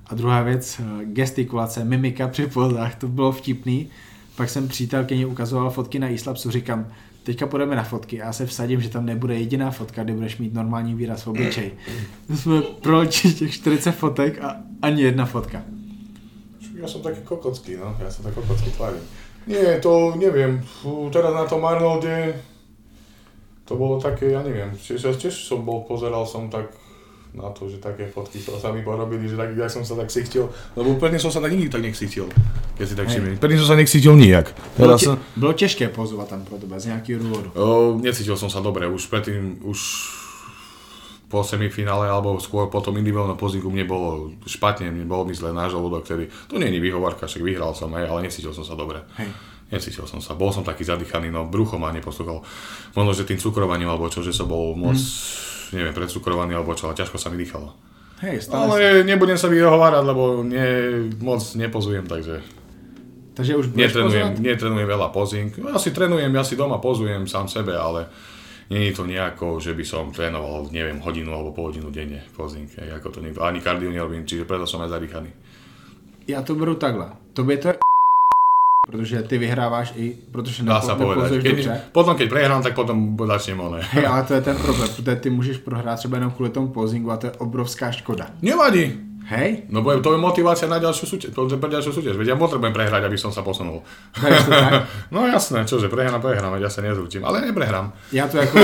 A 0.07 0.14
druhá 0.14 0.43
věc, 0.43 0.81
eh, 0.81 1.05
gestikulace, 1.05 1.85
mimika 1.85 2.29
při 2.29 2.47
pouzách, 2.47 2.95
to 2.95 3.09
bylo 3.09 3.33
vtipný. 3.33 3.88
Pak 4.37 4.51
jsem 4.51 4.69
přítelkyni 4.69 5.25
ukazoval 5.25 5.71
fotky 5.71 5.99
na 5.99 6.09
Islapsu, 6.09 6.51
říkám, 6.51 6.87
teďka 7.23 7.47
půjdeme 7.47 7.77
na 7.77 7.85
fotky 7.85 8.23
a 8.23 8.27
já 8.27 8.33
se 8.33 8.47
vsadím, 8.47 8.81
že 8.81 8.89
tam 8.89 9.07
nebude 9.07 9.35
jediná 9.35 9.71
fotka, 9.71 10.05
kde 10.05 10.13
budeš 10.13 10.39
mít 10.39 10.55
normální 10.55 10.95
výraz 10.95 11.23
v 11.23 11.29
obličeji. 11.29 11.77
Jsme 12.35 12.63
prolečili 12.63 13.35
těch 13.35 13.53
40 13.53 13.93
fotek 13.93 14.43
a 14.43 14.57
ani 14.83 15.03
jedna 15.03 15.27
fotka. 15.27 15.63
Ja 16.81 16.89
som 16.89 17.05
taký 17.05 17.21
kokocký, 17.29 17.77
no. 17.77 17.93
Ja 18.01 18.09
som 18.09 18.25
tak 18.25 18.33
kokocký 18.33 18.73
tvarím. 18.73 19.05
Nie, 19.45 19.77
to 19.85 20.17
neviem. 20.17 20.65
Fú, 20.65 21.13
teraz 21.13 21.37
na 21.37 21.45
tom 21.45 21.61
Arnolde 21.69 22.41
to 23.69 23.77
bolo 23.77 24.01
také, 24.01 24.33
ja 24.33 24.41
neviem, 24.41 24.73
tiež, 24.73 25.05
tiež 25.21 25.45
som 25.45 25.61
bol, 25.61 25.85
pozeral 25.85 26.25
som 26.25 26.49
tak 26.49 26.73
na 27.35 27.51
to, 27.55 27.71
že 27.71 27.79
také 27.79 28.11
fotky 28.11 28.43
to 28.43 28.59
sa 28.59 28.75
mi 28.75 28.83
porobili, 28.83 29.31
že 29.31 29.38
tak, 29.38 29.55
ja 29.55 29.71
som 29.71 29.87
sa 29.87 29.95
tak 29.95 30.11
sichtil, 30.11 30.51
lebo 30.75 30.99
predtým 30.99 31.23
som 31.23 31.31
sa 31.31 31.38
tak 31.38 31.55
nikdy 31.55 31.71
tak 31.71 31.83
neksichtil, 31.83 32.27
keď 32.75 32.87
si 32.88 32.95
tak 32.99 33.07
všimli. 33.07 33.38
Predtým 33.38 33.61
som 33.62 33.69
sa 33.71 33.77
neksichtil 33.79 34.14
nijak. 34.19 34.51
Teraz 34.77 35.01
tě, 35.01 35.07
som... 35.07 35.19
bylo 35.37 35.53
těžké 35.53 35.88
pozovat 35.88 36.29
tam 36.29 36.45
tebe 36.45 36.81
z 36.81 36.87
nějakého 36.87 37.23
důvodu. 37.23 37.49
O, 37.55 37.99
necítil 38.03 38.37
som 38.37 38.51
sa 38.51 38.59
dobre, 38.59 38.90
už 38.90 39.07
predtým, 39.07 39.62
už 39.62 39.79
po 41.31 41.47
semifinále 41.47 42.11
alebo 42.11 42.43
skôr 42.43 42.66
po 42.66 42.83
tom 42.83 42.99
individuálnom 42.99 43.38
pozíku 43.38 43.71
mne 43.71 43.87
bolo 43.87 44.35
špatne, 44.51 44.90
mne 44.90 45.07
bolo 45.07 45.31
mi 45.31 45.35
zle 45.35 45.55
na 45.55 45.71
žalúdok, 45.71 46.03
ktorý, 46.03 46.27
to 46.51 46.59
nie 46.59 46.66
je 46.66 46.83
výhovorka, 46.83 47.31
však 47.31 47.47
vyhral 47.47 47.71
som, 47.71 47.95
hej, 47.95 48.11
ale 48.11 48.27
necítil 48.27 48.51
som 48.51 48.66
sa 48.66 48.75
dobre. 48.75 49.07
Hej. 49.14 49.31
Necítil 49.71 50.03
som 50.11 50.19
sa, 50.19 50.35
bol 50.35 50.51
som 50.51 50.66
taký 50.66 50.83
zadýchaný, 50.83 51.31
no 51.31 51.47
brucho 51.47 51.79
ma 51.79 51.95
neposlúchal. 51.95 52.43
Možno, 52.99 53.14
že 53.14 53.23
tým 53.23 53.38
cukrovaním 53.38 53.87
alebo 53.87 54.11
čo, 54.11 54.27
že 54.27 54.35
som 54.35 54.51
bol 54.51 54.75
moc, 54.75 54.99
neviem, 55.73 55.95
predcukrovaný 55.95 56.55
alebo 56.55 56.75
čo, 56.75 56.87
ale 56.91 56.99
ťažko 56.99 57.17
sa 57.19 57.31
mi 57.31 57.39
dýchalo. 57.41 57.73
Hej, 58.21 58.47
stále 58.49 58.69
Ale... 58.69 58.75
Ale 58.77 59.05
nebudem 59.05 59.39
sa 59.39 59.49
vyhovárať, 59.49 60.03
lebo 60.05 60.45
nie, 60.45 60.61
moc 61.25 61.41
nepozujem, 61.57 62.05
takže 62.07 62.41
Takže 63.35 63.57
už 63.57 63.67
netrenujem, 63.73 64.37
pozvat? 64.37 64.45
netrenujem 64.45 64.89
veľa 64.91 65.09
pozing. 65.15 65.49
Ja 65.57 65.79
si 65.81 65.91
trenujem, 65.97 66.29
ja 66.35 66.45
si 66.45 66.61
doma 66.61 66.77
pozujem 66.77 67.25
sám 67.25 67.49
sebe, 67.49 67.73
ale 67.73 68.11
nie 68.69 68.91
je 68.91 69.01
to 69.01 69.09
nejako, 69.09 69.57
že 69.63 69.73
by 69.73 69.85
som 69.87 70.13
trénoval, 70.13 70.69
neviem, 70.69 71.01
hodinu 71.01 71.33
alebo 71.33 71.55
pol 71.57 71.73
hodinu 71.73 71.89
denne 71.89 72.21
pozing. 72.37 72.69
Ako 72.77 73.09
to 73.09 73.25
niekto, 73.25 73.41
ani 73.41 73.65
kardio 73.65 73.89
nerobím, 73.89 74.29
čiže 74.29 74.45
preto 74.45 74.67
som 74.69 74.83
aj 74.85 74.93
zadýchaný. 74.93 75.31
Já 76.29 76.43
to 76.43 76.55
beru 76.55 76.75
takhle. 76.75 77.11
Tobě 77.33 77.57
to 77.57 77.69
je 77.69 77.75
protože 78.90 79.22
ty 79.22 79.38
vyhráváš 79.38 79.92
i, 79.96 80.18
protože 80.33 80.66
Dá 80.66 80.83
sa 80.83 80.98
povedať. 80.98 81.42
Keď, 81.42 81.57
dobře. 81.57 81.81
potom, 81.94 82.14
keď 82.18 82.29
prehrám, 82.29 82.62
tak 82.62 82.74
potom 82.74 83.14
začnem 83.26 83.61
one. 83.61 83.79
Hej, 83.94 84.07
ale 84.07 84.22
to 84.26 84.35
je 84.35 84.40
ten 84.40 84.57
problém, 84.57 84.88
protože 84.88 85.16
ty 85.16 85.31
můžeš 85.31 85.57
prohrát 85.62 85.98
třeba 85.98 86.16
jenom 86.16 86.31
kvůli 86.31 86.50
tomu 86.50 86.68
pozingu 86.68 87.11
a 87.11 87.16
to 87.16 87.26
je 87.26 87.33
obrovská 87.38 87.92
škoda. 87.92 88.26
Nevadí. 88.42 88.92
Hej? 89.31 89.70
No 89.70 89.83
bo 89.83 89.94
to 90.03 90.11
je 90.11 90.18
motivácia 90.18 90.66
na 90.66 90.83
ďalšiu 90.83 91.07
súťaž, 91.07 91.31
pre 91.31 91.70
ďalšiu 91.70 91.94
súťaž. 91.94 92.18
Veď 92.18 92.35
ja 92.35 92.37
potrebujem 92.37 92.74
prehrať, 92.74 93.07
aby 93.07 93.14
som 93.14 93.31
sa 93.31 93.46
posunul. 93.46 93.87
Tak? 94.11 94.35
No 95.14 95.22
jasné, 95.22 95.62
čože, 95.70 95.87
prehrám, 95.87 96.18
prehrám, 96.18 96.59
ja 96.59 96.66
sa 96.66 96.83
nezrútim, 96.83 97.22
ale 97.22 97.46
neprehrám. 97.46 97.94
Já 98.11 98.26
to 98.26 98.37
jako, 98.42 98.59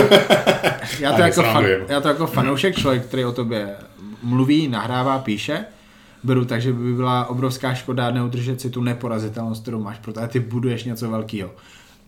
já 1.00 1.12
to 1.12 1.22
jako, 1.22 1.42
fan, 1.42 1.64
já 1.88 2.00
to 2.00 2.08
jako 2.08 2.26
fanoušek, 2.26 2.78
člověk, 2.78 3.06
který 3.06 3.24
o 3.24 3.32
tobě 3.32 3.76
mluví, 4.22 4.68
nahrává, 4.68 5.18
píše, 5.18 5.64
beru 6.24 6.44
tak, 6.44 6.62
že 6.62 6.72
by 6.72 6.94
byla 6.94 7.26
obrovská 7.26 7.74
škoda 7.74 8.10
neudržet 8.10 8.60
si 8.60 8.70
tu 8.70 8.82
neporazitelnost, 8.82 9.62
kterou 9.62 9.82
máš, 9.82 9.98
protože 9.98 10.26
ty 10.26 10.40
buduješ 10.40 10.84
něco 10.84 11.10
velkého. 11.10 11.50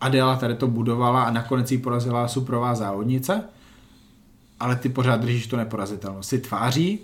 Adela 0.00 0.36
tady 0.36 0.54
to 0.54 0.66
budovala 0.66 1.22
a 1.22 1.30
nakonec 1.30 1.72
jí 1.72 1.78
porazila 1.78 2.28
suprová 2.28 2.74
závodnice, 2.74 3.42
ale 4.60 4.76
ty 4.76 4.88
pořád 4.88 5.20
držíš 5.20 5.46
tu 5.46 5.56
neporazitelnost. 5.56 6.28
Si 6.28 6.38
tváří 6.38 6.98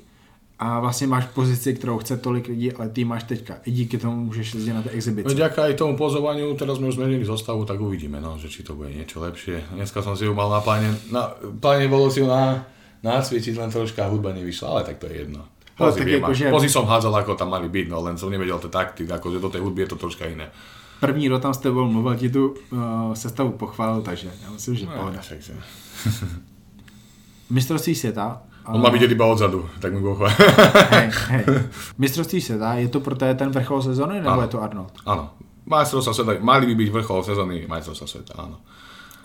a 0.59 0.81
vlastně 0.81 1.07
máš 1.07 1.27
pozici, 1.27 1.75
kterou 1.75 1.99
chce 1.99 2.17
tolik 2.17 2.49
lidí, 2.49 2.73
ale 2.73 2.89
ty 2.89 3.05
máš 3.05 3.23
teďka. 3.23 3.55
I 3.65 3.71
díky 3.71 3.99
tomu 3.99 4.17
můžeš 4.17 4.55
jezdit 4.55 4.73
na 4.73 4.83
té 4.83 4.91
exibici. 4.91 5.35
Vďaka 5.35 5.63
aj 5.63 5.75
tomu 5.75 5.99
pozovaniu, 5.99 6.55
teraz 6.55 6.79
sme 6.79 6.89
už 6.89 6.95
zmenili 6.95 7.27
zostavu, 7.27 7.67
tak 7.67 7.83
uvidíme, 7.83 8.23
no, 8.23 8.39
že 8.39 8.47
či 8.47 8.63
to 8.63 8.79
bude 8.79 8.95
niečo 8.95 9.19
lepšie. 9.19 9.75
Dneska 9.75 10.03
som 10.03 10.15
si 10.15 10.25
ju 10.25 10.35
mal 10.35 10.47
na 10.47 10.63
pláne, 10.63 10.95
na 11.11 11.35
pláne 11.59 11.91
bolo 11.91 12.07
si 12.07 12.23
ju 12.23 12.31
na, 12.31 12.63
nacvičiť, 13.03 13.59
len 13.59 13.71
troška 13.75 14.07
hudba 14.07 14.31
nevyšla, 14.31 14.67
ale 14.71 14.83
tak 14.87 15.03
to 15.03 15.11
je 15.11 15.27
jedno. 15.27 15.43
Pozy, 15.75 15.99
tak 15.99 16.07
viem, 16.07 16.23
akože- 16.23 16.51
pozy 16.55 16.69
som 16.71 16.87
hádzal, 16.87 17.11
ako 17.19 17.35
tam 17.35 17.51
mali 17.51 17.67
byť, 17.67 17.91
no 17.91 17.99
len 18.03 18.15
som 18.15 18.31
nevedel 18.31 18.59
tie 18.63 18.71
takty, 18.71 19.03
akože 19.11 19.43
do 19.43 19.51
tej 19.51 19.59
hudby 19.61 19.83
je 19.83 19.91
to 19.91 19.97
troška 19.99 20.27
iné. 20.31 20.47
První, 21.01 21.27
kdo 21.27 21.39
tam 21.43 21.55
s 21.55 21.59
tebou 21.59 21.91
mluvil, 21.91 22.15
ti 22.15 22.31
tu 22.31 22.55
uh, 22.55 22.57
sestavu 23.15 23.51
pochválil, 23.59 24.03
takže 24.03 24.31
já 24.45 24.51
myslím, 24.51 24.75
že 24.75 24.87
No, 24.87 24.93
pohoda. 24.93 25.21
Mistrovství 27.51 27.95
světa. 27.95 28.43
On 28.67 28.81
ma 28.81 28.89
videl 28.89 29.11
iba 29.11 29.27
odzadu, 29.27 29.69
tak 29.81 29.93
hej, 30.91 31.11
hej. 31.29 31.45
Mistrovství 31.99 32.41
světa, 32.41 32.75
je 32.75 32.89
to 32.89 33.01
pro 33.01 33.15
tebe 33.15 33.35
ten 33.35 33.51
vrchol 33.51 33.83
sezóny, 33.83 34.15
nebo 34.25 34.31
Áno. 34.31 34.43
je 34.43 34.49
to 34.49 34.63
Arnold? 34.63 34.93
Áno, 35.05 35.37
majstrovstvá 35.69 36.13
sveta, 36.17 36.41
mali 36.41 36.65
by 36.73 36.75
byť 36.75 36.89
vrchol 36.93 37.21
sezóny 37.21 37.69
majstrovstvá 37.69 38.07
sveta, 38.09 38.33
áno. 38.41 38.65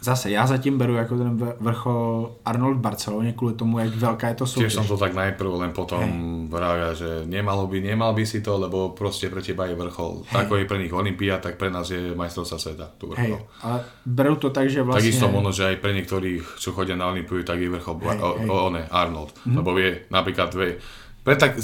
Zase, 0.02 0.32
já 0.32 0.48
zatím 0.48 0.78
beru 0.78 0.96
jako 0.96 1.18
ten 1.18 1.56
vrchol 1.60 2.32
Arnold 2.46 2.78
v 2.78 2.80
Barceloně 2.80 3.34
kvůli 3.34 3.54
tomu, 3.54 3.80
jak 3.80 3.96
velká 3.96 4.28
je 4.28 4.36
to 4.36 4.46
Tiež 4.46 4.54
soutěž. 4.54 4.74
som 4.74 4.88
to 4.88 4.98
tak 4.98 5.14
najprv, 5.14 5.52
len 5.60 5.72
potom 5.76 6.48
vravia, 6.48 6.94
že 6.96 7.28
nemalo 7.28 7.68
by, 7.68 7.82
nemal 7.82 8.14
by 8.14 8.26
si 8.26 8.40
to, 8.42 8.58
lebo 8.58 8.90
proste 8.96 9.30
pre 9.30 9.42
teba 9.44 9.66
je 9.68 9.76
vrchol. 9.76 10.24
Tako 10.32 10.56
je 10.56 10.66
pre 10.66 10.78
nich 10.78 10.94
Olympia, 10.94 11.38
tak 11.38 11.60
pre 11.60 11.70
nás 11.70 11.92
je 11.92 12.16
majstrovstvá 12.16 12.58
sveta, 12.60 12.86
tu 12.98 13.12
vrchol. 13.12 13.40
ale 13.62 13.84
beru 14.06 14.36
to 14.36 14.50
tak, 14.50 14.70
že 14.70 14.82
vlastně... 14.82 15.12
Takisto 15.12 15.28
možno, 15.32 15.52
že 15.52 15.68
aj 15.68 15.76
pre 15.84 15.92
niektorých, 15.94 16.44
čo 16.60 16.72
chodia 16.72 16.96
na 16.96 17.08
Olympiu, 17.12 17.44
tak 17.44 17.60
je 17.60 17.70
vrchol 17.70 18.00
Hej, 18.00 18.20
o, 18.24 18.30
hej. 18.40 18.50
o, 18.50 18.66
one, 18.66 18.88
Arnold. 18.92 19.36
Lebo 19.46 19.76
vie, 19.76 20.08
napríklad 20.10 20.56
vie, 20.56 20.80
pre 21.24 21.36
tak, 21.36 21.60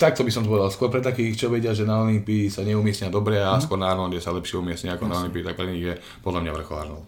takto 0.00 0.24
by 0.24 0.32
som 0.32 0.42
povedal, 0.48 0.72
skôr 0.72 0.88
pre 0.88 1.04
takých, 1.04 1.36
čo 1.36 1.46
vedia, 1.52 1.76
že 1.76 1.84
na 1.84 2.00
Olympii 2.02 2.48
sa 2.48 2.64
neumiestnia 2.64 3.12
dobre 3.12 3.36
a 3.36 3.60
skôr 3.60 3.76
na 3.76 3.92
Arnolde 3.92 4.16
sa 4.18 4.32
lepšie 4.32 4.58
umiestnia 4.58 4.96
ako 4.96 5.04
na 5.06 5.20
Olympii, 5.20 5.44
tak 5.44 5.54
pre 5.54 5.68
nich 5.68 5.84
je 5.84 5.94
podľa 6.24 6.40
mňa 6.40 6.52
vrchol 6.56 6.76
Arnold. 6.80 7.06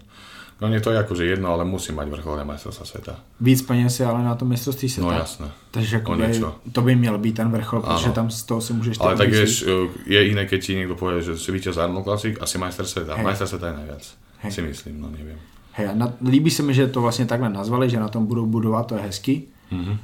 No 0.57 0.73
nie 0.73 0.81
to 0.81 0.89
je 0.89 0.97
akože 0.99 1.25
jedno, 1.29 1.53
ale 1.53 1.69
musí 1.69 1.93
mať 1.93 2.09
vrcholné 2.09 2.45
majstrovstvá 2.49 2.85
sveta. 2.89 3.15
Víc 3.41 3.61
peněz 3.63 4.01
je 4.01 4.07
ale 4.07 4.25
na 4.25 4.35
tom 4.35 4.49
mistrovství 4.49 4.89
světa. 4.89 5.13
No 5.13 5.19
jasné. 5.19 5.49
Takže 5.71 5.97
jako 5.97 6.17
by, 6.17 6.41
to 6.73 6.83
by 6.83 6.97
měl 6.97 7.19
být 7.19 7.33
ten 7.37 7.51
vrchol, 7.51 7.81
protože 7.81 8.09
Áno. 8.09 8.15
tam 8.15 8.31
z 8.31 8.43
toho 8.43 8.61
si 8.61 8.73
můžeš... 8.73 8.97
Ale 9.01 9.17
tak 9.17 9.29
vieš, 9.29 9.65
je 10.07 10.29
iné, 10.29 10.49
keď 10.49 10.61
ti 10.65 10.73
niekto 10.81 10.97
povie, 10.97 11.21
že 11.21 11.37
si 11.37 11.53
víťaz 11.53 11.77
Arnold 11.77 12.09
Classic, 12.09 12.41
asi 12.41 12.57
majster 12.57 12.87
sveta. 12.89 13.21
Hej. 13.21 13.25
Majster 13.25 13.47
sveta 13.47 13.67
je 13.69 13.75
najviac. 13.77 14.05
Hej. 14.41 14.53
Si 14.53 14.63
myslím, 14.63 14.95
no 15.01 15.13
neviem. 15.13 15.37
Hej, 15.77 15.87
a 15.89 15.95
na, 15.95 16.13
líbí 16.25 16.51
se 16.51 16.63
mi, 16.63 16.75
že 16.75 16.87
to 16.89 17.01
vlastně 17.05 17.27
takhle 17.27 17.49
nazvali, 17.53 17.91
že 17.91 18.01
na 18.01 18.09
tom 18.09 18.27
budou 18.27 18.47
budovat, 18.47 18.87
to 18.87 18.95
je 18.95 19.01
hezký. 19.01 19.45
Mhm. 19.71 19.99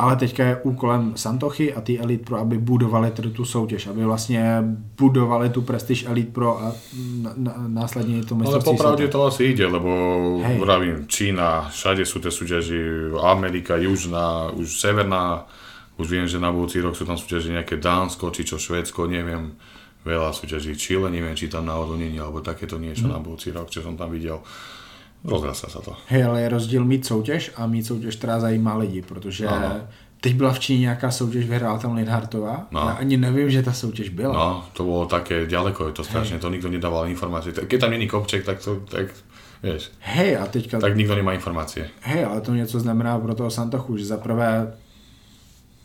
Ale 0.00 0.16
teďka 0.16 0.42
je 0.44 0.54
úkolem 0.64 1.12
Santochy 1.12 1.76
a 1.76 1.84
ty 1.84 2.00
Elite 2.00 2.24
Pro, 2.24 2.40
aby 2.40 2.56
budovali 2.58 3.10
tady 3.10 3.30
tu 3.36 3.44
soutěž, 3.44 3.86
aby 3.86 4.04
vlastně 4.04 4.64
budovali 4.96 5.48
tu 5.52 5.60
prestiž 5.62 6.08
Elite 6.08 6.32
Pro 6.32 6.56
a 6.56 6.72
následně 7.68 8.24
to 8.24 8.34
Ale 8.34 8.40
mistrovství 8.40 8.72
popravde 8.72 8.96
světa. 8.96 9.12
to 9.12 9.24
asi 9.26 9.44
ide, 9.44 9.66
lebo 9.66 9.90
Hej. 10.44 10.58
vravím, 10.58 10.96
Čína, 11.04 11.68
všade 11.68 12.08
sú 12.08 12.16
tie 12.24 12.32
súťaži, 12.32 13.12
Amerika, 13.20 13.76
Južná, 13.76 14.48
už 14.56 14.80
Severná, 14.80 15.44
už 16.00 16.08
viem, 16.08 16.24
že 16.24 16.40
na 16.40 16.48
budúci 16.48 16.80
rok 16.80 16.96
sú 16.96 17.04
tam 17.04 17.20
súťaži 17.20 17.52
nejaké 17.52 17.76
Dánsko, 17.76 18.32
či 18.32 18.48
čo 18.48 18.56
Švédsko, 18.56 19.04
neviem, 19.04 19.52
veľa 20.00 20.32
súťaží 20.32 20.72
Chile, 20.80 21.12
neviem, 21.12 21.36
či 21.36 21.52
tam 21.52 21.68
náhodou 21.68 22.00
není, 22.00 22.16
alebo 22.16 22.40
takéto 22.40 22.80
niečo 22.80 23.04
Mhm. 23.04 23.12
na 23.12 23.18
budúci 23.20 23.52
rok, 23.52 23.68
čo 23.68 23.84
som 23.84 24.00
tam 24.00 24.08
videl. 24.08 24.40
Rozrasta 25.24 25.68
sa 25.68 25.80
to. 25.84 25.92
Hej, 26.08 26.24
ale 26.24 26.40
je 26.40 26.48
rozdíl 26.48 26.84
mít 26.84 27.06
soutěž 27.06 27.52
a 27.56 27.66
mít 27.66 27.84
soutěž, 27.84 28.16
která 28.16 28.40
zajímá 28.40 28.76
lidi, 28.76 29.02
protože 29.02 29.46
Ano. 29.46 29.80
Teď 30.20 30.34
byla 30.34 30.52
v 30.52 30.58
Číně 30.58 30.80
nějaká 30.80 31.10
soutěž, 31.10 31.48
vyhrála 31.48 31.78
tam 31.78 31.94
Lidhartová. 31.94 32.66
No. 32.70 32.80
Já 32.80 32.86
ani 32.86 33.16
nevím, 33.16 33.50
že 33.50 33.62
ta 33.62 33.72
soutěž 33.72 34.08
byla. 34.08 34.34
No, 34.34 34.64
to 34.72 34.84
bolo 34.84 35.06
také 35.06 35.46
ďaleko, 35.46 35.86
je 35.86 35.92
to 35.92 36.04
strašne, 36.04 36.38
to 36.38 36.50
nikto 36.52 36.68
nedával 36.68 37.08
informácie. 37.08 37.52
Keď 37.52 37.80
tam 37.80 37.90
není 37.90 38.08
kopček, 38.08 38.44
tak 38.44 38.60
to, 38.64 38.84
tak, 38.84 39.08
vieš, 39.62 39.90
Hej, 40.00 40.36
a 40.36 40.46
teďka... 40.46 40.80
tak 40.80 40.96
nikto 40.96 41.16
nemá 41.16 41.32
informácie. 41.32 41.88
Hej, 42.00 42.24
ale 42.24 42.40
to 42.40 42.54
něco 42.54 42.80
znamená 42.80 43.18
pro 43.18 43.34
toho 43.34 43.50
Santochu, 43.50 43.96
že 43.96 44.04
zaprvé, 44.04 44.72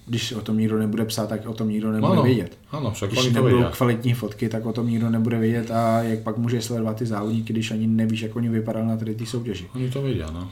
když 0.06 0.32
o 0.34 0.42
tom 0.42 0.58
nikdo 0.58 0.78
nebude 0.80 1.06
psát, 1.06 1.30
tak 1.30 1.48
o 1.48 1.54
tom 1.54 1.70
nikdo 1.70 1.92
nebude 1.92 2.14
Áno, 2.14 2.24
vědět. 2.24 2.58
áno, 2.72 2.92
však 2.94 3.10
Když 3.12 3.30
nebudou 3.34 3.58
vedia. 3.58 3.72
kvalitní 3.72 4.14
fotky, 4.14 4.50
tak 4.50 4.66
o 4.66 4.74
tom 4.74 4.88
nikdo 4.88 5.10
nebude 5.10 5.40
vědět 5.40 5.72
a 5.72 6.04
jak 6.04 6.20
pak 6.20 6.38
můžeš 6.38 6.64
sledovat 6.64 6.98
ty 6.98 7.06
závodníky, 7.06 7.54
když 7.54 7.72
ani 7.72 7.88
nevíš, 7.88 8.22
jak 8.22 8.36
oni 8.36 8.50
vypadali 8.50 8.86
na 8.88 8.98
tady 8.98 9.16
té 9.16 9.26
soutěži. 9.26 9.68
Oni 9.76 9.90
to 9.90 10.02
vedia, 10.02 10.32
no. 10.32 10.52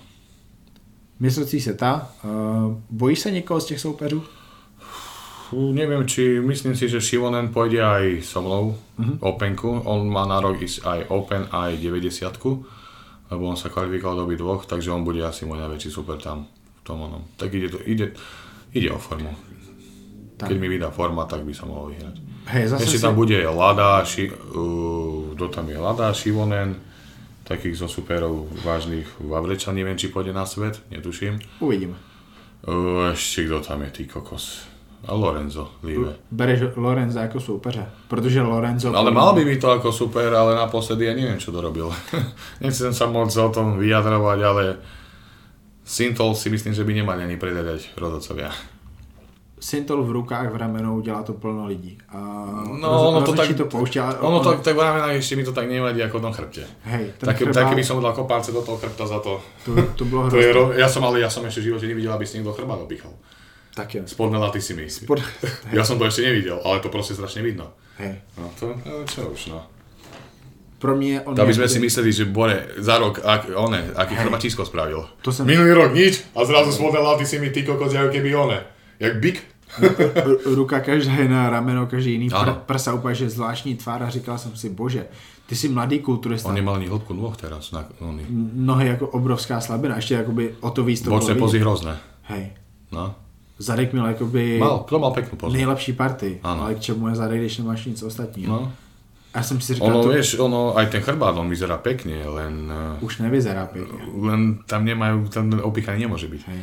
Mistrovství 1.20 1.62
světa, 1.62 2.10
uh, 2.24 2.30
bojíš 2.90 3.20
se 3.20 3.32
někoho 3.32 3.60
z 3.62 3.66
těch 3.66 3.80
soupeřů? 3.80 4.24
Neviem, 5.54 6.08
či 6.10 6.42
myslím 6.42 6.74
si, 6.74 6.90
že 6.90 6.98
Šivonen 6.98 7.54
pôjde 7.54 7.78
aj 7.78 8.26
so 8.26 8.42
mnou 8.42 8.74
Mhm. 8.98 9.18
Openku. 9.22 9.70
On 9.86 10.02
má 10.10 10.26
na 10.26 10.42
rok 10.42 10.58
ísť 10.62 10.82
aj 10.82 11.00
Open, 11.14 11.46
aj 11.54 11.78
90 11.78 12.66
lebo 13.30 13.50
on 13.50 13.58
sa 13.58 13.70
kvalifikoval 13.70 14.26
do 14.26 14.34
dvoch, 14.34 14.66
takže 14.66 14.90
on 14.94 15.02
bude 15.06 15.22
asi 15.26 15.46
môj 15.46 15.58
najväčší 15.62 15.90
super 15.90 16.18
tam 16.22 16.46
v 16.46 16.82
tom 16.86 17.02
onom. 17.02 17.22
Tak 17.38 17.54
ide, 17.54 17.70
to, 17.70 17.78
ide, 17.86 18.14
ide 18.74 18.90
o 18.92 19.00
formu. 19.00 19.30
Tak. 20.38 20.50
Keď 20.50 20.58
mi 20.60 20.68
vydá 20.68 20.90
forma, 20.90 21.30
tak 21.30 21.46
by 21.46 21.54
som 21.54 21.70
mohol 21.70 21.94
vyhrať. 21.94 22.16
Hej, 22.44 22.76
zase 22.76 22.84
Ešte 22.84 23.00
si... 23.00 23.04
tam 23.06 23.16
bude 23.16 23.38
Lada, 23.48 24.04
ši, 24.04 24.28
uh, 24.28 25.32
kto 25.38 25.46
tam 25.48 25.70
je 25.72 25.78
Lada, 25.80 26.12
Šivonen, 26.12 26.76
takých 27.48 27.80
zo 27.80 27.88
superov 27.88 28.52
vážnych 28.66 29.08
Vavreča, 29.24 29.72
neviem, 29.72 29.96
či 29.96 30.12
pôjde 30.12 30.36
na 30.36 30.44
svet, 30.44 30.84
netuším. 30.92 31.40
Uvidíme. 31.64 31.96
Uh, 32.68 33.16
ešte 33.16 33.48
kto 33.48 33.64
tam 33.64 33.88
je, 33.88 33.90
ty 33.96 34.04
kokos. 34.10 34.68
A 35.04 35.12
Lorenzo, 35.16 35.72
Live. 35.84 36.16
Bereš 36.32 36.60
Lorenza 36.76 37.22
jako 37.22 37.40
soupeře, 37.40 37.86
protože 38.08 38.42
Lorenzo... 38.42 38.96
Ale 38.96 39.12
mal 39.12 39.36
by 39.36 39.46
byť 39.46 39.62
to 39.62 39.72
ako 39.72 39.92
super, 39.92 40.32
ale 40.32 40.56
naposledy 40.56 41.06
ja 41.06 41.14
neviem, 41.14 41.36
čo 41.36 41.52
dorobil. 41.52 41.92
Nechcem 42.64 42.96
sa 42.96 43.12
moc 43.12 43.28
o 43.36 43.50
tom 43.52 43.76
vyjadrovať, 43.84 44.40
ale 44.48 44.64
Sintol 45.84 46.36
si 46.36 46.48
myslím, 46.50 46.74
že 46.74 46.84
by 46.88 46.94
nemali 46.96 47.24
ani 47.28 47.36
predvedať 47.36 47.92
rozhodcovia. 48.00 48.56
Sintol 49.64 50.04
v 50.04 50.12
rukách, 50.12 50.52
v 50.52 50.56
ramenou 50.56 51.00
dělá 51.00 51.24
to 51.24 51.34
plno 51.34 51.68
lidí. 51.68 51.98
A 52.10 52.20
No, 52.80 53.08
ono 53.08 53.22
to 53.22 53.34
tak, 53.34 53.56
to 53.56 53.66
pouští, 53.66 54.00
ale 54.00 54.20
ono 54.20 54.40
to 54.44 54.60
tak 54.60 54.76
v 54.76 54.84
ešte 55.16 55.36
mi 55.36 55.44
to 55.44 55.56
tak 55.56 55.72
nevadí 55.72 56.04
ako 56.04 56.20
na 56.20 56.32
chrbte. 56.36 56.68
Hej, 56.84 57.16
ten 57.16 57.28
Také, 57.32 57.48
chrbát, 57.48 57.56
také 57.56 57.76
by 57.76 57.84
som 57.84 58.04
dal 58.04 58.12
kopálce 58.12 58.52
do 58.52 58.60
toho 58.60 58.76
chrbta 58.76 59.08
za 59.08 59.20
to. 59.24 59.40
to, 59.64 59.72
to 59.96 60.04
bylo 60.06 60.28
To 60.32 60.36
je, 60.36 60.52
ja 60.76 60.92
som 60.92 61.04
ale 61.08 61.24
ja 61.24 61.32
som 61.32 61.48
ešte 61.48 61.64
v 61.64 61.72
živote 61.72 61.88
nevidel, 61.88 62.12
aby 62.12 62.28
si 62.28 62.40
niekto 62.40 62.52
chrbát 62.52 62.80
opichal. 62.84 63.16
Tak 63.74 63.96
jo. 63.96 64.04
Spodné 64.06 64.38
laty 64.38 64.62
si 64.62 64.76
mi. 64.76 64.86
Spod... 64.92 65.24
Ja 65.78 65.88
som 65.88 65.96
to 65.96 66.06
ešte 66.06 66.28
nevidel, 66.28 66.60
ale 66.60 66.84
to 66.84 66.92
proste 66.92 67.16
strašne 67.16 67.40
vidno. 67.42 67.72
Hej. 68.04 68.20
No 68.36 68.52
to, 68.60 68.76
ale 68.84 69.08
čo 69.08 69.32
už 69.32 69.48
no. 69.48 69.64
Pro 70.84 70.96
mě 71.00 71.22
on 71.24 71.40
Aby 71.40 71.56
je 71.56 71.64
sme 71.64 71.68
si 71.72 71.80
mysleli, 71.80 72.12
že 72.12 72.28
Bore 72.28 72.68
za 72.76 73.00
rok, 73.00 73.24
ak, 73.24 73.56
one, 73.56 73.96
aký 73.96 74.20
chrbačisko 74.20 74.68
spravil. 74.68 75.08
To 75.24 75.32
jsem- 75.32 75.48
Minulý 75.48 75.72
rok 75.72 75.96
nič 75.96 76.20
a 76.36 76.44
zrazu 76.44 76.76
spodné 76.76 77.00
laty 77.00 77.24
si 77.24 77.40
mi 77.40 77.48
ty 77.56 77.64
kokos, 77.64 77.96
ako 77.96 78.12
keby 78.12 78.36
one. 78.36 78.60
Jak 79.00 79.16
bik. 79.24 79.40
Ruka 80.46 80.80
každá 80.80 81.16
jiná, 81.24 81.50
rameno 81.50 81.88
každý 81.88 82.12
jiný, 82.12 82.30
pr- 82.30 82.54
prsa 82.68 82.94
úplně, 82.94 83.16
že 83.16 83.30
zvláštní 83.30 83.76
tvár 83.76 84.04
a 84.04 84.10
říkal 84.10 84.38
jsem 84.38 84.56
si, 84.56 84.70
bože, 84.70 85.06
ty 85.48 85.56
jsi 85.56 85.70
mladý 85.70 86.00
kulturista, 86.00 86.50
On 86.50 86.56
nemal 86.56 86.76
ani 86.76 86.88
hĺbku 86.92 87.14
nôh 87.16 87.32
teraz. 87.40 87.72
Na, 87.72 87.88
ony. 88.04 88.26
nohy 88.54 88.88
jako 88.88 89.08
obrovská 89.08 89.62
slabina, 89.62 89.96
ještě 89.96 90.14
jakoby 90.14 90.56
o 90.62 90.70
to 90.70 90.84
víc 90.84 91.02
to 91.02 91.10
Bočné 91.10 91.34
bylo 91.34 91.48
pozy 91.48 91.60
hrozné. 91.60 91.98
Hej, 92.28 92.52
No. 92.92 93.16
zadek 93.58 93.94
měl 93.94 94.06
jakoby 94.06 94.60
Mal, 94.60 94.86
to 94.90 95.00
mal 95.00 95.12
peknú 95.16 95.38
pozu. 95.38 95.54
nejlepší 95.56 95.94
party, 95.94 96.40
Ano. 96.44 96.64
ale 96.64 96.76
k 96.76 96.80
čemu 96.80 97.08
je 97.08 97.16
zadek, 97.16 97.40
když 97.40 97.58
nemáš 97.58 97.86
nic 97.86 98.04
ostatního. 98.04 98.52
No. 98.56 98.72
A 99.34 99.38
já 99.40 99.44
jsem 99.44 99.62
si 99.62 99.74
říkal, 99.74 99.90
Ono, 99.90 100.04
to 100.04 100.10
vieš, 100.10 100.38
ono, 100.40 100.78
aj 100.78 100.88
ten 100.94 101.02
chrbát, 101.02 101.34
on 101.38 101.50
vyzerá 101.50 101.78
pekne, 101.78 102.22
len, 102.28 102.70
eh, 102.70 102.98
už 103.02 103.18
nevyzerá 103.18 103.66
pěkně. 103.66 103.98
len 104.22 104.58
tam 104.70 104.86
nemajú, 104.86 105.28
tam 105.34 105.50
opichaný 105.62 106.06
nemôže 106.06 106.28
byť. 106.30 106.42
Hej. 106.48 106.62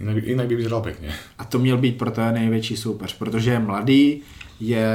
Inak, 0.00 0.16
inak 0.26 0.46
by 0.46 0.54
vyzeral 0.56 0.80
pekne. 0.82 1.08
A 1.38 1.44
to 1.44 1.58
měl 1.58 1.76
být 1.78 1.98
pro 1.98 2.10
to 2.10 2.20
největší 2.20 2.76
soupeř, 2.76 3.18
protože 3.18 3.50
je 3.50 3.58
mladý, 3.58 4.22
je 4.60 4.86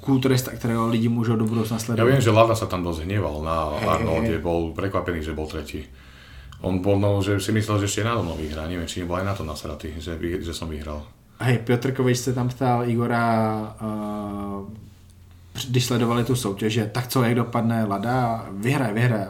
kulturista, 0.00 0.50
kterého 0.50 0.88
lidi 0.88 1.08
můžou 1.08 1.36
do 1.36 1.44
budoucna 1.44 1.76
Ja 1.76 1.80
sledovat. 1.80 2.08
viem, 2.08 2.20
že 2.20 2.30
Lada 2.30 2.54
sa 2.54 2.66
tam 2.66 2.82
dosť 2.84 3.04
hneval 3.04 3.42
na 3.44 3.56
Hej, 3.80 3.88
Arnolde, 3.88 4.34
hej. 4.36 4.44
bol 4.44 4.72
prekvapený, 4.72 5.20
že 5.24 5.32
bol 5.36 5.46
tretí. 5.46 5.84
On 6.60 6.78
bol, 6.82 6.98
no, 6.98 7.22
že 7.22 7.38
si 7.40 7.52
myslel, 7.52 7.78
že 7.78 7.86
ešte 7.86 8.02
nado 8.04 8.22
mnou 8.24 8.34
vyhrá, 8.36 8.66
neviem, 8.66 8.88
či 8.88 9.00
nebol 9.04 9.16
aj 9.20 9.24
na 9.24 9.34
to 9.34 9.44
nasratý, 9.44 9.94
že, 10.00 10.16
že 10.18 10.52
som 10.56 10.68
vyhral. 10.68 11.04
Hej, 11.40 11.58
Piotr 11.62 11.92
Kovič 11.92 12.18
se 12.18 12.32
tam 12.32 12.48
ptal 12.48 12.88
Igora, 12.90 13.76
uh, 13.78 14.66
když 15.66 15.84
sledovali 15.84 16.24
tu 16.24 16.36
soutěž, 16.36 16.72
že 16.72 16.90
tak 16.92 17.06
co, 17.06 17.22
jak 17.22 17.34
dopadne 17.34 17.84
Lada, 17.84 18.46
vyhraje, 18.52 18.94
vyhraje. 18.94 19.26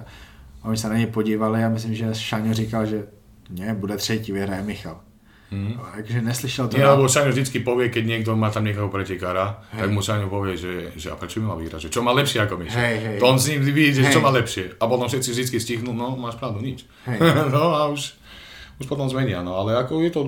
A 0.63 0.69
oni 0.69 0.77
se 0.77 0.89
na 0.89 0.97
něj 0.97 1.07
podívali 1.07 1.65
a 1.65 1.69
myslím, 1.69 1.95
že 1.95 2.15
Šaňo 2.15 2.55
říkal, 2.55 2.87
že 2.87 3.07
ne, 3.51 3.75
bude 3.75 3.97
třetí, 3.97 4.33
vyhraje 4.33 4.63
Michal. 4.63 5.01
Mhm. 5.51 5.81
Takže 5.95 6.23
neslyšel 6.23 6.69
to. 6.69 6.77
Nie, 6.77 6.85
lebo 6.85 7.09
Šaňo 7.09 7.33
vždycky 7.33 7.65
povie, 7.65 7.89
keď 7.89 8.05
niekto 8.05 8.37
má 8.37 8.53
tam 8.53 8.69
niekoho 8.69 8.93
pretekára, 8.93 9.65
tak 9.73 9.89
mu 9.89 10.05
Šaňo 10.05 10.29
povie, 10.29 10.61
že, 10.61 10.93
že 10.93 11.09
a 11.09 11.17
prečo 11.17 11.41
by 11.41 11.47
mal 11.49 11.57
vyhrať, 11.57 11.89
že 11.89 11.93
čo 11.93 12.05
má 12.05 12.13
lepšie 12.13 12.45
ako 12.45 12.61
my. 12.61 12.67
Hej, 12.69 12.97
hej. 13.01 13.17
To 13.17 13.33
on 13.33 13.41
s 13.41 13.49
ním 13.49 13.65
vidí, 13.65 13.97
že 13.97 14.05
Hej. 14.05 14.13
čo 14.13 14.21
má 14.21 14.29
lepšie. 14.29 14.77
A 14.77 14.85
potom 14.85 15.09
všetci 15.09 15.33
vždycky 15.33 15.57
stihnú, 15.57 15.97
no 15.97 16.21
máš 16.21 16.37
pravdu, 16.37 16.61
nič. 16.61 16.85
Hej. 17.09 17.19
no 17.57 17.73
a 17.73 17.89
už, 17.89 18.13
už 18.77 18.85
potom 18.85 19.09
zmenia, 19.09 19.41
no 19.41 19.57
ale 19.57 19.73
ako 19.81 20.05
je 20.05 20.11
to, 20.13 20.21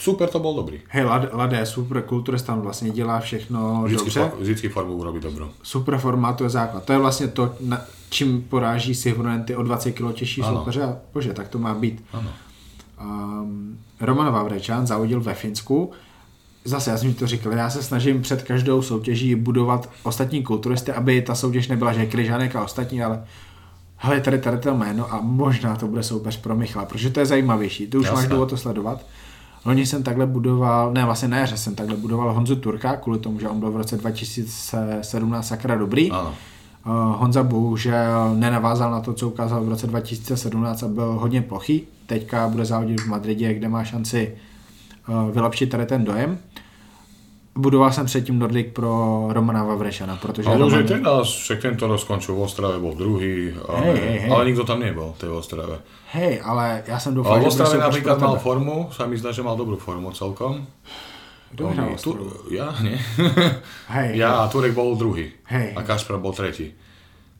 super 0.00 0.28
to 0.28 0.38
bol 0.38 0.56
dobrý. 0.56 0.80
Hej, 0.88 1.04
je 1.50 1.66
super 1.66 2.02
kulturista, 2.02 2.54
on 2.54 2.60
vlastně 2.60 2.90
dělá 2.90 3.20
všechno 3.20 3.82
Vždycky, 3.84 4.04
dobře. 4.04 4.20
for, 4.20 4.38
vždycky 4.40 4.68
formu 4.68 4.94
urobí 4.94 5.20
dobrú. 5.20 5.48
Super 5.62 5.98
forma, 5.98 6.32
to 6.32 6.44
je 6.44 6.50
základ. 6.50 6.84
To 6.84 6.92
je 6.92 6.98
vlastně 6.98 7.28
to, 7.28 7.54
na, 7.60 7.80
čím 8.10 8.42
poráží 8.42 8.94
Sihvonen 8.94 9.44
ty 9.44 9.56
o 9.56 9.62
20 9.62 9.92
kg 9.92 10.12
těžší 10.14 10.42
soupeře. 10.42 10.96
Bože, 11.12 11.32
tak 11.32 11.48
to 11.48 11.58
má 11.58 11.74
být. 11.74 12.04
Um, 13.00 13.78
Roman 14.00 14.32
Vavrečan 14.32 14.86
zavodil 14.86 15.20
ve 15.20 15.34
Finsku. 15.34 15.90
Zase, 16.64 16.90
já 16.90 16.98
jsem 16.98 17.14
to 17.14 17.26
říkal, 17.26 17.52
já 17.52 17.70
se 17.70 17.82
snažím 17.82 18.22
před 18.22 18.42
každou 18.42 18.82
soutěží 18.82 19.34
budovat 19.34 19.90
ostatní 20.02 20.42
kulturisty, 20.42 20.92
aby 20.92 21.22
ta 21.22 21.34
soutěž 21.34 21.68
nebyla, 21.68 21.92
že 21.92 22.00
je 22.00 22.06
Kryžánek 22.06 22.56
a 22.56 22.64
ostatní, 22.64 23.02
ale 23.02 23.24
hele, 23.96 24.20
tady 24.20 24.38
tady 24.38 24.58
to 24.58 24.74
jméno 24.74 25.12
a 25.14 25.20
možná 25.22 25.76
to 25.76 25.86
bude 25.86 26.02
soupeř 26.02 26.36
pro 26.36 26.56
Michala, 26.56 26.84
protože 26.84 27.10
to 27.10 27.20
je 27.20 27.26
zajímavější, 27.26 27.86
ty 27.86 27.96
už 27.96 28.04
Jasné. 28.04 28.20
máš 28.20 28.28
důvod 28.28 28.50
to 28.50 28.56
sledovat. 28.56 29.06
Loni 29.64 29.86
jsem 29.86 30.02
takhle 30.02 30.26
budoval, 30.26 30.92
ne 30.92 31.04
vlastně 31.04 31.28
na 31.28 31.36
jaře 31.38 31.56
jsem 31.56 31.74
takhle 31.74 31.96
budoval 31.96 32.32
Honzu 32.32 32.56
Turka, 32.56 32.96
kvůli 32.96 33.18
tomu, 33.18 33.40
že 33.40 33.48
on 33.48 33.60
byl 33.60 33.70
v 33.70 33.76
roce 33.76 33.96
2017 33.96 35.48
sakra 35.48 35.74
dobrý. 35.74 36.10
Áno. 36.10 36.34
Uh, 36.86 36.92
Honza 37.20 37.42
bohužel 37.42 38.34
nenavázal 38.36 38.90
na 38.90 39.00
to, 39.00 39.12
co 39.12 39.28
ukázal 39.28 39.64
v 39.64 39.68
roce 39.68 39.86
2017 39.86 40.82
a 40.82 40.88
byl 40.88 41.12
hodně 41.12 41.42
plochý. 41.42 41.82
Teďka 42.06 42.48
bude 42.48 42.64
závodit 42.64 43.00
v 43.00 43.06
Madridě, 43.06 43.54
kde 43.54 43.68
má 43.68 43.84
šanci 43.84 44.36
uh, 45.08 45.30
vylepšit 45.30 45.66
tady 45.66 45.86
ten 45.86 46.04
dojem. 46.04 46.38
Budoval 47.54 47.92
jsem 47.92 48.06
předtím 48.06 48.38
Nordic 48.38 48.66
pro 48.72 49.26
Romana 49.30 49.64
Vavrešana, 49.64 50.16
protože 50.16 50.48
Ale 50.48 50.56
už 50.64 50.72
Roman... 50.72 50.78
aj 50.78 50.84
teraz, 50.88 51.26
však 51.28 51.58
tento 51.60 51.86
rok 51.90 52.00
skončil 52.00 52.34
v 52.38 52.40
Ostrave, 52.46 52.78
bol 52.78 52.94
druhý, 52.94 53.50
ale, 53.68 53.78
Hej, 53.90 53.96
hej, 53.98 54.18
hej. 54.22 54.30
ale 54.30 54.42
nikto 54.46 54.62
tam 54.64 54.78
nebol 54.80 55.12
v 55.12 55.18
tej 55.18 55.30
Ostrave. 55.34 55.76
Hej, 56.14 56.40
ale 56.44 56.82
já 56.86 56.98
jsem 56.98 57.14
doufal, 57.14 57.32
Ale 57.32 57.40
že 57.42 57.44
bude 57.50 57.62
Ostrave 57.62 57.82
napríklad 57.82 58.18
mal 58.22 58.36
formu, 58.38 58.88
sa 58.94 59.06
mi 59.10 59.18
zdá, 59.18 59.34
že 59.34 59.42
mal 59.42 59.58
dobrú 59.58 59.76
formu 59.76 60.14
celkom. 60.14 60.62
Kto 61.50 61.66
Oni- 61.66 61.98
tu, 61.98 62.14
ja, 62.54 62.70
nie. 62.78 62.94
Hej, 63.90 64.14
ja 64.14 64.46
a 64.46 64.48
Turek 64.48 64.70
bol 64.70 64.94
druhý. 64.94 65.34
Hej. 65.50 65.74
A 65.74 65.82
Kašpar 65.82 66.22
bol 66.22 66.30
tretí. 66.30 66.70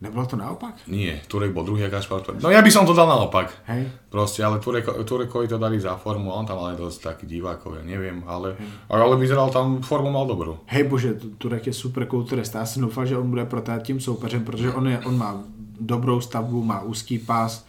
Nebylo 0.01 0.27
to 0.27 0.37
naopak? 0.37 0.75
Nie, 0.89 1.21
Turek 1.29 1.53
bol 1.53 1.65
druhý 1.65 1.85
a 1.85 1.93
Kašpar. 1.93 2.25
No 2.41 2.49
ja 2.49 2.65
by 2.65 2.71
som 2.73 2.89
to 2.89 2.97
dal 2.97 3.05
naopak. 3.05 3.53
Hej. 3.69 3.89
Proste, 4.09 4.41
ale 4.41 4.59
Tureko, 4.59 5.05
Turekovi 5.05 5.49
to 5.49 5.61
dali 5.61 5.81
za 5.81 5.97
formu, 5.97 6.33
on 6.33 6.47
tam 6.49 6.57
mal 6.57 6.73
aj 6.73 6.81
dosť 6.81 6.99
taký 7.05 7.25
divákov, 7.29 7.77
ja 7.77 7.85
neviem, 7.85 8.25
ale, 8.25 8.57
ale 8.89 9.15
vyzeral 9.21 9.53
tam, 9.53 9.85
formu 9.85 10.09
mal 10.09 10.25
dobrú. 10.25 10.57
Hej 10.73 10.85
bože, 10.89 11.11
tu- 11.21 11.31
Turek 11.37 11.67
je 11.67 11.73
super 11.73 12.07
kulturista. 12.07 12.59
Já 12.59 12.67
jsem 12.67 12.83
doufal, 12.83 13.07
že 13.07 13.19
on 13.19 13.31
bude 13.31 13.45
pro 13.45 13.63
tím 13.83 14.01
soupeřem, 14.01 14.45
protože 14.45 14.73
on, 14.73 14.89
je, 14.89 14.99
on 15.05 15.19
má 15.19 15.37
dobrou 15.81 16.21
stavbu, 16.21 16.65
má 16.65 16.81
úzký 16.81 17.19
pás, 17.19 17.65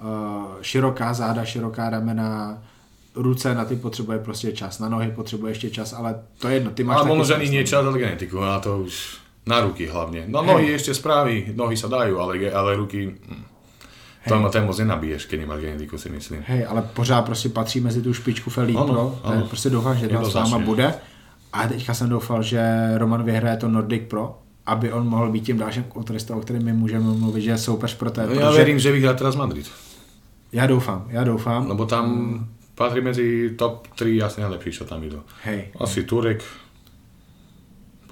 uh, 0.00 0.62
široká 0.62 1.14
záda, 1.14 1.44
široká 1.44 1.90
ramena, 1.90 2.58
ruce 3.14 3.54
na 3.54 3.64
ty 3.64 3.76
potřebuje 3.76 4.18
prostě 4.18 4.52
čas, 4.52 4.78
na 4.78 4.88
nohy 4.88 5.10
potřebuje 5.10 5.50
ještě 5.52 5.70
čas, 5.70 5.92
ale 5.92 6.14
to 6.38 6.48
je 6.48 6.54
jedno, 6.54 6.70
ty 6.70 6.84
máš 6.84 6.96
Ale 6.96 7.08
možno, 7.08 7.36
ani 7.36 7.50
nie 7.50 7.64
čas, 7.64 7.86
ale 7.86 7.98
genetiku, 7.98 8.42
a 8.42 8.58
to 8.60 8.78
už 8.78 9.16
na 9.46 9.60
ruky 9.60 9.86
hlavne. 9.86 10.24
No 10.28 10.42
nohy 10.42 10.72
ešte 10.72 10.96
spraví, 10.96 11.52
nohy 11.52 11.76
sa 11.76 11.88
dajú, 11.88 12.16
ale, 12.16 12.40
ale 12.48 12.76
ruky... 12.76 13.12
To 14.24 14.40
ma 14.40 14.48
ten 14.48 14.64
moc 14.64 14.72
nenabiješ, 14.80 15.28
keď 15.28 15.44
nemáš 15.44 15.60
genetiku, 15.60 16.00
si 16.00 16.08
myslím. 16.08 16.40
Hej, 16.48 16.64
ale 16.68 16.82
pořád 16.82 17.22
prostě 17.22 17.48
patří 17.48 17.80
mezi 17.80 18.02
tu 18.02 18.14
špičku 18.14 18.50
Felí 18.50 18.76
Ano, 18.76 18.86
Pro, 18.86 19.20
ano. 19.24 19.46
prostě 19.46 19.70
doufám, 19.70 19.96
že 19.96 20.08
tam 20.08 20.24
s 20.24 20.34
náma 20.34 20.58
bude. 20.58 20.94
A 21.52 21.68
teďka 21.68 21.94
jsem 21.94 22.08
doufal, 22.08 22.42
že 22.42 22.60
Roman 22.96 23.22
vyhraje 23.22 23.56
to 23.56 23.68
Nordic 23.68 24.02
Pro, 24.08 24.38
aby 24.66 24.92
on 24.92 25.08
mohl 25.08 25.30
být 25.30 25.44
tím 25.44 25.58
dalším 25.58 25.84
kulturistou, 25.84 26.38
o 26.38 26.40
kterém 26.40 26.64
my 26.64 26.72
můžeme 26.72 27.04
mluvit, 27.04 27.42
že 27.42 27.50
je 27.50 27.58
soupeř 27.58 27.94
pro 27.94 28.10
to. 28.10 28.20
Ja 28.20 28.50
verím, 28.50 28.78
že 28.78 28.92
vyhrá 28.92 29.12
teraz 29.12 29.36
Madrid. 29.36 29.68
Já 30.52 30.66
doufám, 30.66 31.06
já 31.08 31.24
doufám. 31.24 31.68
Lebo 31.68 31.86
tam 31.86 32.48
patrí 32.74 33.00
medzi 33.00 33.50
top 33.56 33.86
3 33.94 34.22
asi 34.22 34.40
najlepších, 34.40 34.74
čo 34.74 34.84
tam 34.84 35.04
idú. 35.04 35.20
Hej. 35.44 35.68
Asi 35.78 36.02
Turek, 36.02 36.42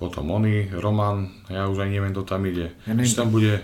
potom 0.03 0.35
Oni, 0.35 0.67
Roman, 0.75 1.47
ja 1.47 1.71
už 1.71 1.87
ani 1.87 2.03
neviem, 2.03 2.11
kto 2.11 2.27
tam 2.27 2.43
ide. 2.43 2.75
Ja 2.83 2.99
neviem. 2.99 3.07
Či 3.07 3.15
tam 3.15 3.31
bude, 3.31 3.63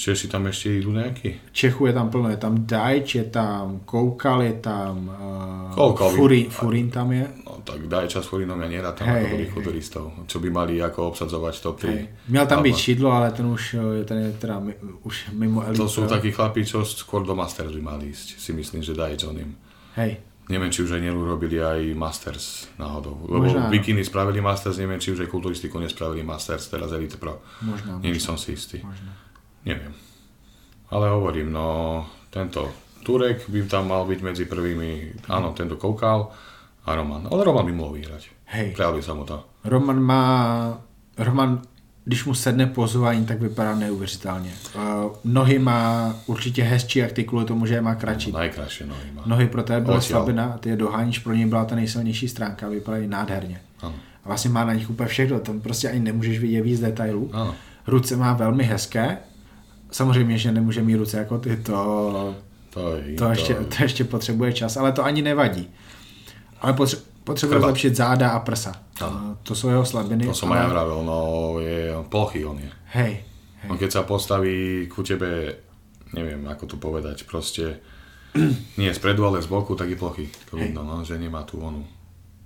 Češi 0.00 0.32
tam 0.32 0.48
ešte 0.48 0.80
idú 0.80 0.96
nejaký? 0.96 1.52
Čechu 1.52 1.84
je 1.88 1.92
tam 1.92 2.08
plno, 2.08 2.32
je 2.32 2.40
tam 2.40 2.64
Dajč, 2.64 3.20
je 3.20 3.26
tam 3.28 3.84
Koukal, 3.84 4.48
je 4.48 4.56
tam 4.56 5.12
uh, 5.12 5.76
Koukal, 5.76 6.16
Furín, 6.16 6.48
Furín 6.48 6.88
tam 6.88 7.12
je. 7.12 7.28
No 7.44 7.60
tak 7.60 7.84
daj 7.84 8.08
čas 8.08 8.24
Furinom, 8.24 8.56
ja 8.64 8.68
nerad 8.72 8.96
tam 8.96 9.12
Hej, 9.12 9.28
ako 9.28 9.28
dobrých 9.36 9.52
kulturistov, 9.52 10.04
čo 10.24 10.40
by 10.40 10.48
mali 10.48 10.80
ako 10.80 11.12
obsadzovať 11.12 11.54
top 11.60 11.76
3. 11.84 11.92
Hej. 11.92 12.02
Měl 12.32 12.46
tam 12.48 12.64
Ale 12.64 12.72
šidlo, 12.72 13.08
ale 13.12 13.28
ten 13.36 13.44
už 13.44 13.62
je, 13.76 14.04
ten 14.08 14.18
je 14.24 14.30
teda 14.40 14.56
už 15.04 15.36
mimo 15.36 15.60
elitu. 15.68 15.84
To 15.84 15.92
sú 15.92 16.08
takí 16.08 16.32
chlapí, 16.32 16.64
čo 16.64 16.80
skôr 16.80 17.20
do 17.20 17.36
Masters 17.36 17.76
by 17.76 17.82
mali 17.84 18.08
ísť, 18.08 18.40
si 18.40 18.56
myslím, 18.56 18.80
že 18.80 18.96
daj 18.96 19.20
Johnim. 19.20 19.52
Hej, 20.00 20.16
Neviem, 20.50 20.74
či 20.74 20.82
už 20.82 20.98
aj 20.98 21.02
nerobili 21.06 21.62
aj 21.62 21.94
Masters 21.94 22.66
náhodou. 22.74 23.22
Lebo 23.30 23.46
Možná 23.46 23.70
bikiny 23.70 24.02
spravili 24.02 24.42
Masters, 24.42 24.82
neviem, 24.82 24.98
či 24.98 25.14
už 25.14 25.22
aj 25.22 25.30
kulturistiku 25.30 25.78
nespravili 25.78 26.26
Masters, 26.26 26.66
teraz 26.66 26.90
Elite 26.90 27.16
Pro. 27.16 27.38
možná. 27.62 28.02
Není 28.02 28.18
možná, 28.18 28.26
som 28.26 28.36
si 28.36 28.58
istý. 28.58 28.82
možná. 28.82 29.14
Neviem. 29.62 29.94
Ale 30.90 31.06
hovorím, 31.14 31.54
no 31.54 32.02
tento 32.34 32.66
Turek 33.00 33.46
by 33.46 33.64
tam 33.70 33.88
mal 33.94 34.02
byť 34.04 34.20
medzi 34.20 34.44
prvými, 34.44 35.22
áno, 35.30 35.54
tento 35.54 35.78
Koukal 35.78 36.28
a 36.84 36.90
Roman. 36.92 37.30
Ale 37.30 37.46
Roman 37.46 37.64
by 37.64 37.72
mohol 37.72 37.96
vyhrať. 37.96 38.28
Hej. 38.50 38.74
Prijali 38.74 39.00
sa 39.00 39.14
mu 39.14 39.22
to. 39.22 39.62
Roman 39.64 40.00
má, 40.02 40.22
Roman, 41.14 41.62
když 42.10 42.24
mu 42.24 42.34
sedne 42.34 42.66
pozování, 42.66 43.26
tak 43.26 43.40
vypadá 43.40 43.74
neuvěřitelně. 43.74 44.50
Uh, 44.74 44.82
nohy 45.24 45.58
má 45.58 46.14
určitě 46.26 46.62
hezčí, 46.62 46.98
jak 46.98 47.12
ty 47.12 47.24
kvůli 47.24 47.44
tomu, 47.44 47.66
že 47.66 47.74
je 47.74 47.80
má 47.80 47.94
kratší. 47.94 48.32
Najkrajšie 48.32 48.86
nohy 48.86 49.10
má. 49.14 49.22
Nohy 49.26 49.46
pro 49.46 49.62
tebe 49.62 49.80
byla 49.80 49.98
Odtiaľ. 49.98 50.02
slabina, 50.10 50.58
ty 50.60 50.68
je 50.68 50.76
doháníš, 50.76 51.18
pro 51.18 51.32
něj 51.34 51.46
byla 51.46 51.64
ta 51.64 51.74
nejsilnější 51.74 52.28
stránka, 52.28 52.68
vypadají 52.68 53.06
nádherně. 53.06 53.60
Áno. 53.82 53.94
A 54.24 54.28
vlastně 54.28 54.50
má 54.50 54.64
na 54.64 54.74
nich 54.74 54.90
úplně 54.90 55.06
všechno, 55.08 55.38
tam 55.40 55.60
prostě 55.60 55.90
ani 55.90 56.00
nemůžeš 56.00 56.38
vidět 56.38 56.62
víc 56.62 56.80
detailů. 56.80 57.30
Áno. 57.32 57.54
Ruce 57.86 58.16
má 58.16 58.32
velmi 58.32 58.64
hezké, 58.64 59.18
samozřejmě, 59.90 60.38
že 60.38 60.52
nemůže 60.52 60.82
mít 60.82 60.96
ruce 60.96 61.18
jako 61.18 61.38
ty, 61.38 61.56
to, 61.56 62.34
To, 62.70 62.96
je, 62.96 63.14
to, 63.14 63.30
ještě, 63.30 63.54
to 63.54 63.82
ještě 63.82 64.04
potřebuje 64.04 64.52
čas, 64.52 64.76
ale 64.76 64.92
to 64.92 65.04
ani 65.04 65.22
nevadí. 65.22 65.68
Ale 66.60 66.72
potře- 66.72 66.98
potřebuje 67.24 67.60
zlepšit 67.60 67.96
záda 67.96 68.30
a 68.30 68.38
prsa. 68.38 68.72
Ano. 69.02 69.16
A 69.32 69.36
To 69.42 69.54
jsou 69.54 69.68
jeho 69.68 69.84
slabiny. 69.84 70.24
to 70.26 70.34
som 70.34 70.52
aj 70.52 70.60
ja 70.60 70.68
vravel, 70.68 71.00
no 71.04 71.18
je 71.60 71.94
plochý 72.08 72.44
on 72.44 72.58
je. 72.58 72.70
Hej, 72.92 73.12
hej. 73.62 73.70
On 73.70 73.78
keď 73.78 73.90
sa 73.92 74.02
postaví 74.02 74.86
ku 74.88 75.02
tebe, 75.02 75.56
neviem 76.12 76.42
ako 76.48 76.66
to 76.66 76.76
povedať, 76.76 77.24
proste 77.24 77.80
nie 78.80 78.94
spredu, 78.94 79.26
ale 79.26 79.42
z 79.42 79.46
boku, 79.46 79.74
tak 79.74 79.90
je 79.90 79.96
plochý. 79.96 80.26
To 80.50 80.56
Hej. 80.56 80.70
vidno, 80.70 80.84
no, 80.84 81.04
že 81.04 81.18
nemá 81.18 81.42
tú 81.42 81.58
onu. 81.60 81.82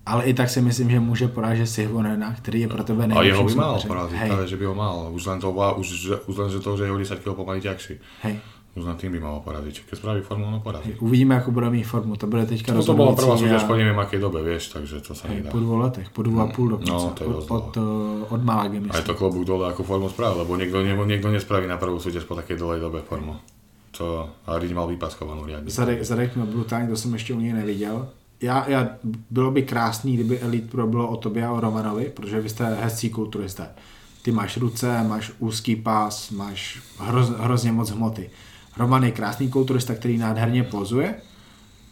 Ale 0.05 0.29
i 0.29 0.35
tak 0.37 0.51
si 0.53 0.61
myslím, 0.61 0.91
že 0.91 1.01
může 1.01 1.29
porážet 1.29 1.67
Sihvonena, 1.67 2.35
který 2.37 2.61
je 2.61 2.69
pro 2.69 2.85
tebe 2.85 3.05
A 3.05 3.07
nejlepší 3.07 3.29
jeho 3.29 3.45
by 3.45 3.55
mal 3.55 3.81
práve, 3.81 4.49
že 4.49 4.57
by 4.57 4.65
ho 4.65 4.75
mal. 4.75 5.09
Už 5.13 5.27
len, 5.27 5.41
to, 5.41 5.49
už, 5.49 5.89
už 6.29 6.37
len 6.37 6.51
že 6.53 6.61
to, 6.61 6.77
že 6.77 6.85
je 6.85 6.93
o 6.93 6.99
10 6.99 7.19
kg 7.25 7.33
pomaly 7.33 7.61
ťažší. 7.61 7.95
hej. 8.23 8.37
Už 8.75 8.83
len 8.85 8.99
tým 8.99 9.15
by 9.15 9.21
mal 9.23 9.39
poraziť. 9.39 9.87
Keď 9.87 9.97
spraví 9.99 10.21
formu, 10.27 10.51
ono 10.51 10.59
porazí. 10.59 10.99
Uvidíme, 10.99 11.35
jakou 11.35 11.51
bude 11.55 11.71
mít 11.71 11.87
formu. 11.87 12.17
To 12.17 12.27
bude 12.27 12.47
teďka 12.47 12.75
No 12.75 12.83
to 12.83 12.95
bola 12.95 13.15
prvá 13.15 13.39
súťaž 13.39 13.63
a- 13.63 13.69
po 13.71 13.79
neviem 13.79 13.95
akej 13.95 14.19
dobe, 14.19 14.43
vieš, 14.43 14.75
takže 14.75 14.99
to 14.99 15.15
sa 15.15 15.31
hej, 15.31 15.47
nedá. 15.47 15.51
po 15.55 15.63
dvou 15.63 15.79
letech, 15.79 16.11
po 16.11 16.23
dvou 16.27 16.41
a 16.43 16.47
půl 16.51 16.69
dokonce. 16.69 16.91
No, 16.93 17.15
to 17.15 17.23
je 17.25 17.29
od, 17.31 17.47
od, 17.51 17.69
eh, 17.77 18.35
od 18.35 18.43
Malagy, 18.45 18.77
A 18.77 18.81
je 18.81 18.81
myslím. 18.91 19.05
to 19.07 19.15
klobúk 19.15 19.45
dole, 19.47 19.71
ako 19.71 19.83
formu 19.87 20.09
spravil, 20.11 20.43
lebo 20.43 20.59
niekto, 20.59 20.83
niekto, 20.83 21.07
niekto 21.07 21.29
nespraví 21.31 21.71
na 21.71 21.79
prvú 21.79 22.03
súťaž 22.03 22.27
po 22.27 22.35
takej 22.35 22.59
dlhej 22.59 22.81
dobe 22.83 22.99
formu. 23.07 23.39
To, 23.95 24.27
a 24.51 24.59
Riť 24.59 24.75
mal 24.75 24.91
vypaskovanú 24.91 25.47
riadne. 25.47 25.71
Zadek, 25.71 26.03
zadek 26.03 26.35
měl 26.35 26.47
brutální, 26.47 26.89
to 26.91 26.97
jsem 26.99 27.13
ještě 27.15 27.35
u 27.35 27.41
něj 27.41 27.53
neviděl. 27.53 28.09
Já, 28.43 28.65
já, 28.69 28.89
bylo 29.31 29.51
by 29.51 29.63
krásný, 29.63 30.15
kdyby 30.15 30.39
Elite 30.41 30.69
Pro 30.69 30.87
bylo 30.87 31.09
o 31.09 31.17
tobě 31.17 31.47
a 31.47 31.53
o 31.53 31.61
Romanovi, 31.61 32.11
protože 32.15 32.41
vy 32.41 32.49
jste 32.49 32.75
hezcí 32.75 33.11
kulturisté. 33.11 33.67
Ty 34.23 34.33
máš 34.33 34.57
ruce, 34.57 35.03
máš 35.09 35.33
úzký 35.39 35.77
pás, 35.77 36.31
máš 36.31 36.83
hroz, 36.99 37.29
hrozně 37.39 37.73
moc 37.73 37.91
hmoty. 37.91 38.31
Roman 38.79 39.05
je 39.05 39.11
krásný 39.11 39.49
kulturista, 39.49 39.95
který 39.95 40.19
nádherně 40.19 40.63
pozuje. 40.63 41.15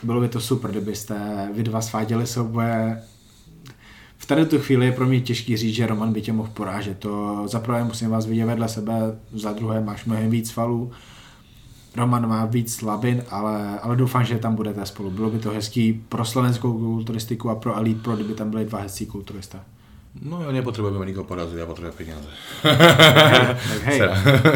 Bylo 0.03 0.21
by 0.21 0.29
to 0.29 0.41
super, 0.41 0.71
kdybyste 0.71 1.49
vy 1.55 1.63
dva 1.63 1.81
sváděli 1.81 2.27
souboje. 2.27 3.03
V 4.17 4.27
tady 4.27 4.47
tu 4.47 4.59
chvíli 4.59 4.87
je 4.87 4.93
pro 4.93 5.07
mě 5.07 5.21
těžký 5.21 5.57
říct, 5.57 5.75
že 5.75 5.87
Roman 5.87 6.13
by 6.13 6.23
tě 6.23 6.33
mohl 6.33 6.51
porážet. 6.55 6.99
To 6.99 7.43
za 7.49 7.61
prvé 7.61 7.85
musím 7.85 8.11
vás 8.11 8.27
vidět 8.27 8.47
vedle 8.47 8.69
sebe, 8.69 8.93
za 9.33 9.53
druhé 9.53 9.81
máš 9.81 10.05
mnohem 10.05 10.31
víc 10.31 10.51
falů. 10.51 10.91
Roman 11.97 12.29
má 12.29 12.45
víc 12.45 12.75
slabin, 12.75 13.23
ale, 13.31 13.81
ale 13.81 13.97
doufám, 13.97 14.25
že 14.25 14.39
tam 14.39 14.55
budete 14.55 14.87
spolu. 14.87 15.11
Bylo 15.11 15.31
by 15.31 15.39
to 15.39 15.51
hezký 15.51 16.05
pro 16.09 16.25
slovenskou 16.25 16.79
kulturistiku 16.79 17.51
a 17.51 17.55
pro 17.55 17.77
Elite 17.77 18.03
Pro, 18.03 18.15
kdyby 18.15 18.35
tam 18.35 18.51
byli 18.51 18.65
dva 18.65 18.79
hezcí 18.79 19.07
kulturisté. 19.07 19.61
No 20.21 20.45
ja 20.45 20.53
nepotrebujem 20.53 21.09
nikoho 21.09 21.25
poraziť, 21.25 21.57
ja 21.57 21.65
potrebujem 21.65 21.97
peniaze. 21.97 22.29
Tak 22.61 23.81
hej. 23.89 23.99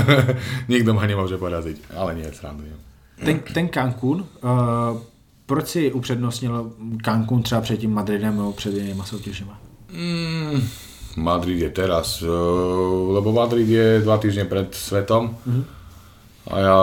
Nikto 0.73 0.93
ma 0.93 1.09
nemôže 1.09 1.41
poraziť, 1.41 1.97
ale 1.97 2.13
nie, 2.15 2.29
srandujem. 2.29 2.77
ten, 3.17 3.41
ten 3.41 3.73
Cancún, 3.73 4.21
uh, 4.21 5.01
proč 5.47 5.69
si 5.69 5.93
upřednostnil 5.93 6.73
Cancún 7.05 7.43
třeba 7.43 7.61
před 7.61 7.77
tím 7.81 7.95
Madridem 7.95 8.37
nebo 8.37 8.53
před 8.53 8.75
jinýma 8.75 9.05
soutěžima? 9.05 9.59
Mm, 9.93 10.61
Madrid 11.17 11.59
je 11.59 11.71
teraz, 11.71 12.21
eh, 12.23 12.29
lebo 13.13 13.33
Madrid 13.33 13.69
je 13.69 14.01
dva 14.05 14.19
týždne 14.21 14.45
pred 14.45 14.69
svetom 14.75 15.33
Mhm. 15.47 15.65
a 16.53 16.55
ja, 16.61 16.77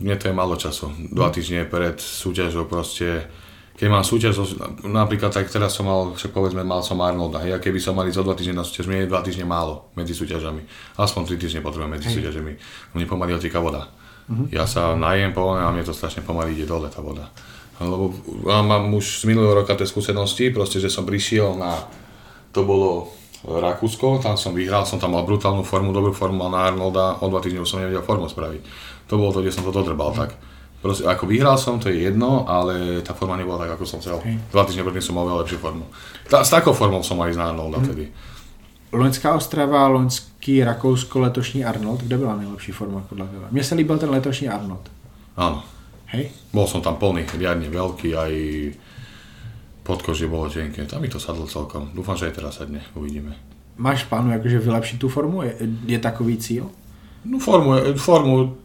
mne 0.00 0.16
to 0.16 0.28
je 0.28 0.34
málo 0.34 0.56
času. 0.56 0.88
Dva 1.12 1.28
týždne 1.28 1.68
pred 1.68 2.00
súťažou 2.00 2.64
proste, 2.64 3.28
keď 3.84 3.92
mám 3.92 4.00
súťaž, 4.00 4.40
napríklad 4.80 5.28
tak 5.28 5.44
teraz 5.52 5.76
som 5.76 5.84
mal, 5.84 6.16
však 6.16 6.32
povedzme, 6.32 6.64
mal 6.64 6.80
som 6.80 6.96
Arnolda, 7.04 7.44
ja 7.44 7.60
keby 7.60 7.76
som 7.76 7.92
mal 7.92 8.08
ísť 8.08 8.16
o 8.16 8.24
dva 8.24 8.32
týždne 8.32 8.56
na 8.56 8.64
súťaž, 8.64 8.88
mne 8.88 9.04
je 9.04 9.12
dva 9.12 9.20
týždne 9.20 9.44
málo 9.44 9.92
medzi 9.92 10.16
súťažami. 10.16 10.64
Aspoň 10.96 11.28
tri 11.28 11.36
týždne 11.36 11.60
potrebujem 11.60 11.92
medzi 11.92 12.08
súťažami. 12.08 12.56
Mne 12.96 13.04
pomaly 13.04 13.36
oteká 13.36 13.60
voda. 13.60 13.92
Ja 14.48 14.64
sa 14.64 14.96
najem 14.96 15.36
po 15.36 15.52
a 15.52 15.68
mne 15.68 15.84
to 15.84 15.92
strašne 15.92 16.24
pomaly 16.24 16.56
ide 16.56 16.64
dole 16.64 16.88
tá 16.88 17.04
voda. 17.04 17.28
Lebo 17.76 18.16
ja 18.48 18.64
mám 18.64 18.88
už 18.88 19.20
z 19.20 19.28
minulého 19.28 19.52
roka 19.52 19.76
tie 19.76 19.84
skúsenosti, 19.84 20.48
proste, 20.48 20.80
že 20.80 20.88
som 20.88 21.04
prišiel 21.04 21.52
na, 21.52 21.84
to 22.56 22.64
bolo 22.64 23.12
Rakúsko, 23.44 24.24
tam 24.24 24.40
som 24.40 24.56
vyhral, 24.56 24.88
som 24.88 24.96
tam 24.96 25.12
mal 25.12 25.28
brutálnu 25.28 25.60
formu, 25.60 25.92
dobrú 25.92 26.16
formu 26.16 26.40
mal 26.40 26.48
na 26.48 26.72
Arnolda, 26.72 27.20
o 27.20 27.28
dva 27.28 27.44
týždne 27.44 27.68
som 27.68 27.84
nevedel 27.84 28.00
formu 28.00 28.32
spraviť. 28.32 28.64
To 29.12 29.20
bolo 29.20 29.36
to, 29.36 29.44
kde 29.44 29.52
som 29.52 29.60
to 29.60 29.76
dodrbal 29.76 30.16
tak. 30.16 30.32
Proste, 30.84 31.08
ako 31.08 31.24
vyhral 31.24 31.56
som, 31.56 31.80
to 31.80 31.88
je 31.88 32.04
jedno, 32.12 32.44
ale 32.44 33.00
tá 33.00 33.16
forma 33.16 33.40
nebola 33.40 33.64
tak, 33.64 33.80
ako 33.80 33.88
som 33.88 34.04
chcel. 34.04 34.20
Dva 34.52 34.68
týždne 34.68 34.84
predtým 34.84 35.00
som 35.00 35.16
mal 35.16 35.24
veľa 35.24 35.40
lepšiu 35.40 35.56
formu. 35.56 35.88
Ta, 36.28 36.44
s 36.44 36.52
takou 36.52 36.76
formou 36.76 37.00
som 37.00 37.16
ísť 37.24 37.40
na 37.40 37.56
Arnolda 37.56 37.80
vtedy. 37.80 38.12
Loňská 38.92 39.32
Ostrava, 39.32 39.88
loňský 39.88 40.60
Rakousko, 40.60 41.24
letošní 41.24 41.64
Arnold. 41.64 42.04
Kde 42.04 42.18
byla 42.18 42.36
nejlepší 42.36 42.72
forma 42.72 43.00
podle 43.08 43.26
tebe? 43.26 43.46
Mně 43.50 43.64
se 43.64 43.74
líbil 43.74 43.98
ten 43.98 44.10
letošní 44.10 44.48
Arnold. 44.48 44.84
Áno, 45.36 45.64
Hej? 46.14 46.30
bol 46.54 46.68
som 46.70 46.78
tam 46.78 46.94
plný, 46.94 47.26
riadne 47.34 47.66
veľký, 47.66 48.14
aj 48.14 48.32
podkožie 49.82 50.30
bolo 50.30 50.46
tenké. 50.46 50.86
Tam 50.86 51.02
mi 51.02 51.10
to 51.10 51.18
sadlo 51.18 51.50
celkom. 51.50 51.90
Dúfam, 51.90 52.14
že 52.14 52.30
aj 52.30 52.34
teraz 52.38 52.62
sadne, 52.62 52.86
uvidíme. 52.94 53.34
Máš 53.74 54.06
v 54.06 54.14
plánu 54.14 54.30
jakože 54.30 54.58
vylepšit 54.62 54.98
tu 55.02 55.08
formu? 55.10 55.42
Je, 55.42 55.58
je 55.90 55.98
takový 55.98 56.38
cíl? 56.38 56.70
No 57.24 57.42
formu, 57.42 57.98
formu 57.98 58.62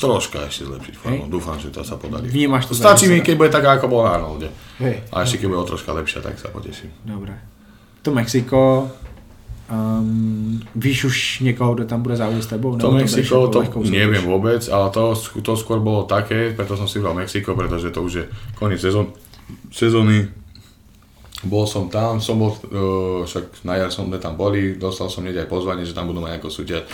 troška 0.00 0.48
ešte 0.48 0.64
zlepšiť 0.64 0.94
formu. 0.96 1.28
Hej. 1.28 1.30
Dúfam, 1.30 1.60
že 1.60 1.68
to 1.68 1.84
sa 1.84 2.00
podarí. 2.00 2.32
Vnímaš 2.32 2.72
to 2.72 2.74
Stačí 2.74 3.04
mi, 3.04 3.20
keď 3.20 3.34
bude 3.36 3.50
taká, 3.52 3.76
ako 3.76 3.92
bol 3.92 4.02
na 4.08 4.16
Arnolde. 4.16 4.48
Hej. 4.80 5.04
A 5.12 5.22
ešte 5.22 5.44
keď 5.44 5.46
bude 5.52 5.60
o 5.60 5.68
troška 5.68 5.92
lepšia, 5.92 6.24
tak 6.24 6.40
sa 6.40 6.48
poteším. 6.48 6.88
Dobré. 7.04 7.36
To 8.00 8.08
Mexiko, 8.16 8.88
um, 9.68 10.60
víš 10.74 11.04
už 11.04 11.40
někoho, 11.40 11.74
kdo 11.74 11.84
tam 11.84 12.02
bude 12.02 12.16
závodit 12.16 12.44
s 12.44 12.46
tebou? 12.46 12.76
To 12.80 12.90
Mexiko, 12.90 13.48
to 13.48 13.60
neviem 13.92 14.24
vôbec, 14.24 14.64
ale 14.72 14.88
to, 14.90 15.12
to 15.44 15.52
skôr 15.52 15.84
bolo 15.84 16.08
také, 16.08 16.56
preto 16.56 16.80
som 16.80 16.88
si 16.88 16.96
vybral 16.96 17.14
Mexiko, 17.14 17.52
pretože 17.52 17.92
to 17.92 18.00
už 18.00 18.12
je 18.12 18.24
koniec 18.56 18.80
sezón, 18.80 19.12
sezóny. 19.68 20.32
Bol 21.40 21.64
som 21.64 21.88
tam, 21.88 22.20
som 22.20 22.36
bol, 22.36 22.52
uh, 22.52 23.24
však 23.24 23.64
na 23.64 23.80
jar 23.80 23.92
som 23.92 24.08
tam 24.16 24.36
boli, 24.36 24.76
dostal 24.76 25.08
som 25.08 25.24
hneď 25.24 25.44
aj 25.44 25.48
pozvanie, 25.48 25.84
že 25.84 25.96
tam 25.96 26.08
budú 26.08 26.20
mať 26.20 26.36
nejakú 26.36 26.52
súťaž, 26.52 26.84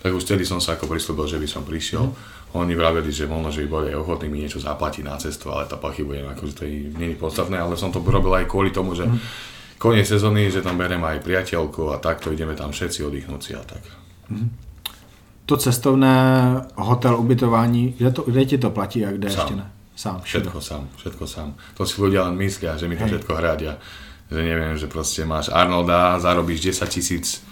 tak 0.00 0.16
už 0.16 0.24
vtedy 0.24 0.48
som 0.48 0.56
sa 0.56 0.76
ako 0.76 0.88
prislúbil, 0.88 1.28
že 1.28 1.36
by 1.36 1.44
som 1.44 1.64
prišiel. 1.64 2.08
Oni 2.52 2.74
vraveli, 2.74 3.12
že 3.14 3.30
možno, 3.30 3.54
že 3.54 3.70
boli 3.70 3.94
aj 3.94 4.02
ochotní 4.02 4.26
mi 4.26 4.42
niečo 4.42 4.58
zaplatiť 4.58 5.06
na 5.06 5.14
cestu, 5.16 5.54
ale 5.54 5.70
to 5.70 5.78
pochybujem, 5.78 6.26
akože 6.34 6.54
to 6.58 6.64
nie 6.98 7.14
je 7.14 7.18
podstatné, 7.18 7.54
ale 7.54 7.78
som 7.78 7.94
to 7.94 8.02
robil 8.02 8.34
aj 8.34 8.50
kvôli 8.50 8.74
tomu, 8.74 8.98
že 8.98 9.06
koniec 9.78 10.06
sezóny, 10.10 10.50
že 10.50 10.58
tam 10.60 10.74
berem 10.74 10.98
aj 10.98 11.22
priateľku 11.22 11.94
a 11.94 12.02
takto 12.02 12.34
ideme 12.34 12.58
tam 12.58 12.74
všetci 12.74 13.06
oddychnúť 13.06 13.40
si 13.40 13.52
a 13.54 13.62
tak. 13.62 13.82
To 15.46 15.56
cestovné, 15.56 16.14
hotel, 16.74 17.18
ubytování, 17.18 17.94
kde, 17.98 18.10
to, 18.10 18.22
kde 18.22 18.42
ti 18.46 18.58
to 18.58 18.70
platí 18.70 19.06
a 19.06 19.10
kde 19.10 19.30
Sám. 19.30 19.40
ještě 19.40 19.54
ne? 19.56 19.70
Sám, 19.96 20.20
všetko. 20.22 20.48
Všetko 20.48 20.60
sám, 20.60 20.88
všetko 20.96 21.26
sám. 21.26 21.48
To 21.76 21.86
si 21.86 22.00
ľudia 22.00 22.24
len 22.24 22.34
myslia, 22.40 22.72
že 22.80 22.88
mi 22.88 22.96
to 22.96 23.04
Hej. 23.04 23.10
všetko 23.10 23.32
hradia. 23.36 23.76
Že 24.30 24.40
neviem, 24.46 24.78
že 24.78 24.86
proste 24.86 25.26
máš 25.26 25.50
Arnolda, 25.52 26.16
zarobíš 26.22 26.60
10 26.72 26.88
tisíc 26.88 27.42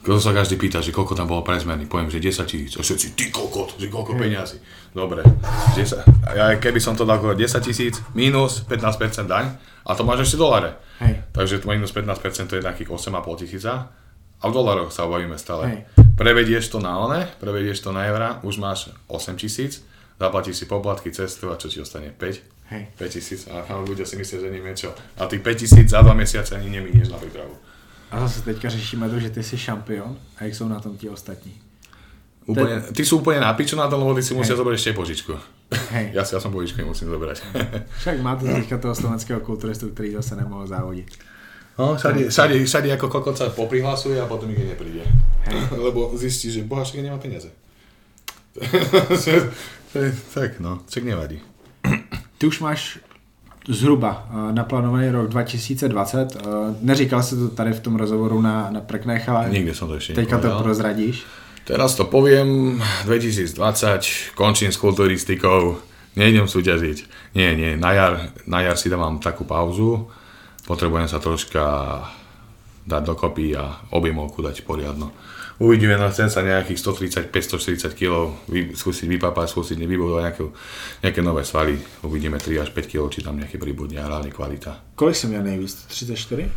Keď 0.00 0.16
sa 0.16 0.32
každý 0.32 0.56
pýta, 0.56 0.80
že 0.80 0.96
koľko 0.96 1.12
tam 1.12 1.28
bolo 1.28 1.44
pre 1.44 1.60
zmeny, 1.60 1.84
poviem, 1.84 2.08
že 2.08 2.24
10 2.24 2.48
tisíc. 2.48 2.72
A 2.76 2.80
všetci, 2.80 3.06
ty 3.12 3.28
koľko, 3.28 3.76
že 3.76 3.92
koľko 3.92 4.16
peňazí. 4.16 4.56
Dobre, 4.96 5.20
10, 5.76 6.08
ja 6.34 6.56
keby 6.56 6.80
som 6.80 6.96
to 6.96 7.04
dal 7.04 7.20
10 7.20 7.36
tisíc, 7.60 8.00
minus 8.16 8.64
15% 8.64 9.28
daň, 9.28 9.60
a 9.84 9.90
to 9.92 10.02
máš 10.02 10.24
ešte 10.24 10.40
dolare. 10.40 10.80
Hej. 11.04 11.20
Takže 11.36 11.60
to 11.60 11.68
minus 11.68 11.92
15% 11.92 12.48
to 12.48 12.56
je 12.56 12.64
nejakých 12.64 12.88
8,5 12.88 13.42
tisíca. 13.44 13.92
A 14.40 14.48
v 14.48 14.52
dolaroch 14.56 14.88
sa 14.88 15.04
bavíme 15.04 15.36
stále. 15.36 15.64
Hej. 15.68 15.80
Prevedieš 16.16 16.72
to 16.72 16.80
na 16.80 16.96
one, 16.96 17.28
prevedieš 17.36 17.84
to 17.84 17.92
na 17.92 18.08
eurá, 18.08 18.40
už 18.40 18.56
máš 18.56 18.88
8 19.12 19.36
tisíc, 19.36 19.84
zaplatíš 20.16 20.64
si 20.64 20.64
poplatky, 20.64 21.12
cestu 21.12 21.52
a 21.52 21.60
čo 21.60 21.68
ti 21.68 21.76
ostane? 21.76 22.08
5? 22.16 22.72
Hej. 22.72 22.82
5 22.96 23.16
tisíc 23.20 23.40
a 23.52 23.68
ľudia 23.84 24.08
si 24.08 24.16
myslia, 24.16 24.40
že 24.40 24.48
neviem 24.48 24.72
čo. 24.72 24.96
A 25.20 25.28
tých 25.28 25.44
5 25.44 25.60
tisíc 25.60 25.86
za 25.92 26.00
2 26.00 26.16
mesiace 26.16 26.56
ani 26.56 26.72
neminieš 26.72 27.12
na 27.12 27.20
prípravu. 27.20 27.52
A 28.10 28.20
zase 28.20 28.42
teďka 28.42 28.68
řešíme 28.68 29.10
to, 29.10 29.20
že 29.20 29.30
ty 29.30 29.42
jsi 29.42 29.58
šampion 29.58 30.16
a 30.36 30.44
jak 30.44 30.54
jsou 30.54 30.68
na 30.68 30.80
tom 30.80 30.96
ti 30.96 31.08
ostatní. 31.08 31.52
Úplne, 32.50 32.82
ty 32.90 33.06
sú 33.06 33.22
úplne 33.22 33.38
na 33.38 33.54
piču 33.54 33.78
na 33.78 33.86
tom, 33.86 34.02
lebo 34.02 34.16
ty 34.16 34.26
si 34.26 34.34
musia 34.34 34.56
Hej. 34.56 34.64
zobrať 34.64 34.74
ešte 34.74 34.96
požičku. 34.96 35.32
Hej. 35.94 36.06
Ja 36.16 36.26
si 36.26 36.34
ja 36.34 36.40
som 36.42 36.50
požičku 36.50 36.82
nemusím 36.82 37.06
zobrať. 37.12 37.46
Však 38.02 38.16
máte 38.24 38.48
teďka 38.48 38.82
toho 38.82 38.94
slovenského 38.94 39.40
kulturistu, 39.40 39.92
který 39.94 40.18
zase 40.18 40.34
nemohl 40.36 40.66
závodit. 40.66 41.14
No, 41.78 41.96
všade, 41.96 42.28
všade, 42.28 42.64
všade 42.64 42.92
ako 42.92 43.08
kokot 43.08 43.36
sa 43.40 43.48
poprihlasuje 43.48 44.20
a 44.20 44.28
potom 44.28 44.52
nikde 44.52 44.68
nepríde. 44.68 45.00
Lebo 45.86 46.12
zistí, 46.12 46.52
že 46.52 46.60
boha 46.60 46.84
však 46.84 47.00
nemá 47.00 47.16
peniaze. 47.16 47.48
tak 50.34 50.60
no, 50.60 50.84
však 50.84 51.04
nevadí. 51.08 51.40
Ty 52.36 52.44
už 52.44 52.60
máš 52.60 53.00
zhruba 53.68 54.24
eh, 54.24 54.52
naplánovaný 54.52 55.10
rok 55.10 55.28
2020. 55.28 56.36
Eh, 56.36 56.40
Neříkal 56.80 57.22
jsi 57.22 57.36
to 57.36 57.48
tady 57.48 57.72
v 57.72 57.80
tom 57.80 57.96
rozhovoru 57.96 58.40
na, 58.40 58.70
na 58.70 58.80
Preknech, 58.80 59.28
ale 59.28 59.50
Nikde 59.50 59.74
som 59.74 59.88
to 59.88 60.00
ešte 60.00 60.16
teďka 60.16 60.38
to 60.38 60.48
prozradíš. 60.62 61.24
Teraz 61.68 61.94
to 61.94 62.08
poviem, 62.08 62.80
2020, 63.06 64.34
končím 64.34 64.72
s 64.72 64.80
kulturistikou, 64.80 65.78
nejdem 66.16 66.48
súťažiť. 66.48 66.98
Nie, 67.36 67.54
nie, 67.54 67.76
na 67.76 67.92
jar, 67.94 68.14
na 68.48 68.64
jar 68.64 68.74
si 68.74 68.90
dávam 68.90 69.22
takú 69.22 69.46
pauzu, 69.46 70.10
potrebujem 70.66 71.06
sa 71.06 71.22
troška 71.22 71.62
dať 72.88 73.02
dokopy 73.06 73.54
a 73.54 73.86
objemovku 73.94 74.42
dať 74.42 74.66
poriadno. 74.66 75.14
Uvidíme, 75.60 76.00
no 76.00 76.08
chcem 76.08 76.32
sa 76.32 76.40
nejakých 76.40 76.80
135-140 77.28 77.92
kg 77.92 78.32
vy, 78.48 78.72
skúsiť 78.72 79.04
vypapať, 79.04 79.44
skúsiť 79.52 79.76
vybudovať 79.76 80.22
nejaké, 80.24 80.44
nejaké 81.04 81.20
nové 81.20 81.44
svaly. 81.44 81.76
Uvidíme 82.00 82.40
3 82.40 82.64
až 82.64 82.72
5 82.72 82.88
kg, 82.88 83.12
či 83.12 83.20
tam 83.20 83.36
nejaké 83.36 83.60
pribudne 83.60 84.00
a 84.00 84.08
hlavne 84.08 84.32
kvalita. 84.32 84.96
Kolik 84.96 85.16
jsem 85.16 85.30
měl 85.30 85.42
nejvíc? 85.42 85.74
34? 85.74 86.48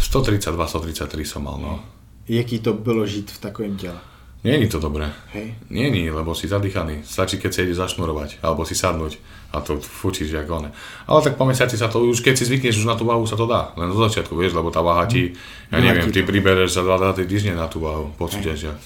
132-133 0.00 1.24
som 1.24 1.44
mal, 1.44 1.60
no. 1.60 1.84
Jaký 2.28 2.58
to 2.58 2.72
bylo 2.72 3.06
žít 3.06 3.30
v 3.30 3.38
takovém 3.38 3.76
těle? 3.76 4.00
Není 4.44 4.68
to 4.68 4.80
dobré. 4.80 5.12
Hej. 5.32 5.54
Není, 5.70 6.10
lebo 6.10 6.34
si 6.34 6.48
zadýchaný. 6.48 7.02
Stačí, 7.04 7.36
keď 7.36 7.50
sa 7.52 7.62
ide 7.66 7.74
zašnurovať, 7.74 8.38
alebo 8.46 8.62
si 8.62 8.78
sadnúť 8.78 9.18
a 9.56 9.64
to 9.64 9.80
fučíš 9.80 10.30
jak 10.30 10.50
one. 10.50 10.68
Ale 11.08 11.22
tak 11.24 11.40
po 11.40 11.48
mesiaci 11.48 11.80
sa 11.80 11.88
to, 11.88 12.04
už 12.04 12.20
keď 12.20 12.34
si 12.36 12.44
zvykneš 12.44 12.84
už 12.84 12.86
na 12.86 12.94
tú 12.94 13.08
váhu, 13.08 13.24
sa 13.24 13.40
to 13.40 13.48
dá. 13.48 13.72
Len 13.80 13.88
do 13.88 13.96
začiatku, 13.96 14.36
vieš, 14.36 14.52
lebo 14.52 14.68
tá 14.68 14.84
váha 14.84 15.08
ti, 15.08 15.32
ja 15.72 15.80
Vráti 15.80 15.86
neviem, 15.88 16.12
ty 16.12 16.20
pribereš 16.20 16.76
za 16.76 16.82
2 16.84 17.16
týždne 17.24 17.56
na 17.56 17.66
tú 17.72 17.80
váhu, 17.80 18.12
po 18.20 18.28
súťažiach. 18.28 18.76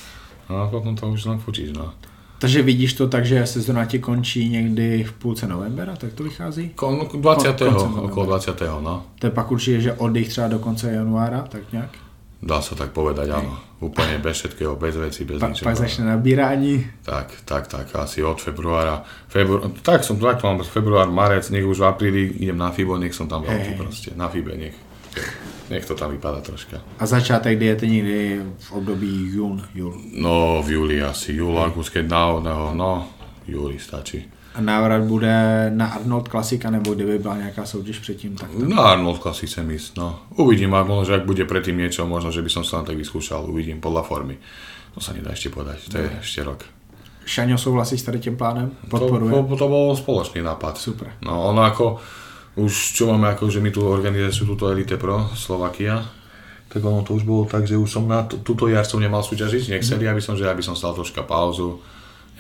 No 0.47 0.63
a 0.63 0.65
potom 0.71 0.95
to 0.95 1.11
už 1.11 1.27
len 1.27 1.39
fučíš, 1.43 1.75
no. 1.75 1.91
Takže 2.41 2.63
vidíš 2.63 2.93
to 2.93 3.09
tak, 3.09 3.27
že 3.27 3.47
sezona 3.47 3.85
ti 3.85 3.99
končí 3.99 4.49
někdy 4.49 5.05
v 5.05 5.13
půlce 5.13 5.47
novembra, 5.47 5.97
tak 5.97 6.13
to 6.13 6.25
vychází? 6.25 6.69
Kon, 6.75 7.09
20. 7.15 7.61
Kon- 7.61 8.01
okolo 8.01 8.27
20. 8.27 8.61
no. 8.81 9.05
To 9.19 9.27
je 9.27 9.31
pak 9.31 9.51
určitě, 9.51 9.81
že 9.81 9.93
oddych 9.93 10.29
třeba 10.29 10.49
do 10.49 10.59
konce 10.59 10.93
januára, 10.93 11.41
tak 11.41 11.73
nějak. 11.73 11.91
Dá 12.41 12.65
sa 12.65 12.73
tak 12.73 12.97
povedať, 12.97 13.37
áno. 13.37 13.53
Úplne 13.85 14.17
bez 14.17 14.41
všetkého, 14.41 14.73
bez 14.77 14.97
veci, 14.97 15.29
bez 15.29 15.45
Pa, 15.45 15.53
ničoho. 15.53 15.69
pak 15.69 15.77
začne 15.77 16.05
nabírání. 16.09 17.05
Tak, 17.05 17.45
tak, 17.45 17.69
tak, 17.69 17.93
asi 17.93 18.25
od 18.25 18.41
februára. 18.41 19.05
Febru... 19.29 19.61
Tak 19.85 20.05
som 20.05 20.17
tak 20.17 20.41
mám 20.41 20.65
február, 20.65 21.13
marec, 21.13 21.49
nech 21.53 21.65
už 21.65 21.79
v 21.81 21.85
apríli 21.85 22.23
idem 22.41 22.57
na 22.57 22.73
FIBO, 22.73 22.97
nech 22.97 23.13
som 23.13 23.29
tam 23.29 23.45
veľký 23.45 23.73
Hej. 23.73 23.77
proste. 23.77 24.11
Na 24.17 24.29
FIBE, 24.33 24.57
nech, 24.57 24.77
nech 25.69 25.85
to 25.85 25.93
tam 25.93 26.11
vypadá 26.17 26.41
troška. 26.41 26.81
A 26.99 27.05
začátek 27.07 27.59
diety 27.59 27.87
někdy 27.89 28.41
v 28.59 28.73
období 28.73 29.37
jún, 29.37 29.65
jul. 29.75 30.01
No, 30.17 30.65
v 30.65 30.71
júli 30.71 31.03
asi, 31.03 31.33
júl, 31.33 31.61
august, 31.61 31.93
keď 31.93 32.09
náhodného, 32.09 32.73
no, 32.75 33.09
júli 33.49 33.77
stačí. 33.79 34.40
A 34.55 34.61
návrat 34.61 35.03
bude 35.07 35.31
na 35.71 35.87
Arnold 35.87 36.29
Klasika, 36.29 36.71
nebo 36.71 36.95
kdyby 36.95 37.19
byla 37.19 37.37
nějaká 37.37 37.65
soutěž 37.65 37.99
předtím, 37.99 38.37
tak 38.37 38.51
to... 38.51 38.69
Na 38.69 38.83
Arnold 38.83 39.23
si 39.33 39.47
chcem 39.47 39.71
ísť, 39.71 39.97
no. 39.97 40.19
Uvidím, 40.37 40.75
ak 40.75 40.87
možno, 40.87 41.05
že 41.07 41.15
ak 41.15 41.25
bude 41.25 41.45
predtým 41.47 41.79
niečo, 41.79 42.03
možno, 42.03 42.35
že 42.35 42.43
by 42.43 42.51
som 42.51 42.65
sa 42.67 42.83
len 42.83 42.87
tak 42.91 42.99
vyskúšal, 42.99 43.47
uvidím 43.47 43.79
podľa 43.79 44.03
formy. 44.03 44.43
To 44.95 44.99
sa 44.99 45.15
nedá 45.15 45.31
ešte 45.31 45.55
povedať, 45.55 45.87
to 45.87 46.03
je 46.03 46.11
ešte 46.19 46.43
rok. 46.43 46.67
Šaňo 47.23 47.55
souhlasí 47.59 47.95
s 47.99 48.03
tady 48.03 48.19
tím 48.19 48.37
plánem? 48.37 48.75
To, 48.91 48.99
Podporuje? 48.99 49.31
to, 49.31 49.57
to 49.57 49.67
bol 49.71 49.95
spoločný 49.95 50.43
nápad. 50.43 50.75
Super. 50.83 51.15
No 51.23 51.47
ono 51.55 51.63
ako, 51.63 52.03
už 52.59 52.99
čo 52.99 53.07
máme 53.07 53.31
ako, 53.31 53.47
že 53.47 53.63
my 53.63 53.71
tu 53.71 53.87
organizáciu 53.87 54.51
túto 54.51 54.67
Elite 54.67 54.99
Pro 54.99 55.31
Slovakia, 55.39 56.03
tak 56.67 56.83
ono 56.83 57.07
to 57.07 57.15
už 57.15 57.23
bolo 57.23 57.47
tak, 57.47 57.71
že 57.71 57.79
už 57.79 57.87
som 57.87 58.03
na 58.11 58.27
t- 58.27 58.39
túto 58.43 58.67
jar 58.67 58.83
som 58.83 58.99
nemal 58.99 59.23
súťažiť, 59.23 59.79
nechceli, 59.79 60.11
aby 60.11 60.19
som, 60.19 60.35
že 60.35 60.47
aby 60.51 60.63
som 60.63 60.75
stal 60.75 60.91
troška 60.91 61.23
pauzu, 61.23 61.79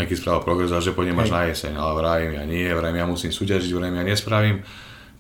nejaký 0.00 0.16
spravil 0.16 0.40
progres 0.40 0.72
a 0.72 0.80
že 0.80 0.96
pôjdem 0.96 1.16
až 1.20 1.30
na 1.30 1.46
jeseň, 1.46 1.76
ale 1.76 1.92
vravím, 2.00 2.32
ja 2.40 2.44
nie, 2.48 2.66
vravím, 2.72 3.04
ja 3.04 3.06
musím 3.06 3.30
súťažiť, 3.30 3.70
vravím, 3.76 4.00
ja 4.00 4.04
nespravím 4.08 4.56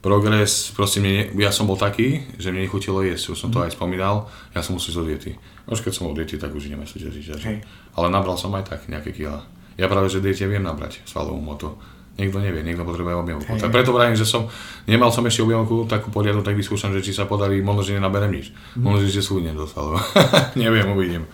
progres, 0.00 0.72
proste 0.72 0.98
mne, 1.04 1.28
ne, 1.28 1.44
ja 1.44 1.52
som 1.52 1.68
bol 1.68 1.76
taký, 1.76 2.24
že 2.40 2.48
mne 2.48 2.64
nechutilo 2.64 3.04
jesť, 3.04 3.36
už 3.36 3.38
som 3.38 3.50
to 3.52 3.60
aj 3.60 3.76
spomínal, 3.76 4.32
ja 4.56 4.64
som 4.64 4.80
musel 4.80 4.96
do 4.96 5.12
diety. 5.12 5.36
Už 5.68 5.84
keď 5.84 5.92
som 5.92 6.08
bol 6.08 6.16
diety, 6.16 6.40
tak 6.40 6.56
už 6.56 6.72
ideme 6.72 6.88
súťažiť. 6.88 7.24
Hej. 7.44 7.60
Ale 7.94 8.06
nabral 8.08 8.40
som 8.40 8.50
aj 8.56 8.64
tak 8.72 8.88
nejaké 8.88 9.12
kila. 9.12 9.44
Ja 9.76 9.86
práve, 9.86 10.08
že 10.08 10.24
diete 10.24 10.48
viem 10.48 10.64
nabrať 10.64 11.04
svalovú 11.04 11.38
motu. 11.38 11.76
Niekto 12.20 12.36
nevie, 12.42 12.60
niekto 12.60 12.84
potrebuje 12.84 13.16
objemovku. 13.16 13.56
Tak 13.56 13.72
preto 13.72 13.96
vravím, 13.96 14.18
že 14.18 14.28
som, 14.28 14.44
nemal 14.84 15.08
som 15.08 15.24
ešte 15.24 15.40
objemovku 15.40 15.88
takú 15.88 16.12
poriadnu, 16.12 16.44
tak 16.44 16.58
vyskúšam, 16.58 16.92
že 16.92 17.00
či 17.00 17.16
sa 17.16 17.24
podarí, 17.24 17.64
možno, 17.64 17.86
že 17.86 17.96
nenaberem 17.96 18.28
nič. 18.28 18.52
Možno, 18.76 19.08
že 19.08 19.24
sú 19.24 19.40
nedostal. 19.40 19.96
Neviem, 20.60 20.90
uvidím. 20.92 21.24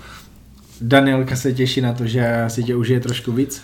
Danielka 0.80 1.36
se 1.36 1.52
těší 1.52 1.80
na 1.80 1.92
to, 1.92 2.06
že 2.06 2.44
si 2.48 2.62
tě 2.64 2.76
užije 2.76 3.00
trošku 3.00 3.32
víc. 3.32 3.62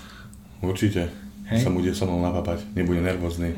Určite. 0.60 1.08
Hej. 1.44 1.62
Sa 1.66 1.70
bude 1.70 1.90
so 1.94 2.06
mnou 2.06 2.22
napapať, 2.22 2.64
nebude 2.74 3.00
nervózny. 3.02 3.54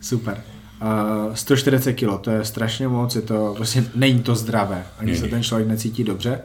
Super. 0.00 0.42
Uh, 0.82 1.34
140 1.34 1.92
kg, 1.92 2.20
to 2.20 2.30
je 2.30 2.44
strašně 2.44 2.88
moc, 2.88 3.14
je 3.16 3.22
to, 3.22 3.54
prostě 3.56 3.84
není 3.94 4.20
to 4.22 4.34
zdravé, 4.34 4.84
ani 4.98 5.10
Nie, 5.10 5.16
se 5.18 5.24
nie. 5.24 5.30
ten 5.30 5.42
člověk 5.42 5.68
necítí 5.68 6.04
dobře. 6.04 6.40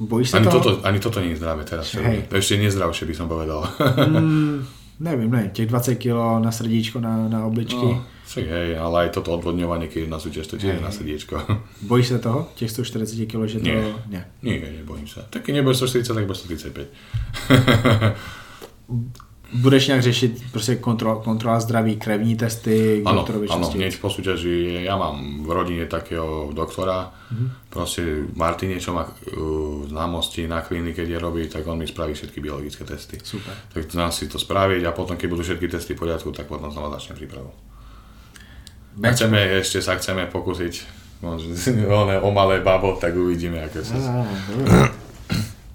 Bojíš 0.00 0.30
se 0.30 0.36
Ani 0.36 0.46
toho? 0.46 0.60
toto, 0.60 0.86
ani 0.86 0.98
toto 1.00 1.20
nie 1.20 1.28
je 1.30 1.36
zdravé 1.36 1.64
teraz. 1.64 1.94
Hej. 1.94 2.24
Ešte 2.32 2.56
nezdravšie 2.58 3.06
by 3.06 3.14
som 3.14 3.28
povedal. 3.28 3.68
Mm, 4.08 4.66
nevím, 5.02 5.30
nevím, 5.30 5.50
těch 5.50 5.66
20 5.66 5.94
kg 5.94 6.14
na 6.38 6.52
srdíčko, 6.52 7.00
na, 7.00 7.28
na 7.28 7.46
obličky. 7.46 7.76
No, 7.76 8.04
však 8.26 8.48
hej, 8.48 8.78
ale 8.78 9.04
aj 9.04 9.08
toto 9.18 9.36
odvodňovanie, 9.36 9.92
keď 9.92 10.08
na 10.08 10.16
súťaž, 10.16 10.46
to 10.48 10.56
tiež 10.56 10.78
Hej. 10.78 10.82
na 10.82 10.88
srdiečko. 10.88 11.36
Bojíš 11.90 12.06
se 12.06 12.18
toho, 12.18 12.48
těch 12.54 12.70
140 12.70 13.26
kg, 13.26 13.44
že 13.44 13.60
to... 13.60 13.66
Nie. 13.66 13.94
ne. 14.08 14.24
Nie, 14.42 14.56
nebojím 14.56 15.04
sa. 15.04 15.28
Tak 15.28 15.42
keď 15.42 15.54
nebude 15.60 15.74
140, 15.74 16.14
tak 16.14 16.24
bude 16.24 16.38
135. 16.40 16.88
Budeš 19.52 19.86
nějak 19.86 20.02
řešit 20.02 20.42
prostě 20.52 20.76
kontrola, 20.76 21.22
kontrola 21.24 21.60
zdraví, 21.60 21.96
krevní 21.96 22.36
testy, 22.36 23.02
áno, 23.04 23.26
častěji? 23.26 23.84
hneď 23.84 24.00
po 24.00 24.08
súťaži, 24.08 24.84
ja 24.88 24.96
mám 24.96 25.44
v 25.44 25.50
rodine 25.52 25.84
takého 25.84 26.48
doktora, 26.56 27.12
proste 27.68 28.24
Martin 28.32 28.72
niečo 28.72 28.96
má 28.96 29.04
uh, 29.04 29.84
známosti 29.88 30.48
na 30.48 30.64
klinike, 30.64 31.04
kde 31.04 31.20
robí, 31.20 31.48
tak 31.52 31.68
on 31.68 31.76
mi 31.78 31.84
spraví 31.84 32.16
všetky 32.16 32.40
biologické 32.40 32.84
testy. 32.84 33.20
Super. 33.20 33.52
Tak 33.76 33.92
nás 33.94 34.16
si 34.16 34.28
to 34.28 34.40
spraviť 34.40 34.88
a 34.88 34.92
potom, 34.96 35.16
keď 35.20 35.28
budú 35.28 35.42
všetky 35.44 35.68
testy 35.68 35.92
v 35.94 36.00
poriadku, 36.00 36.32
tak 36.32 36.48
potom 36.48 36.72
sa 36.72 36.88
začne 36.96 37.20
prípravu. 37.20 37.52
A 37.52 39.08
Beč- 39.08 39.20
chceme, 39.20 39.60
ešte 39.60 39.84
sa 39.84 40.00
chceme 40.00 40.32
pokúsiť 40.32 40.74
one, 42.00 42.16
o 42.24 42.32
malé 42.32 42.64
babo, 42.64 42.96
tak 42.96 43.12
uvidíme, 43.12 43.60
ako 43.68 43.84
sa... 43.84 43.96
Dobré. 44.48 44.88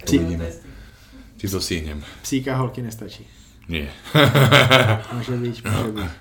Psí, 0.08 0.18
Či 1.38 1.46
to 1.52 1.60
stihnem. 1.62 2.00
psíka 2.24 2.56
holky 2.58 2.82
nestačí. 2.82 3.28
Nie. 3.70 3.90
Může 5.14 5.32
být, 5.32 5.66
může 5.66 5.92
být. 5.92 6.12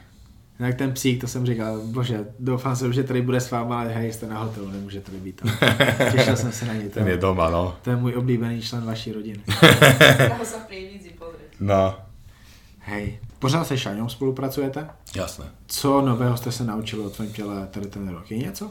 Jak 0.58 0.74
ten 0.74 0.92
psík, 0.92 1.20
to 1.20 1.26
jsem 1.26 1.46
říkal, 1.46 1.80
bože, 1.80 2.24
doufám 2.38 2.76
jsem, 2.76 2.92
že 2.92 3.02
tady 3.02 3.22
bude 3.22 3.40
s 3.40 3.50
váma, 3.50 3.80
ale 3.80 3.92
hej, 3.92 4.12
jste 4.12 4.26
na 4.26 4.38
hotelu, 4.38 4.70
nemůže 4.70 5.00
tady 5.00 5.18
být. 5.18 5.42
Těšil 6.12 6.36
jsem 6.36 6.52
se 6.52 6.64
na 6.64 6.74
něj. 6.74 6.88
To, 6.88 6.94
Ten 6.98 7.08
je 7.08 7.16
doma, 7.16 7.50
no. 7.50 7.76
to 7.82 7.90
je 7.90 7.96
můj 7.96 8.14
oblíbený 8.14 8.62
člen 8.62 8.84
vaší 8.84 9.12
rodiny. 9.12 9.40
No, 11.60 11.98
Hej, 12.78 13.18
pořád 13.38 13.66
se 13.66 13.78
Šaňou 13.78 14.08
spolupracujete? 14.08 14.88
jasné. 15.16 15.44
Co 15.66 16.00
nového 16.00 16.36
jste 16.36 16.52
se 16.52 16.64
naučili 16.64 17.02
o 17.02 17.10
tvém 17.10 17.32
těle 17.32 17.68
tady 17.70 17.86
ten 17.86 18.08
rok? 18.08 18.30
Je 18.30 18.38
něco? 18.38 18.70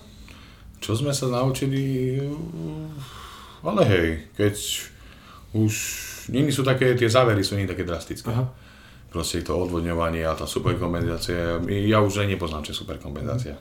Čo 0.80 0.94
sme 0.94 1.16
sa 1.18 1.26
naučili, 1.32 2.20
ale 3.66 3.82
hej, 3.90 4.08
keď 4.38 4.56
už 5.56 5.74
není 6.30 6.54
sú 6.54 6.62
také, 6.62 6.94
tie 6.94 7.10
závery 7.10 7.42
sú 7.42 7.58
nie 7.58 7.66
také 7.66 7.82
drastické. 7.82 8.30
Aha. 8.30 8.54
Proste 9.16 9.48
to 9.48 9.56
odvodňovanie 9.56 10.28
a 10.28 10.36
tá 10.36 10.44
superkompenzácia, 10.44 11.64
ja 11.88 12.04
už 12.04 12.28
aj 12.28 12.36
nepoznám, 12.36 12.68
čo 12.68 12.76
je 12.76 12.82
superkompenzácia. 12.84 13.56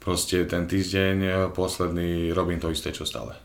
Proste 0.00 0.48
ten 0.48 0.64
týždeň 0.64 1.52
posledný 1.52 2.32
robím 2.32 2.56
to 2.56 2.72
isté, 2.72 2.88
čo 2.88 3.04
stále. 3.04 3.36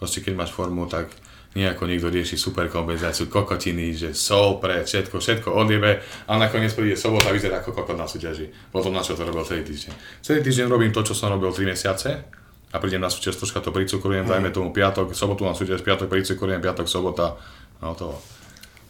Proste 0.00 0.24
keď 0.24 0.32
máš 0.32 0.56
formu, 0.56 0.88
tak 0.88 1.12
nejako 1.52 1.84
niekto 1.84 2.08
rieši 2.08 2.40
super 2.40 2.72
kompenzáciu, 2.72 3.28
kokotiny, 3.28 3.92
že 3.92 4.16
sol 4.16 4.64
pre 4.64 4.80
všetko, 4.80 5.20
všetko 5.20 5.52
odjebe 5.52 6.00
a 6.00 6.32
nakoniec 6.40 6.72
príde 6.72 6.96
sobota 6.96 7.28
a 7.28 7.36
vyzerá 7.36 7.60
ako 7.60 7.76
kokot 7.76 8.00
na 8.00 8.08
súťaži. 8.08 8.72
Potom 8.72 8.96
na 8.96 9.04
čo 9.04 9.12
to 9.12 9.28
robil 9.28 9.44
celý 9.44 9.68
týždeň. 9.68 10.24
Celý 10.24 10.40
týždeň 10.40 10.72
robím 10.72 10.96
to, 10.96 11.04
čo 11.04 11.12
som 11.12 11.28
robil 11.28 11.52
3 11.52 11.68
mesiace 11.68 12.24
a 12.72 12.76
prídem 12.80 13.04
na 13.04 13.12
súťaž, 13.12 13.36
troška 13.36 13.60
to 13.60 13.68
pricukrujem, 13.68 14.24
dajme 14.24 14.48
tomu 14.48 14.72
piatok, 14.72 15.12
sobotu 15.12 15.44
na 15.44 15.52
súťaž, 15.52 15.84
piatok 15.84 16.08
pricukrujem, 16.08 16.64
piatok, 16.64 16.88
sobota, 16.88 17.36
no 17.84 17.92
to 17.92 18.16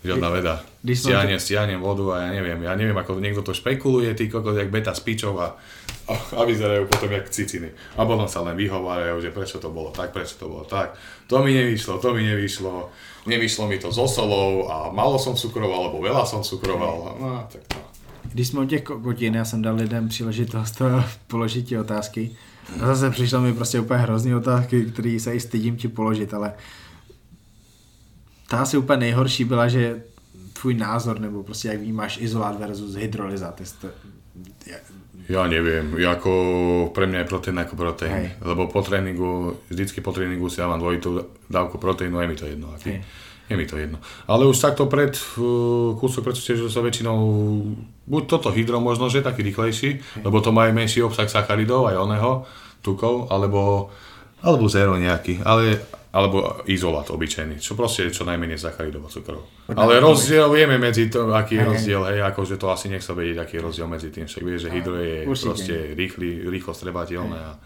Žiadna 0.03 0.28
veda. 0.34 0.55
Som 0.98 1.14
Stiahnem, 1.38 1.78
vodu 1.78 2.11
a 2.11 2.26
ja 2.26 2.30
neviem, 2.34 2.59
ja 2.66 2.74
neviem, 2.74 2.98
ako 2.98 3.22
niekto 3.22 3.46
to 3.46 3.55
špekuluje, 3.55 4.18
ty 4.18 4.26
kokos, 4.26 4.59
jak 4.59 4.66
beta 4.66 4.90
spičov 4.90 5.38
a, 5.38 5.55
a, 6.11 6.12
a 6.12 6.42
vyzerajú 6.50 6.90
potom 6.90 7.07
jak 7.07 7.30
ciciny. 7.30 7.70
A 7.94 8.03
potom 8.03 8.26
sa 8.26 8.42
len 8.42 8.59
vyhovárajú, 8.59 9.22
že 9.22 9.30
prečo 9.30 9.62
to 9.62 9.70
bolo 9.70 9.94
tak, 9.94 10.11
prečo 10.11 10.34
to 10.42 10.50
bolo 10.50 10.66
tak. 10.66 10.98
To 11.30 11.38
mi 11.38 11.55
nevyšlo, 11.55 12.03
to 12.03 12.11
mi 12.18 12.26
nevyšlo, 12.26 12.90
nevyšlo 13.30 13.70
mi 13.70 13.78
to 13.78 13.94
so 13.94 14.11
solou 14.11 14.66
a 14.66 14.90
málo 14.90 15.22
som 15.22 15.38
cukroval, 15.38 15.86
alebo 15.86 16.03
veľa 16.03 16.26
som 16.26 16.42
cukroval. 16.42 17.16
No, 17.22 17.46
tak 17.46 17.62
no. 17.70 17.92
Když 18.32 18.48
jsme 18.48 18.61
u 18.61 18.66
těch 18.66 18.82
kokotin, 18.82 19.34
já 19.34 19.44
jsem 19.44 19.62
dal 19.62 19.76
lidem 19.76 20.09
příležitost 20.09 20.82
položit 21.26 21.62
ti 21.62 21.78
otázky. 21.78 22.30
A 22.80 22.86
zase 22.86 23.11
přišlo 23.11 23.40
mi 23.40 23.53
prostě 23.53 23.80
úplně 23.80 24.00
hrozný 24.00 24.34
otázky, 24.34 24.84
které 24.84 25.20
se 25.20 25.34
i 25.34 25.40
stydím 25.40 25.76
ti 25.76 25.88
položit, 25.88 26.34
ale 26.34 26.53
ta 28.53 28.59
asi 28.59 28.76
úplně 28.76 28.96
nejhorší 28.96 29.44
byla, 29.44 29.68
že 29.68 30.03
tvůj 30.53 30.74
názor, 30.74 31.20
nebo 31.20 31.42
prostě 31.42 31.68
jak 31.68 31.80
vnímáš 31.80 32.18
izolát 32.20 32.61
versus 32.61 32.94
hydrolyza. 32.94 33.53
Ty 33.53 33.66
jste, 33.66 33.88
Ja 35.30 35.46
neviem, 35.46 35.94
ako 36.03 36.90
pre 36.90 37.07
mňa 37.07 37.22
je 37.22 37.30
proteín 37.30 37.57
ako 37.62 37.74
proteín, 37.78 38.12
Hej. 38.12 38.42
lebo 38.42 38.66
po 38.66 38.82
tréningu, 38.82 39.55
vždycky 39.70 40.03
po 40.03 40.11
tréningu 40.11 40.50
si 40.50 40.59
dávam 40.59 40.82
dvojitú 40.82 41.24
dávku 41.46 41.78
proteínu, 41.78 42.18
je 42.20 42.26
mi 42.28 42.36
to 42.36 42.46
jedno. 42.50 42.74
Aký. 42.74 42.90
Hej. 42.90 43.00
Je 43.48 43.55
mi 43.57 43.64
to 43.64 43.78
jedno. 43.78 44.03
Ale 44.26 44.50
už 44.50 44.59
takto 44.59 44.90
pred, 44.90 45.14
kúsok 45.96 46.26
pred 46.26 46.34
súťažou 46.34 46.68
sa 46.68 46.82
väčšinou, 46.82 47.16
buď 48.11 48.22
toto 48.28 48.50
hydro 48.50 48.82
možno, 48.82 49.07
že 49.09 49.22
taký 49.22 49.46
rýchlejší, 49.46 50.20
lebo 50.26 50.42
to 50.42 50.50
má 50.50 50.66
aj 50.68 50.74
menší 50.74 51.00
obsah 51.07 51.30
sacharidov, 51.30 51.86
aj 51.86 52.03
oného, 52.03 52.44
tukov, 52.82 53.30
alebo, 53.30 53.94
alebo 54.42 54.66
zero 54.66 54.98
nejaký, 54.98 55.38
ale, 55.46 55.80
alebo 56.12 56.60
izolát 56.68 57.08
obyčajný, 57.08 57.56
čo 57.56 57.72
proste 57.72 58.04
je 58.04 58.12
čo 58.12 58.28
najmenej 58.28 58.60
sacharidov 58.60 59.08
a 59.08 59.10
cukrov. 59.10 59.48
Ale 59.72 59.96
rozdiel 59.96 60.44
vieme 60.52 60.76
medzi 60.76 61.08
to, 61.08 61.32
aký 61.32 61.56
je 61.56 61.64
rozdiel, 61.64 62.02
hej, 62.04 62.20
akože 62.20 62.60
to 62.60 62.68
asi 62.68 62.92
nech 62.92 63.00
sa 63.00 63.16
vedieť, 63.16 63.40
aký 63.40 63.56
je 63.56 63.62
rozdiel 63.64 63.88
medzi 63.88 64.12
tým, 64.12 64.28
však 64.28 64.42
vieš, 64.44 64.68
že 64.68 64.70
hydro 64.76 65.00
je 65.00 65.24
Určite. 65.24 65.46
proste 65.48 65.74
rýchly, 65.96 66.28
rýchlo 66.52 66.76
strebateľné 66.76 67.38
a 67.40 67.56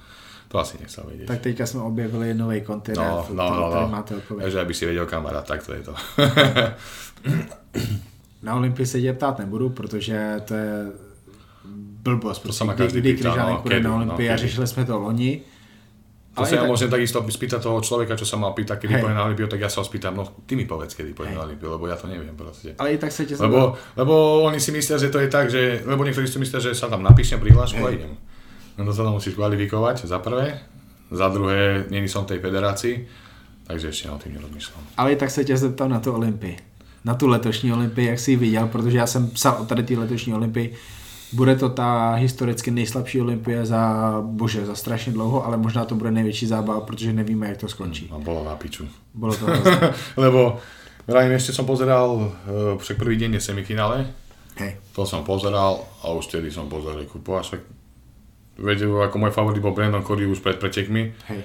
to 0.46 0.62
asi 0.62 0.78
nech 0.78 0.90
sa 0.94 1.02
vedieť. 1.02 1.26
tak 1.26 1.42
teďka 1.42 1.66
jsme 1.66 1.80
objevili 1.82 2.34
nový 2.34 2.62
kontinent, 2.62 3.02
No, 3.02 3.26
no, 3.34 3.46
no, 3.50 3.90
no. 3.90 4.04
Takže 4.38 4.60
aby 4.62 4.74
si 4.74 4.86
vedel 4.86 5.06
kamarát, 5.10 5.42
tak 5.42 5.66
to 5.66 5.74
je 5.74 5.82
to. 5.82 5.94
Na 8.42 8.54
Olympii 8.54 8.86
se 8.86 9.00
tě 9.00 9.12
ptát 9.12 9.38
nebudu, 9.38 9.68
protože 9.70 10.40
to 10.44 10.54
je 10.54 10.86
blbost. 12.02 12.42
To 12.46 12.52
sa 12.52 12.64
ma 12.64 12.74
kdy, 12.78 12.84
každý 12.84 13.00
kdy 13.00 13.14
pýta, 13.14 13.34
no, 13.34 13.62
kedy, 13.66 13.82
na 13.82 13.90
no, 13.90 13.96
Olympii 13.96 14.30
a 14.30 14.36
kedy. 14.36 14.48
řešili 14.48 14.66
jsme 14.66 14.84
to 14.84 14.98
loni. 14.98 15.40
To 16.36 16.44
Ale 16.44 16.48
sa 16.52 16.54
ja 16.54 16.62
tak- 16.62 16.70
môžem 16.70 16.88
takisto 16.92 17.24
spýtať 17.24 17.64
toho 17.64 17.80
človeka, 17.80 18.12
čo 18.12 18.28
sa 18.28 18.36
ma 18.36 18.52
pýta, 18.52 18.76
kedy 18.76 19.00
pôjde 19.00 19.16
na 19.16 19.24
Olympiu, 19.24 19.48
tak 19.48 19.56
ja 19.56 19.72
sa 19.72 19.80
ho 19.80 19.88
spýtam, 19.88 20.20
no 20.20 20.28
ty 20.44 20.52
mi 20.52 20.68
povedz, 20.68 20.92
kedy 20.92 21.16
pôjde 21.16 21.32
na 21.32 21.48
Olympiu, 21.48 21.72
lebo 21.72 21.88
ja 21.88 21.96
to 21.96 22.12
neviem 22.12 22.36
proste. 22.36 22.76
Ale 22.76 22.92
i 22.92 22.98
tak 23.00 23.12
se 23.12 23.24
tě 23.24 23.40
Lebo, 23.40 23.72
lebo 23.96 24.42
oni 24.44 24.60
si 24.60 24.68
myslia, 24.72 25.00
že 25.00 25.08
to 25.08 25.18
je 25.18 25.28
tak, 25.32 25.48
že, 25.50 25.80
lebo 25.88 26.04
niektorí 26.04 26.28
si 26.28 26.36
myslia, 26.38 26.60
že 26.60 26.76
sa 26.76 26.92
tam 26.92 27.00
napíšem 27.00 27.40
prihlášku 27.40 27.80
a 27.80 27.90
idem. 27.90 28.12
No 28.76 28.84
to 28.84 28.92
sa 28.92 29.08
tam 29.08 29.16
musíš 29.16 29.34
kvalifikovať, 29.40 30.04
za 30.04 30.18
prvé. 30.20 30.60
Za 31.10 31.28
druhé, 31.32 31.88
není 31.88 32.08
som 32.08 32.28
v 32.28 32.36
tej 32.36 32.38
federácii, 32.44 32.94
takže 33.64 33.88
ešte 33.88 34.10
o 34.12 34.18
tým 34.20 34.36
nerozmýšľam. 34.36 34.82
Ale 35.00 35.12
i 35.12 35.16
tak 35.16 35.30
se 35.30 35.44
tě 35.44 35.56
zeptal 35.56 35.88
na 35.88 36.00
tu 36.00 36.12
Olympii. 36.12 36.56
Na 37.04 37.14
tu 37.14 37.26
letošní 37.26 37.72
Olympii, 37.72 38.08
jak 38.08 38.18
jsi 38.18 38.30
ji 38.30 38.36
viděl, 38.36 38.66
protože 38.68 38.98
já 38.98 39.06
jsem 39.06 39.30
psal 39.30 39.56
o 39.60 39.64
tady 39.64 39.82
té 39.82 39.94
letošní 39.94 40.34
Olympii. 40.34 40.74
Bude 41.32 41.56
to 41.56 41.68
ta 41.68 42.14
historicky 42.14 42.70
nejslabší 42.70 43.20
Olympie 43.20 43.66
za, 43.66 44.14
bože, 44.22 44.66
za 44.66 44.74
strašně 44.74 45.12
dlouho, 45.12 45.46
ale 45.46 45.56
možná 45.56 45.84
to 45.84 45.94
bude 45.94 46.10
největší 46.10 46.46
zábava, 46.46 46.80
protože 46.80 47.12
nevíme, 47.12 47.48
jak 47.48 47.56
to 47.56 47.68
skončí. 47.68 48.10
A 48.12 48.18
bolo 48.18 48.44
na 48.44 48.56
piču. 48.56 48.88
Bylo 49.14 49.36
to 49.36 49.46
lebo, 50.16 50.58
vrajím, 51.06 51.32
ešte 51.32 51.52
som 51.52 51.66
pozeral, 51.66 52.10
uh, 52.14 52.32
však 52.78 52.98
prvý 52.98 53.16
deň 53.16 53.34
je 53.34 53.40
semifinále, 53.40 54.06
Hej, 54.56 54.80
To 54.96 55.04
som 55.04 55.20
pozeral 55.20 55.84
a 56.00 56.08
už 56.16 56.32
vtedy 56.32 56.48
som 56.48 56.64
pozeral, 56.72 57.04
kupo, 57.04 57.36
a 57.36 57.44
však 57.44 57.60
vedel, 58.56 58.88
ako 59.04 59.16
môj 59.20 59.32
favorit 59.36 59.60
bol 59.60 59.76
Brandon 59.76 60.00
Cody 60.00 60.24
už 60.24 60.40
pred 60.40 60.56
pretekmi. 60.56 61.12
hej. 61.28 61.42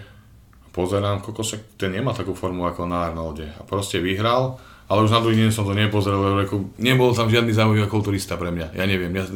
Pozerám, 0.72 1.20
koko, 1.20 1.44
však 1.44 1.76
ten 1.76 1.92
nemá 1.92 2.16
takú 2.16 2.32
formu 2.32 2.64
ako 2.64 2.88
na 2.88 3.12
Arnolde. 3.12 3.52
A 3.60 3.68
proste 3.68 4.00
vyhral, 4.00 4.56
ale 4.88 5.04
už 5.04 5.12
na 5.12 5.20
druhý 5.20 5.36
deň 5.44 5.52
som 5.52 5.68
to 5.68 5.76
nepozeral, 5.76 6.24
lebo 6.24 6.72
nebol 6.80 7.12
tam 7.12 7.28
žiadny 7.28 7.52
zaujímavý 7.52 7.92
kulturista 7.92 8.40
pre 8.40 8.56
mňa. 8.56 8.80
Ja 8.80 8.88
neviem, 8.88 9.12
ja, 9.12 9.28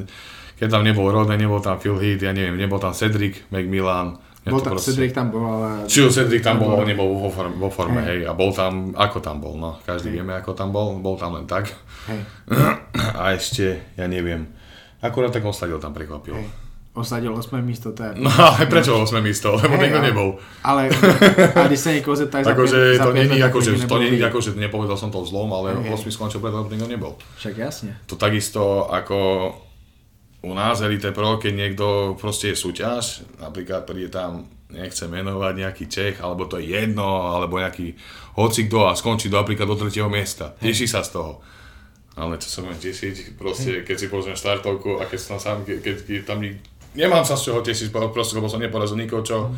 keď 0.56 0.68
tam 0.72 0.84
nebol 0.84 1.12
Rodney, 1.12 1.38
nebol 1.38 1.60
tam 1.60 1.80
Phil 1.80 2.00
Heath, 2.00 2.24
ja 2.24 2.32
neviem, 2.32 2.56
nebol 2.56 2.80
tam 2.80 2.96
Cedric 2.96 3.48
McMillan. 3.52 4.16
Ja 4.46 4.54
Bol 4.54 4.62
tam, 4.62 4.78
Cedric 4.78 5.10
tam 5.10 5.34
bol, 5.34 5.42
ale... 5.42 5.90
Čiže 5.90 6.22
Cedric 6.22 6.46
tam 6.46 6.62
bol, 6.62 6.78
on 6.78 6.86
nebol 6.86 7.18
vo 7.18 7.34
forme, 7.34 7.58
vo 7.58 7.74
forme 7.74 8.06
Hej. 8.06 8.06
hej. 8.06 8.20
a 8.30 8.38
bol 8.38 8.54
tam, 8.54 8.94
ako 8.94 9.18
tam 9.18 9.42
bol, 9.42 9.58
no. 9.58 9.82
Každý 9.82 10.14
Hej. 10.14 10.22
vieme, 10.22 10.38
ako 10.38 10.54
tam 10.54 10.70
bol, 10.70 11.02
bol 11.02 11.18
tam 11.18 11.34
len 11.34 11.50
tak. 11.50 11.74
Hej, 12.06 12.22
A 13.26 13.34
ešte, 13.34 13.98
ja 13.98 14.06
neviem, 14.06 14.46
akurát 15.02 15.34
tak 15.34 15.42
Osladil 15.42 15.82
tam 15.82 15.98
prekvapil. 15.98 16.38
hej. 16.38 16.46
Osadil 16.96 17.34
8 17.36 17.60
místo, 17.60 17.92
to 17.92 18.08
je... 18.08 18.12
No 18.16 18.32
ale 18.32 18.72
prečo 18.72 18.96
8 18.96 19.20
místo? 19.20 19.52
Lebo 19.52 19.76
Hej, 19.76 19.82
niekto 19.84 20.00
ale- 20.00 20.08
nebol. 20.08 20.30
Ale 20.64 20.82
a 21.60 21.68
když 21.68 21.80
se 21.80 21.94
někoho 21.94 22.16
zeptáš 22.16 22.46
za 22.46 22.52
Akože 22.52 23.00
to 23.04 23.12
není 23.14 23.44
ako, 23.44 23.60
tak 23.60 23.76
že, 23.76 23.88
to 23.88 23.98
není 24.00 24.24
ako, 24.24 24.40
že 24.42 24.52
nepovedal 24.56 24.96
som 24.96 25.12
to 25.12 25.26
zlom, 25.28 25.52
ale 25.52 25.76
hej. 25.76 25.92
8 25.92 26.08
skončil 26.12 26.40
preto, 26.40 26.64
lebo 26.64 26.72
nikto 26.72 26.88
nebol. 26.88 27.14
Však 27.36 27.58
jasně. 27.58 27.98
To 28.06 28.16
takisto 28.16 28.88
ako 28.94 29.18
u 30.46 30.54
nás 30.54 30.82
Elite 30.82 31.12
Pro, 31.12 31.42
keď 31.42 31.54
niekto 31.58 31.86
proste 32.22 32.54
je 32.54 32.62
súťaž, 32.62 33.26
napríklad 33.42 33.90
príde 33.90 34.14
tam, 34.14 34.46
nechce 34.70 35.10
menovať 35.10 35.54
nejaký 35.58 35.86
Čech, 35.90 36.22
alebo 36.22 36.46
to 36.46 36.62
je 36.62 36.70
jedno, 36.70 37.34
alebo 37.34 37.58
nejaký 37.58 37.98
hoci 38.38 38.70
kto 38.70 38.86
a 38.86 38.94
skončí 38.94 39.32
do, 39.32 39.42
napríklad 39.42 39.66
do 39.66 39.78
tretieho 39.80 40.06
miesta. 40.06 40.54
Teší 40.62 40.86
sa 40.86 41.02
z 41.02 41.18
toho. 41.18 41.42
Ale 42.16 42.38
čo 42.38 42.48
sa 42.48 42.60
budem 42.62 42.80
tešiť, 42.80 43.36
proste, 43.36 43.84
keď 43.84 43.96
si 44.00 44.08
pozriem 44.08 44.38
štartovku 44.38 45.02
a 45.02 45.10
keď 45.10 45.20
som 45.20 45.40
sám, 45.42 45.66
keď, 45.68 45.82
keď, 45.82 46.24
tam 46.24 46.40
nik... 46.40 46.62
nemám 46.96 47.26
sa 47.26 47.36
z 47.36 47.52
čoho 47.52 47.60
tešiť, 47.66 47.92
proste, 47.92 48.38
lebo 48.38 48.48
som 48.48 48.62
neporazil 48.62 48.96
nikoho, 48.96 49.26
čo 49.26 49.52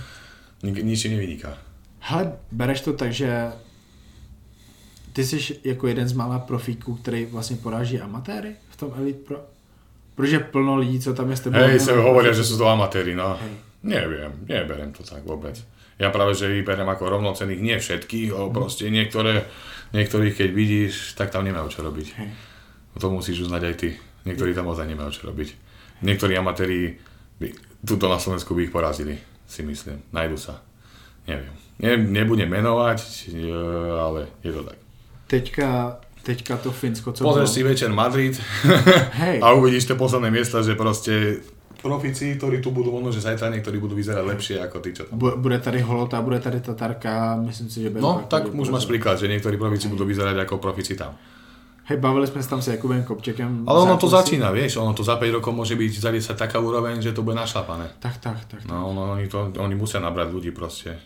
nik, 0.63 0.81
nič 0.81 1.05
si 1.05 1.11
nevyniká. 1.11 1.53
Hele, 2.07 2.39
bereš 2.51 2.81
to 2.81 2.93
tak, 2.93 3.13
že 3.13 3.51
ty 5.13 5.25
jsi 5.25 5.59
jako 5.63 5.87
jeden 5.87 6.07
z 6.07 6.13
mála 6.13 6.39
profíků, 6.39 6.95
který 6.95 7.25
vlastně 7.25 7.57
poráží 7.57 7.99
amatéry 7.99 8.55
v 8.69 8.75
tom 8.77 8.93
Elite 8.97 9.19
Pro? 9.19 9.56
Protože 10.17 10.49
plno 10.49 10.81
lidí, 10.81 10.99
co 10.99 11.13
tam 11.13 11.29
je 11.29 11.37
s 11.37 11.41
tebou... 11.45 11.61
Hej, 11.61 11.77
sa 11.77 11.93
hovoria, 11.93 12.33
že 12.33 12.41
sú 12.41 12.57
to 12.57 12.65
amatéri, 12.65 13.13
no. 13.13 13.37
Hej. 13.37 13.53
Neviem, 13.85 14.33
neberiem 14.49 14.89
to 14.89 15.05
tak 15.05 15.21
vôbec. 15.21 15.61
Ja 16.01 16.09
práve, 16.09 16.33
že 16.33 16.57
ich 16.57 16.65
berem 16.65 16.89
ako 16.89 17.05
rovnocených, 17.05 17.61
nie 17.61 17.77
všetkých, 17.77 18.33
ale 18.33 18.49
proste 18.49 18.89
niektoré, 18.89 19.45
niektorých 19.93 20.33
keď 20.33 20.49
vidíš, 20.49 21.13
tak 21.13 21.29
tam 21.29 21.45
nemajú 21.45 21.69
čo 21.69 21.85
robiť. 21.85 22.07
Hej. 22.17 22.29
To 22.97 23.13
musíš 23.13 23.45
uznať 23.45 23.61
aj 23.61 23.75
ty. 23.77 23.89
Niektorí 24.25 24.57
tam 24.57 24.73
ozaj 24.73 24.89
nemajú 24.89 25.13
čo 25.13 25.29
robiť. 25.29 25.53
Niektorí 26.01 26.33
amatéri 26.33 26.97
by, 27.37 27.53
tuto 27.85 28.09
na 28.09 28.17
Slovensku 28.17 28.57
by 28.57 28.65
ich 28.65 28.73
porazili, 28.73 29.21
si 29.45 29.61
myslím. 29.61 30.01
Najdu 30.09 30.37
sa. 30.41 30.65
Neviem. 31.29 31.53
Ne, 31.77 31.93
nebudem 31.93 32.49
menovať, 32.49 33.29
e, 33.29 33.45
ale 33.93 34.33
je 34.41 34.49
to 34.49 34.65
tak. 34.65 34.77
Teďka, 35.29 35.67
teďka 36.27 36.59
to 36.59 36.75
Finsko, 36.75 37.15
co 37.15 37.23
Pozrieš 37.23 37.49
si 37.49 37.63
večer 37.63 37.87
Madrid 37.95 38.35
Hej. 39.23 39.39
a 39.39 39.55
uvidíš 39.55 39.87
tie 39.87 39.95
posledné 39.95 40.27
miesta, 40.27 40.59
že 40.59 40.75
proste 40.75 41.39
profici, 41.79 42.35
ktorí 42.35 42.59
tu 42.59 42.75
budú, 42.75 42.91
možno, 42.91 43.15
že 43.15 43.23
zajtra 43.23 43.47
niektorí 43.53 43.79
budú 43.79 43.95
vyzerať 43.95 44.25
lepšie 44.27 44.55
ako 44.59 44.77
tí, 44.83 44.91
čo 44.91 45.07
tam. 45.07 45.15
Bu- 45.15 45.37
Bude 45.39 45.61
tady 45.61 45.79
Holota, 45.81 46.19
bude 46.21 46.39
tady 46.43 46.59
Tatarka, 46.59 47.39
myslím 47.47 47.69
si, 47.69 47.79
že 47.85 47.89
No, 47.95 48.27
tak 48.27 48.51
už 48.51 48.69
máš 48.73 48.89
príklad, 48.89 49.15
že 49.15 49.31
niektorí 49.31 49.55
profici 49.55 49.87
budú 49.87 50.03
vyzerať 50.03 50.35
ako 50.43 50.57
profici 50.59 50.99
tam. 50.99 51.15
Hej, 51.87 51.97
bavili 52.03 52.27
jsme 52.27 52.43
se 52.43 52.49
tam 52.49 52.61
s 52.61 52.67
Jakubem 52.67 53.03
Kopčekem. 53.03 53.63
Ale 53.63 53.79
ono 53.79 53.95
to 53.95 54.11
začína, 54.11 54.51
vieš, 54.51 54.75
ono 54.75 54.91
to 54.91 55.07
za 55.07 55.15
5 55.15 55.39
rokov 55.39 55.55
môže 55.55 55.71
byť 55.79 55.91
za 55.95 56.11
10 56.11 56.35
taká 56.35 56.59
úroveň, 56.59 56.99
že 56.99 57.15
to 57.15 57.23
bude 57.23 57.39
našlapané. 57.39 57.87
Tak, 58.03 58.17
tak, 58.19 58.43
tak. 58.51 58.67
No, 58.67 58.91
no 58.91 59.15
oni, 59.15 59.31
to, 59.31 59.55
oni 59.55 59.75
musia 59.79 60.03
nabrať 60.03 60.27
ľudí 60.35 60.51
proste. 60.51 60.99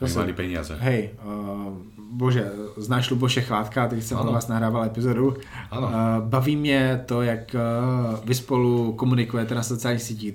Aby 0.00 0.14
mali 0.14 0.32
peniaze. 0.32 0.72
Hej, 0.80 1.18
uh, 1.20 1.74
bože, 2.12 2.52
znáš 2.76 3.10
Luboše 3.10 3.40
Chvádka, 3.40 3.88
teď 3.88 4.02
jsem 4.02 4.18
Ano. 4.18 4.30
u 4.30 4.34
vás 4.34 4.48
nahrával 4.48 4.84
epizodu. 4.84 5.36
Ano. 5.70 5.86
Uh, 5.86 5.92
baví 6.28 6.56
mě 6.56 7.00
to, 7.06 7.22
jak 7.22 7.54
uh, 7.54 8.18
vy 8.24 8.34
spolu 8.34 8.92
komunikujete 8.92 9.54
na 9.54 9.62
sociálních 9.62 10.02
sítích. 10.02 10.34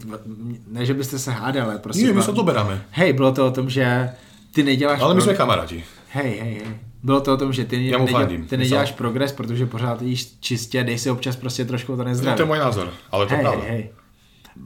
Ne, 0.68 0.86
že 0.86 0.94
byste 0.94 1.20
se 1.20 1.32
hádali, 1.32 1.80
prostě... 1.80 2.04
Nie, 2.04 2.14
my 2.14 2.20
ba- 2.20 2.26
sa 2.26 2.32
doberáme. 2.32 2.82
Hej, 2.92 3.14
bylo 3.14 3.32
to 3.32 3.48
o 3.48 3.52
tom, 3.52 3.70
že 3.70 4.10
ty 4.54 4.64
neděláš... 4.64 5.00
Ale 5.02 5.14
my 5.14 5.22
pro- 5.22 5.26
sme 5.26 5.38
kamaráti. 5.38 5.84
Hej, 6.14 6.32
hej, 6.42 6.54
hej. 6.62 6.78
Bylo 7.04 7.22
to 7.22 7.34
o 7.34 7.38
tom, 7.38 7.54
že 7.54 7.66
ty, 7.66 7.88
Já 7.90 7.98
mu 7.98 8.06
neděl, 8.06 8.20
fandím. 8.20 8.46
ty 8.46 8.58
neděláš 8.58 8.92
progres, 8.92 9.32
protože 9.32 9.66
pořád 9.66 10.02
jíš 10.02 10.38
čistě, 10.40 10.84
dej 10.84 10.98
si 10.98 11.10
občas 11.12 11.36
prostě 11.36 11.66
trošku 11.66 11.92
to 11.92 11.98
No, 11.98 12.04
nezdraví. 12.04 12.38
to 12.38 12.44
je 12.44 12.50
môj 12.50 12.60
názor, 12.60 12.88
ale 13.12 13.26
to 13.28 13.34
hej, 13.36 13.44
pravda. 13.44 13.64
hej. 13.68 13.90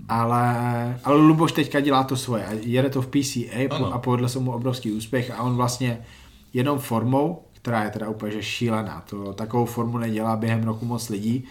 Ale, 0.10 0.46
ale 1.04 1.16
Luboš 1.18 1.52
teďka 1.52 1.80
dělá 1.80 2.04
to 2.04 2.18
svoje 2.18 2.46
a 2.46 2.52
jede 2.62 2.90
to 2.90 3.02
v 3.02 3.08
PCA 3.08 3.68
Ano. 3.76 3.94
a 3.94 3.98
povedl 3.98 4.28
se 4.30 4.40
mu 4.40 4.52
obrovský 4.52 4.92
úspěch 4.92 5.32
a 5.32 5.42
on 5.44 5.56
vlastně 5.56 5.98
jenom 6.58 6.80
formou, 6.80 7.44
která 7.54 7.84
je 7.84 7.90
teda 7.90 8.10
úplně 8.10 8.32
že 8.32 8.44
šílená, 8.44 9.04
to, 9.10 9.34
takovou 9.34 9.66
formu 9.66 9.98
nedělá 9.98 10.36
během 10.36 10.64
roku 10.64 10.86
moc 10.86 11.10
lidí, 11.10 11.44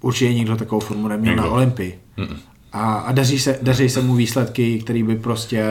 určitě 0.00 0.34
nikdo 0.34 0.56
takovou 0.56 0.80
formu 0.80 1.08
neměl 1.08 1.32
Nikdo. 1.32 1.48
na 1.48 1.54
Olympii. 1.54 2.00
A, 2.72 2.94
a 2.94 3.12
daří, 3.12 3.38
se, 3.38 3.58
daří 3.62 3.88
se 3.88 4.02
mu 4.02 4.14
výsledky, 4.14 4.80
který 4.80 5.02
by 5.02 5.16
prostě 5.16 5.64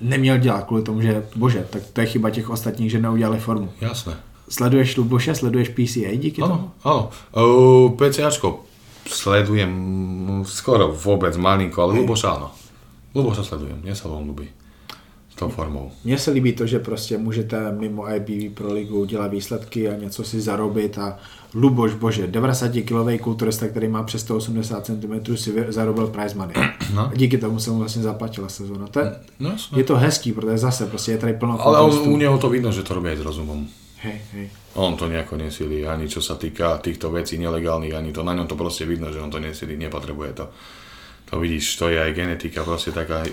neměl 0.00 0.38
dělat 0.38 0.64
kvůli 0.64 0.82
tomu, 0.82 1.00
že 1.00 1.24
bože, 1.36 1.66
tak 1.70 1.82
to 1.92 2.00
je 2.00 2.06
chyba 2.06 2.30
těch 2.30 2.50
ostatních, 2.50 2.90
že 2.90 2.98
neudělali 2.98 3.38
formu. 3.38 3.68
Jasné. 3.80 4.16
Sleduješ 4.48 4.96
Luboše, 4.96 5.34
sleduješ 5.34 5.68
PCA 5.68 6.10
díky 6.16 6.42
tomu? 6.42 6.70
Áno. 6.82 7.10
Uh, 7.30 7.94
PCAčko 7.94 8.66
sledujem 9.06 9.70
skoro 10.42 10.90
vôbec 10.90 11.38
malinko, 11.38 11.86
ale 11.86 12.02
Luboša 12.02 12.28
áno. 12.34 12.50
Luboša 13.14 13.46
sledujem, 13.46 13.78
mne 13.78 13.94
sa 13.94 14.10
veľmi 14.10 14.26
ľúbi. 14.26 14.59
Tou 15.40 15.48
formou. 15.48 15.92
Mně 16.04 16.18
se 16.18 16.30
líbí 16.30 16.52
to, 16.52 16.66
že 16.66 16.78
prostě 16.78 17.18
můžete 17.18 17.72
mimo 17.72 18.04
IBV 18.14 18.54
pro 18.54 18.72
ligu 18.72 19.04
dělat 19.04 19.30
výsledky 19.32 19.88
a 19.88 19.96
něco 19.96 20.24
si 20.24 20.40
zarobit 20.40 20.98
a 20.98 21.18
Luboš, 21.54 21.94
bože, 21.94 22.26
90-kilový 22.26 23.18
kulturista, 23.18 23.68
který 23.68 23.88
má 23.88 24.02
přes 24.02 24.20
180 24.20 24.86
cm, 24.86 25.36
si 25.36 25.64
zarobil 25.68 26.06
prize 26.06 26.34
money. 26.36 26.54
No. 26.94 27.08
A 27.08 27.10
díky 27.14 27.38
tomu 27.38 27.58
se 27.58 27.70
mu 27.70 27.78
vlastně 27.78 28.02
zaplatila 28.02 28.48
sezóna. 28.48 28.86
To 28.86 29.00
je, 29.00 29.12
No, 29.40 29.56
je 29.76 29.84
to 29.84 29.96
hezký, 29.96 30.32
protože 30.32 30.58
zase 30.58 30.86
prostě 30.86 31.12
je 31.12 31.18
tady 31.18 31.32
plno 31.32 31.66
Ale 31.66 31.80
on, 31.80 32.08
u 32.08 32.16
neho 32.16 32.38
to 32.38 32.48
vidno, 32.50 32.72
že 32.72 32.82
to 32.82 32.94
robí 32.94 33.08
aj 33.08 33.16
s 33.16 33.20
rozumom. 33.20 33.66
Hej, 34.02 34.20
hej. 34.32 34.50
On 34.74 34.96
to 34.96 35.08
nejako 35.08 35.36
nesilí, 35.36 35.86
ani 35.86 36.08
čo 36.08 36.20
sa 36.24 36.34
týka 36.34 36.80
týchto 36.80 37.10
vecí 37.12 37.38
nelegálnych, 37.38 37.92
ani 37.92 38.12
to 38.12 38.24
na 38.24 38.32
ňom 38.32 38.48
to 38.48 38.56
proste 38.56 38.88
vidno, 38.88 39.12
že 39.12 39.20
on 39.20 39.30
to 39.30 39.40
nesilí, 39.40 39.76
nepotrebuje 39.76 40.32
to. 40.32 40.44
To 41.30 41.34
vidíš, 41.40 41.76
to 41.76 41.88
je 41.88 42.00
aj 42.00 42.12
genetika 42.16 42.64
proste 42.64 42.92
taká, 42.92 43.24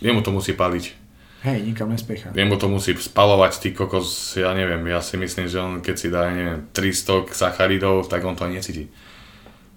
jemu 0.00 0.22
to 0.22 0.30
musí 0.30 0.52
paliť, 0.54 1.05
Hej, 1.46 1.62
nikam 1.62 1.88
nespěchá. 1.94 2.30
jemu 2.34 2.56
to 2.58 2.68
musí 2.68 2.90
spalovať, 2.98 3.58
ty 3.62 3.70
kokos, 3.70 4.34
ja 4.36 4.50
neviem, 4.50 4.82
ja 4.90 4.98
si 4.98 5.14
myslím, 5.14 5.46
že 5.46 5.62
on 5.62 5.78
keď 5.78 5.94
si 5.98 6.10
dá, 6.10 6.26
neviem, 6.26 6.66
300 6.74 7.30
sacharidov, 7.30 8.10
tak 8.10 8.24
on 8.26 8.34
to 8.34 8.44
ani 8.44 8.58
necíti. 8.58 8.90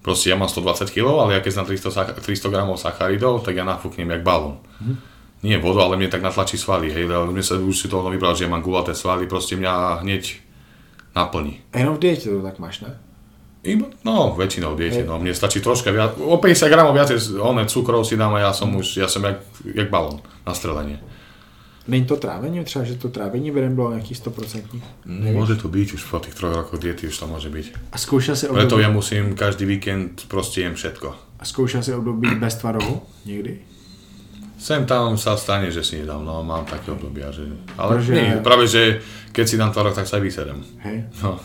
Proste 0.01 0.33
ja 0.33 0.35
mám 0.35 0.49
120 0.49 0.89
kg, 0.89 1.05
ale 1.29 1.37
ja 1.37 1.41
keď 1.45 1.53
som 1.53 1.65
300, 1.69 1.93
sach- 1.93 2.17
300 2.17 2.49
gramov 2.49 2.81
sacharidov, 2.81 3.45
tak 3.45 3.53
ja 3.53 3.61
nafúknem 3.69 4.09
jak 4.09 4.25
balón. 4.25 4.57
Nie 5.45 5.61
vodu, 5.61 5.85
ale 5.85 5.93
mne 6.01 6.09
tak 6.09 6.25
natlačí 6.25 6.57
svaly, 6.57 6.89
hej, 6.89 7.05
ale 7.05 7.29
mne 7.29 7.45
sa 7.45 7.53
už 7.61 7.75
si 7.77 7.85
to 7.85 8.01
vybral, 8.01 8.33
že 8.33 8.43
ja 8.43 8.49
mám 8.49 8.65
gulaté 8.65 8.97
svaly, 8.97 9.29
proste 9.29 9.53
mňa 9.53 10.01
hneď 10.01 10.41
naplní. 11.15 11.61
A 11.73 11.79
jenom 11.85 11.95
v 11.95 11.99
dietě 11.99 12.29
to 12.29 12.41
tak 12.41 12.59
máš, 12.59 12.81
ne? 12.81 12.97
Iba, 13.63 13.85
no, 14.07 14.33
väčšinou 14.39 14.71
diete, 14.79 15.03
no, 15.03 15.19
mne 15.19 15.35
stačí 15.35 15.59
troška 15.59 15.91
viac, 15.91 16.15
o 16.15 16.39
50 16.39 16.71
gramov 16.71 16.95
viacej 16.95 17.43
oné 17.43 17.67
cukrov 17.67 18.07
si 18.07 18.15
dám 18.15 18.33
a 18.33 18.39
ja 18.39 18.51
som 18.55 18.71
už, 18.71 19.03
ja 19.03 19.07
som 19.11 19.19
jak, 19.19 19.43
jak 19.75 19.91
balón 19.91 20.23
na 20.47 20.55
strelenie. 20.55 20.95
Není 21.89 22.05
to 22.05 22.15
trávení? 22.17 22.63
Třeba, 22.63 22.85
že 22.85 22.95
to 22.95 23.09
trávení 23.09 23.51
by 23.51 23.69
bylo 23.69 23.89
nějaký 23.97 24.13
100%. 24.15 24.61
Môže 25.33 25.57
to 25.57 25.67
byť, 25.67 25.87
už 25.97 26.03
po 26.05 26.19
tých 26.21 26.37
troch 26.37 26.53
rokoch 26.53 26.77
diety 26.79 27.09
už 27.09 27.17
to 27.17 27.25
môže 27.25 27.49
byť. 27.49 27.65
A 27.91 27.97
zkoušel 27.97 28.35
si 28.37 28.45
Preto 28.45 28.77
období, 28.77 28.83
ja 28.85 28.89
musím 28.93 29.33
každý 29.33 29.65
víkend 29.65 30.29
proste 30.29 30.61
jem 30.61 30.77
všetko. 30.77 31.07
a 31.39 31.43
zkoušel 31.45 31.81
si 31.83 31.91
období 31.93 32.29
bez 32.37 32.55
tvarohu 32.61 33.01
někdy? 33.25 33.59
Sem 34.59 34.85
tam 34.85 35.15
sa 35.17 35.39
stane, 35.39 35.71
že 35.71 35.83
si 35.87 36.03
nedám, 36.03 36.19
no 36.25 36.43
mám 36.43 36.67
také 36.67 36.91
obdobia, 36.91 37.31
že... 37.31 37.47
Ale 37.79 37.95
Protože- 37.97 38.13
nie, 38.13 38.37
práve, 38.43 38.67
že 38.67 38.99
keď 39.31 39.45
si 39.47 39.55
dám 39.57 39.71
tvarok, 39.71 39.95
tak 39.95 40.07
sa 40.07 40.19
aj 40.19 40.23
vyserem. 40.23 40.59
Hej. 40.83 41.03
No, 41.23 41.39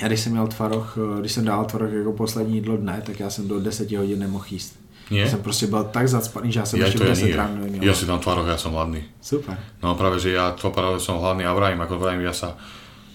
Já 0.00 0.06
když 0.08 0.20
jsem 0.20 0.32
měl 0.32 0.46
tvaroh, 0.48 0.96
eh, 0.98 1.20
když 1.20 1.32
jsem 1.32 1.44
dal 1.44 1.64
tvaroh 1.64 1.92
jako 1.92 2.12
poslední 2.12 2.54
jídlo 2.54 2.76
dne, 2.76 3.02
tak 3.06 3.20
já 3.20 3.30
jsem 3.30 3.48
do 3.48 3.60
10 3.60 3.96
hodin 3.96 4.18
nemohl 4.18 4.44
jíst. 4.50 4.72
Nie? 5.10 5.20
Já 5.20 5.28
jsem 5.28 5.42
prostě 5.42 5.66
byl 5.66 5.84
tak 5.84 6.08
zacpaný, 6.08 6.52
že 6.52 6.60
Ja 6.60 6.84
ještě 6.86 6.98
to 6.98 7.04
v 7.04 7.06
je 7.06 7.10
10 7.12 7.26
nie. 7.26 7.36
ráno 7.36 7.56
neměl. 7.60 7.82
Ja 7.84 7.94
si 7.94 8.06
dám 8.06 8.18
tvarok, 8.18 8.46
ja 8.46 8.56
som 8.58 8.72
hladný. 8.72 9.04
Super. 9.22 9.54
No 9.82 9.94
práve, 9.94 10.18
že 10.20 10.32
ja 10.34 10.50
to 10.50 10.70
práve 10.70 10.98
som 11.00 11.18
hladný 11.22 11.46
a 11.46 11.54
vrajím, 11.54 11.80
ako 11.80 11.98
vrajím, 11.98 12.26
ja 12.26 12.32
sa 12.34 12.56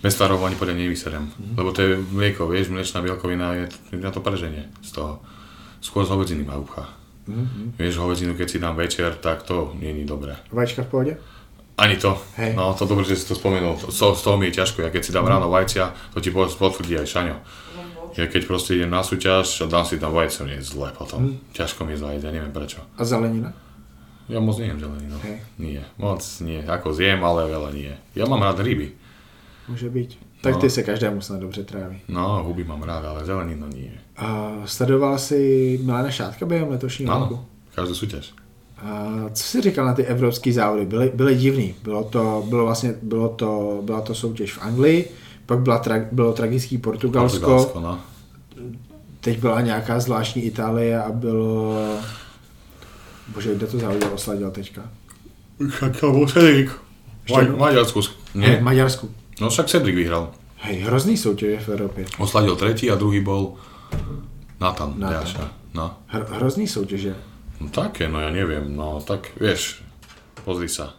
bez 0.01 0.15
tvarov 0.15 0.41
ani 0.47 0.55
poriadne 0.55 0.81
nevyserem. 0.87 1.27
Mhm. 1.27 1.53
Lebo 1.57 1.69
to 1.75 1.81
je 1.81 1.89
mlieko, 1.99 2.47
vieš, 2.47 2.71
mliečná 2.71 3.01
bielkovina 3.01 3.53
je 3.53 3.65
na 3.99 4.11
to 4.11 4.23
preženie 4.23 4.71
z 4.81 4.91
toho. 4.91 5.19
Skôr 5.81 6.05
z 6.05 6.09
hovedziny 6.15 6.43
ma 6.47 6.55
upchá. 6.57 6.87
Mhm. 7.27 7.75
Vieš, 7.77 7.97
hovedzinu, 7.99 8.33
keď 8.39 8.47
si 8.49 8.57
dám 8.59 8.75
večer, 8.75 9.15
tak 9.19 9.43
to 9.43 9.75
nie 9.79 9.91
je 9.93 10.05
dobré. 10.07 10.35
Vajíčka 10.51 10.83
v 10.83 10.87
pohodě? 10.87 11.13
Ani 11.77 11.97
to. 11.97 12.21
Hej. 12.37 12.53
No, 12.53 12.73
to 12.77 12.85
dobre, 12.85 13.03
že 13.05 13.15
si 13.15 13.25
to 13.27 13.35
spomenul. 13.35 13.73
Z 13.89 13.97
toho, 13.99 14.13
z 14.15 14.21
toho 14.21 14.37
mi 14.37 14.45
je 14.45 14.61
ťažko. 14.61 14.81
Ja 14.85 14.89
keď 14.93 15.01
si 15.01 15.11
dám 15.11 15.25
ráno 15.25 15.49
vajcia, 15.49 15.89
to 16.13 16.21
ti 16.21 16.29
potvrdí 16.29 16.93
aj 16.99 17.07
Šaňo. 17.09 17.37
Ja 18.17 18.25
keď 18.27 18.41
proste 18.47 18.75
idem 18.75 18.89
na 18.89 19.03
súťaž 19.03 19.47
a 19.61 19.65
dám 19.67 19.85
si 19.85 19.99
tam 19.99 20.11
vajce, 20.11 20.43
mne 20.43 20.59
je 20.59 20.65
zle 20.67 20.91
potom. 20.97 21.39
Ťažko 21.55 21.85
mi 21.85 21.93
je 21.95 22.01
zvajiť, 22.03 22.21
ja 22.23 22.31
neviem 22.31 22.51
prečo. 22.51 22.79
A 22.97 23.03
zelenina? 23.05 23.53
Ja 24.29 24.39
moc 24.39 24.55
nejem 24.59 24.79
zeleninu. 24.79 25.17
Hej. 25.23 25.37
Nie, 25.59 25.83
moc 25.99 26.21
nie. 26.39 26.63
Ako 26.63 26.93
zjem, 26.95 27.19
ale 27.19 27.47
veľa 27.51 27.69
nie. 27.75 27.93
Ja 28.15 28.25
mám 28.27 28.41
rád 28.43 28.59
ryby. 28.63 28.91
Může 29.67 29.89
být. 29.89 30.17
Tak 30.41 30.53
No. 30.55 30.59
ty 30.61 30.69
se 30.69 30.83
každému 30.83 31.21
snad 31.21 31.39
dobře 31.39 31.63
tráví. 31.63 32.01
No, 32.07 32.43
huby 32.43 32.63
mám 32.63 32.83
rád, 32.83 33.05
ale 33.05 33.25
zeleninu 33.25 33.67
nie. 33.67 33.91
A 34.17 34.53
sledoval 34.65 35.17
jsi 35.19 35.79
Milana 35.83 36.11
Šátka 36.11 36.45
během 36.45 36.69
letošního 36.69 37.19
roku? 37.19 37.39
Každú 37.75 37.95
súťaž. 37.95 38.33
A 38.81 39.25
co 39.33 39.43
jsi 39.43 39.61
říkal 39.61 39.85
na 39.85 39.93
ty 39.93 40.03
evropské 40.05 40.53
závody? 40.53 40.85
Byly, 40.85 41.11
byly 41.15 41.35
divný. 41.35 41.75
Bylo 41.83 42.03
to, 42.03 42.43
bylo 42.49 42.65
vlastně, 42.65 42.93
bylo 43.01 43.29
to, 43.29 43.79
byla 43.85 44.01
to 44.01 44.15
soutěž 44.15 44.53
v 44.53 44.61
Anglii, 44.61 45.11
pak 45.51 45.59
byla 45.59 45.77
tra, 45.83 45.95
bylo 46.11 46.31
tragický 46.33 46.77
Portugalsko, 46.77 47.39
Portugalsko, 47.39 47.79
no. 47.79 47.99
teď 49.19 49.39
byla 49.39 49.61
nějaká 49.61 49.99
zvláštní 49.99 50.43
Itálie 50.47 50.95
a 51.03 51.11
bylo... 51.11 51.75
Bože, 53.35 53.55
kde 53.55 53.67
to 53.67 53.79
závodil 53.79 54.09
osladil 54.13 54.51
teďka? 54.51 54.81
Ešte- 57.27 57.51
Ma- 57.51 57.57
Maďarsku. 57.57 57.99
Ne. 58.33 58.57
V. 58.57 58.63
Maďarsku. 58.63 59.11
No 59.43 59.49
však 59.51 59.67
Cedric 59.67 59.95
vyhral. 59.95 60.31
Hej, 60.57 60.87
hrozný 60.87 61.17
soutěž 61.17 61.63
v 61.67 61.69
Evropě. 61.69 62.05
Osladil 62.17 62.55
tretí 62.55 62.91
a 62.91 62.95
druhý 62.95 63.19
bol 63.19 63.55
Nathan, 64.59 64.95
Nathan. 64.99 65.21
Jaša. 65.21 65.45
No. 65.73 65.97
Hr, 66.07 66.23
hrozný 66.39 66.67
soutěže. 66.67 67.15
no 67.61 67.69
také, 67.69 68.07
no 68.09 68.19
ja 68.23 68.31
neviem, 68.31 68.71
no 68.73 69.03
tak 69.05 69.37
vieš, 69.37 69.83
pozri 70.47 70.65
sa. 70.71 70.97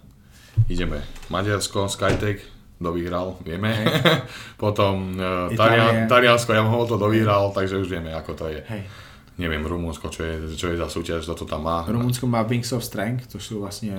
Ideme. 0.71 1.03
Maďarsko, 1.27 1.89
Skytech, 1.91 2.39
kto 2.83 2.91
vyhral, 2.93 3.39
vieme. 3.47 3.70
Potom 4.62 5.14
uh. 5.14 5.55
Talian, 5.55 6.11
Taliansko, 6.11 6.51
Yamaha 6.53 6.85
to 6.91 6.99
dovyhral, 6.99 7.55
takže 7.55 7.78
už 7.78 7.89
vieme, 7.89 8.11
ako 8.11 8.35
to 8.35 8.45
je. 8.51 8.61
Hej. 8.66 8.83
Neviem, 9.33 9.64
Rumunsko, 9.64 10.12
čo 10.12 10.28
je, 10.28 10.35
čo 10.61 10.68
je 10.68 10.76
za 10.76 10.93
súťaž, 10.93 11.24
kto 11.24 11.35
to 11.35 11.45
tam 11.49 11.64
má. 11.64 11.89
Rumunsko 11.89 12.28
má 12.28 12.45
Wings 12.45 12.68
of 12.76 12.85
Strength, 12.85 13.33
to 13.33 13.41
jsou 13.41 13.61
vlastně, 13.64 13.97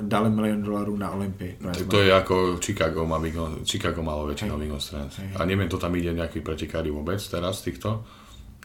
dali 0.00 0.30
milion 0.30 0.62
dolarů 0.62 0.96
na 0.96 1.10
Olympii. 1.10 1.58
Tak 1.58 1.86
to 1.90 2.00
je 2.00 2.12
ako 2.14 2.56
Chicago, 2.62 3.06
má 3.06 3.18
Big- 3.18 3.66
Chicago 3.66 4.02
malo 4.02 4.30
väčšinou 4.30 4.54
Big 4.58 4.70
Strength. 4.78 5.18
A 5.36 5.44
neviem, 5.44 5.66
to 5.68 5.76
tam 5.82 5.90
ide 5.98 6.14
nejaký 6.14 6.38
pretekári 6.40 6.94
vôbec 6.94 7.18
teraz 7.18 7.66
týchto? 7.66 8.06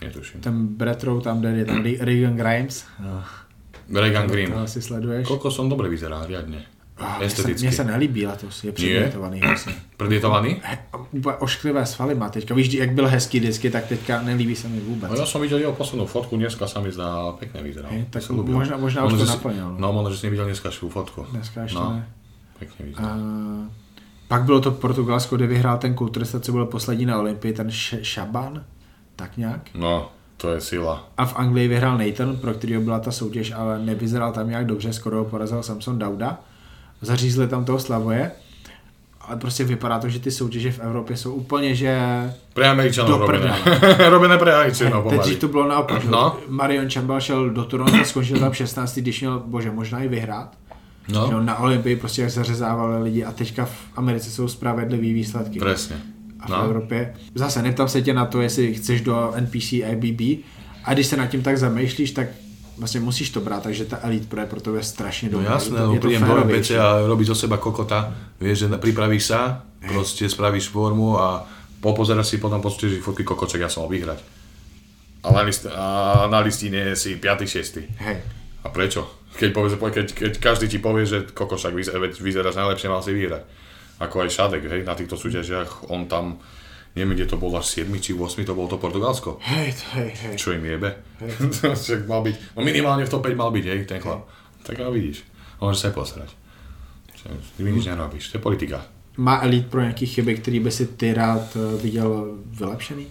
Netuším. 0.01 0.41
Ten 0.45 0.77
Bretrou 0.77 1.21
tam 1.21 1.41
jde, 1.41 1.57
je 1.57 1.65
tam 1.65 1.81
Re- 1.81 1.99
Regan 2.05 2.37
Grimes. 2.37 2.85
Regan 3.89 4.27
To 4.27 4.33
Green. 4.33 4.53
asi 4.53 4.81
sleduješ. 4.81 5.25
Koľko 5.27 5.49
som 5.51 5.69
dobre 5.69 5.89
vyzerá, 5.89 6.21
riadne. 6.29 6.69
Ah, 7.01 7.17
Mně 7.19 7.29
se, 7.29 7.35
Esteticky. 7.35 7.67
mně 7.67 7.71
se 7.71 7.83
nelíbí 7.83 8.27
letos, 8.27 8.63
je 8.63 8.71
předětovaný 8.71 9.39
hrozně. 9.39 9.73
Predietovaný? 9.97 10.61
He- 10.63 10.77
Úplně 11.11 11.35
ošklivé 11.35 11.85
svaly 11.85 12.15
má 12.15 12.29
teďka. 12.29 12.53
Víš, 12.55 12.73
jak 12.73 12.91
byl 12.91 13.07
hezký 13.07 13.39
vždycky, 13.39 13.69
tak 13.69 13.85
teďka 13.85 14.21
nelíbí 14.21 14.55
se 14.55 14.67
mi 14.67 14.79
vůbec. 14.79 15.11
No 15.11 15.17
ja 15.17 15.25
som 15.25 15.41
videl 15.41 15.59
jeho 15.59 15.73
poslednú 15.73 16.05
fotku, 16.07 16.37
dneska 16.37 16.67
sa 16.67 16.79
mi 16.79 16.91
zdá 16.91 17.31
pekne 17.41 17.59
vyzeral. 17.65 17.91
Hej, 17.91 18.05
tak 18.13 18.21
Sa 18.23 18.33
možná- 18.33 18.77
možná 18.77 19.03
už 19.05 19.13
to 19.19 19.25
naplnil, 19.25 19.67
no. 19.75 19.77
No, 19.79 19.87
možno, 19.93 20.11
že 20.13 20.17
si 20.17 20.25
nevidel 20.29 20.45
dneskašiu 20.45 20.89
fotku. 20.89 21.25
Dneska 21.31 21.63
ještě 21.63 21.77
no, 21.79 21.93
ne. 21.93 22.07
Pekne 22.59 22.85
A 22.85 22.87
vyzeral. 22.87 23.17
pak 24.27 24.41
bylo 24.43 24.59
to 24.61 24.71
Portugalsko, 24.71 25.35
kde 25.35 25.47
vyhrál 25.47 25.77
ten 25.77 25.93
kulturista, 25.93 26.39
co 26.39 26.51
byl 26.51 26.65
poslední 26.65 27.05
na 27.05 27.19
Olympii, 27.19 27.53
ten 27.53 27.67
Šaban, 28.01 28.63
tak 29.15 29.37
nějak. 29.37 29.61
No, 29.75 30.11
to 30.37 30.53
je 30.53 30.61
sila. 30.61 31.09
A 31.17 31.25
v 31.25 31.35
Anglii 31.35 31.67
vyhrál 31.67 31.97
Nathan, 31.97 32.37
pro 32.37 32.53
kterého 32.53 32.81
byla 32.81 32.99
ta 32.99 33.11
soutěž, 33.11 33.51
ale 33.51 33.79
nevyzeral 33.79 34.31
tam 34.31 34.49
nějak 34.49 34.65
dobře, 34.65 34.93
skoro 34.93 35.17
ho 35.17 35.25
porazil 35.25 35.63
Samson 35.63 35.99
Dauda. 35.99 36.39
Zařízli 37.01 37.47
tam 37.47 37.65
toho 37.65 37.79
Slavoje, 37.79 38.31
ale 39.21 39.37
prostě 39.37 39.63
vypadá 39.63 39.99
to, 39.99 40.09
že 40.09 40.19
ty 40.19 40.31
soutěže 40.31 40.71
v 40.71 40.79
Evropě 40.79 41.17
jsou 41.17 41.33
úplně, 41.33 41.75
že... 41.75 41.99
Pre 42.53 42.69
Američanov 42.69 43.19
robené. 43.21 43.55
robené 44.09 44.37
pre 44.37 44.53
Američanov 44.55 45.13
Teď 45.23 45.37
to 45.39 45.47
bylo 45.47 45.67
naopak. 45.67 46.03
No. 46.05 46.37
Marion 46.47 46.89
Čambal 46.89 47.21
šel 47.21 47.49
do 47.49 47.63
Toronto, 47.65 48.05
skončil 48.05 48.39
tam 48.39 48.53
16, 48.53 48.97
když 48.97 49.19
měl, 49.21 49.43
bože, 49.45 49.71
možná 49.71 49.99
i 49.99 50.07
vyhrát. 50.07 50.57
No, 51.13 51.31
No. 51.31 51.43
Na 51.43 51.59
Olympii 51.59 51.95
prostě 51.95 52.21
jak 52.21 52.31
zařezávali 52.31 53.03
lidi 53.03 53.23
a 53.23 53.31
teďka 53.31 53.65
v 53.65 53.71
Americe 53.95 54.29
jsou 54.31 54.47
spravedlivý 54.47 55.13
výsledky. 55.13 55.59
presne. 55.59 55.95
A 56.39 56.45
v 56.47 56.49
No. 56.49 56.63
Evropě, 56.63 57.13
zase 57.35 57.61
neptám 57.61 57.87
se 57.87 58.01
tě 58.01 58.13
na 58.13 58.25
to, 58.25 58.41
jestli 58.41 58.73
chceš 58.73 59.01
do 59.01 59.33
NPC 59.39 59.73
ABB, 59.73 60.21
a 60.83 60.93
když 60.93 61.07
se 61.07 61.17
nad 61.17 61.27
tím 61.27 61.41
tak 61.41 61.57
zamýšlíš, 61.57 62.11
tak 62.11 62.27
vlastně 62.81 62.99
musíš 62.99 63.29
to 63.29 63.39
brát, 63.41 63.63
takže 63.63 63.85
ta 63.85 63.99
Elite 64.01 64.25
Pro 64.27 64.41
je 64.41 64.47
pro 64.47 64.61
tebe 64.61 64.83
strašně 64.83 65.29
No 65.29 65.37
dobrá. 65.37 65.53
jasné, 65.53 65.81
lebo 65.81 65.93
je 65.93 65.99
to 65.99 66.07
prídem 66.07 66.23
do 66.25 66.81
a 66.81 67.07
robíš 67.07 67.27
zo 67.27 67.35
seba 67.35 67.57
kokota, 67.61 68.09
vieš, 68.41 68.65
že 68.65 68.67
pripravíš 68.81 69.23
sa, 69.29 69.61
proste 69.85 70.25
spravíš 70.25 70.73
formu 70.73 71.13
a 71.21 71.45
popozeraš 71.77 72.33
si 72.33 72.37
potom 72.41 72.61
počuješ 72.61 73.05
fotky 73.05 73.21
kokoček, 73.23 73.61
ja 73.61 73.69
som 73.69 73.85
mal 73.85 73.93
vyhrať. 73.93 74.17
A 75.21 75.29
na, 75.29 75.41
list, 75.45 75.69
a 75.69 75.85
na 76.25 76.41
listine 76.41 76.97
si 76.97 77.21
5. 77.21 77.45
6. 77.45 78.01
Hej. 78.01 78.17
A 78.65 78.67
prečo? 78.73 79.05
Keď, 79.37 79.49
povie, 79.53 79.69
keď, 79.77 80.07
keď 80.13 80.33
každý 80.41 80.65
ti 80.65 80.81
povie, 80.81 81.05
že 81.05 81.29
kokošak 81.29 81.77
vyzerá, 81.77 82.01
vyzeráš 82.01 82.57
najlepšie, 82.57 82.89
mal 82.89 83.05
si 83.05 83.13
vyhrať. 83.13 83.45
Ako 84.01 84.25
aj 84.25 84.29
Šadek, 84.33 84.65
hej, 84.65 84.81
na 84.81 84.97
týchto 84.97 85.13
súťažiach, 85.13 85.93
on 85.93 86.09
tam, 86.09 86.41
neviem, 86.95 87.15
kde 87.15 87.25
to 87.25 87.37
bol 87.39 87.51
až 87.55 87.85
7 87.85 87.87
či 87.99 88.11
8, 88.13 88.43
to 88.43 88.53
bolo 88.53 88.67
to 88.67 88.77
Portugalsko. 88.77 89.39
Hej, 89.41 89.75
hej, 89.95 90.09
hej. 90.11 90.35
Čo 90.35 90.51
im 90.55 90.65
jebe? 90.65 90.99
Však 91.81 92.07
mal 92.07 92.21
byť, 92.23 92.55
no 92.55 92.63
minimálne 92.63 93.07
v 93.07 93.11
top 93.11 93.23
5 93.23 93.35
mal 93.35 93.51
byť, 93.51 93.65
hej, 93.65 93.79
ten 93.87 93.99
chlap. 94.03 94.27
Tak 94.63 94.75
ale 94.79 94.91
vidíš, 94.95 95.23
môže 95.57 95.79
sa 95.79 95.89
posrať. 95.89 96.29
Ty 97.57 97.61
mi 97.61 97.71
nič 97.71 97.85
nerobíš, 97.85 98.33
to 98.33 98.37
je 98.37 98.43
politika. 98.43 98.81
Má 99.17 99.41
Elite 99.43 99.69
pro 99.69 99.81
nějaký 99.81 100.05
chyby, 100.05 100.35
který 100.35 100.59
by 100.59 100.71
si 100.71 100.85
ty 100.87 101.13
rád 101.13 101.57
eh, 101.57 101.81
viděl 101.81 102.37
vylepšený? 102.57 103.07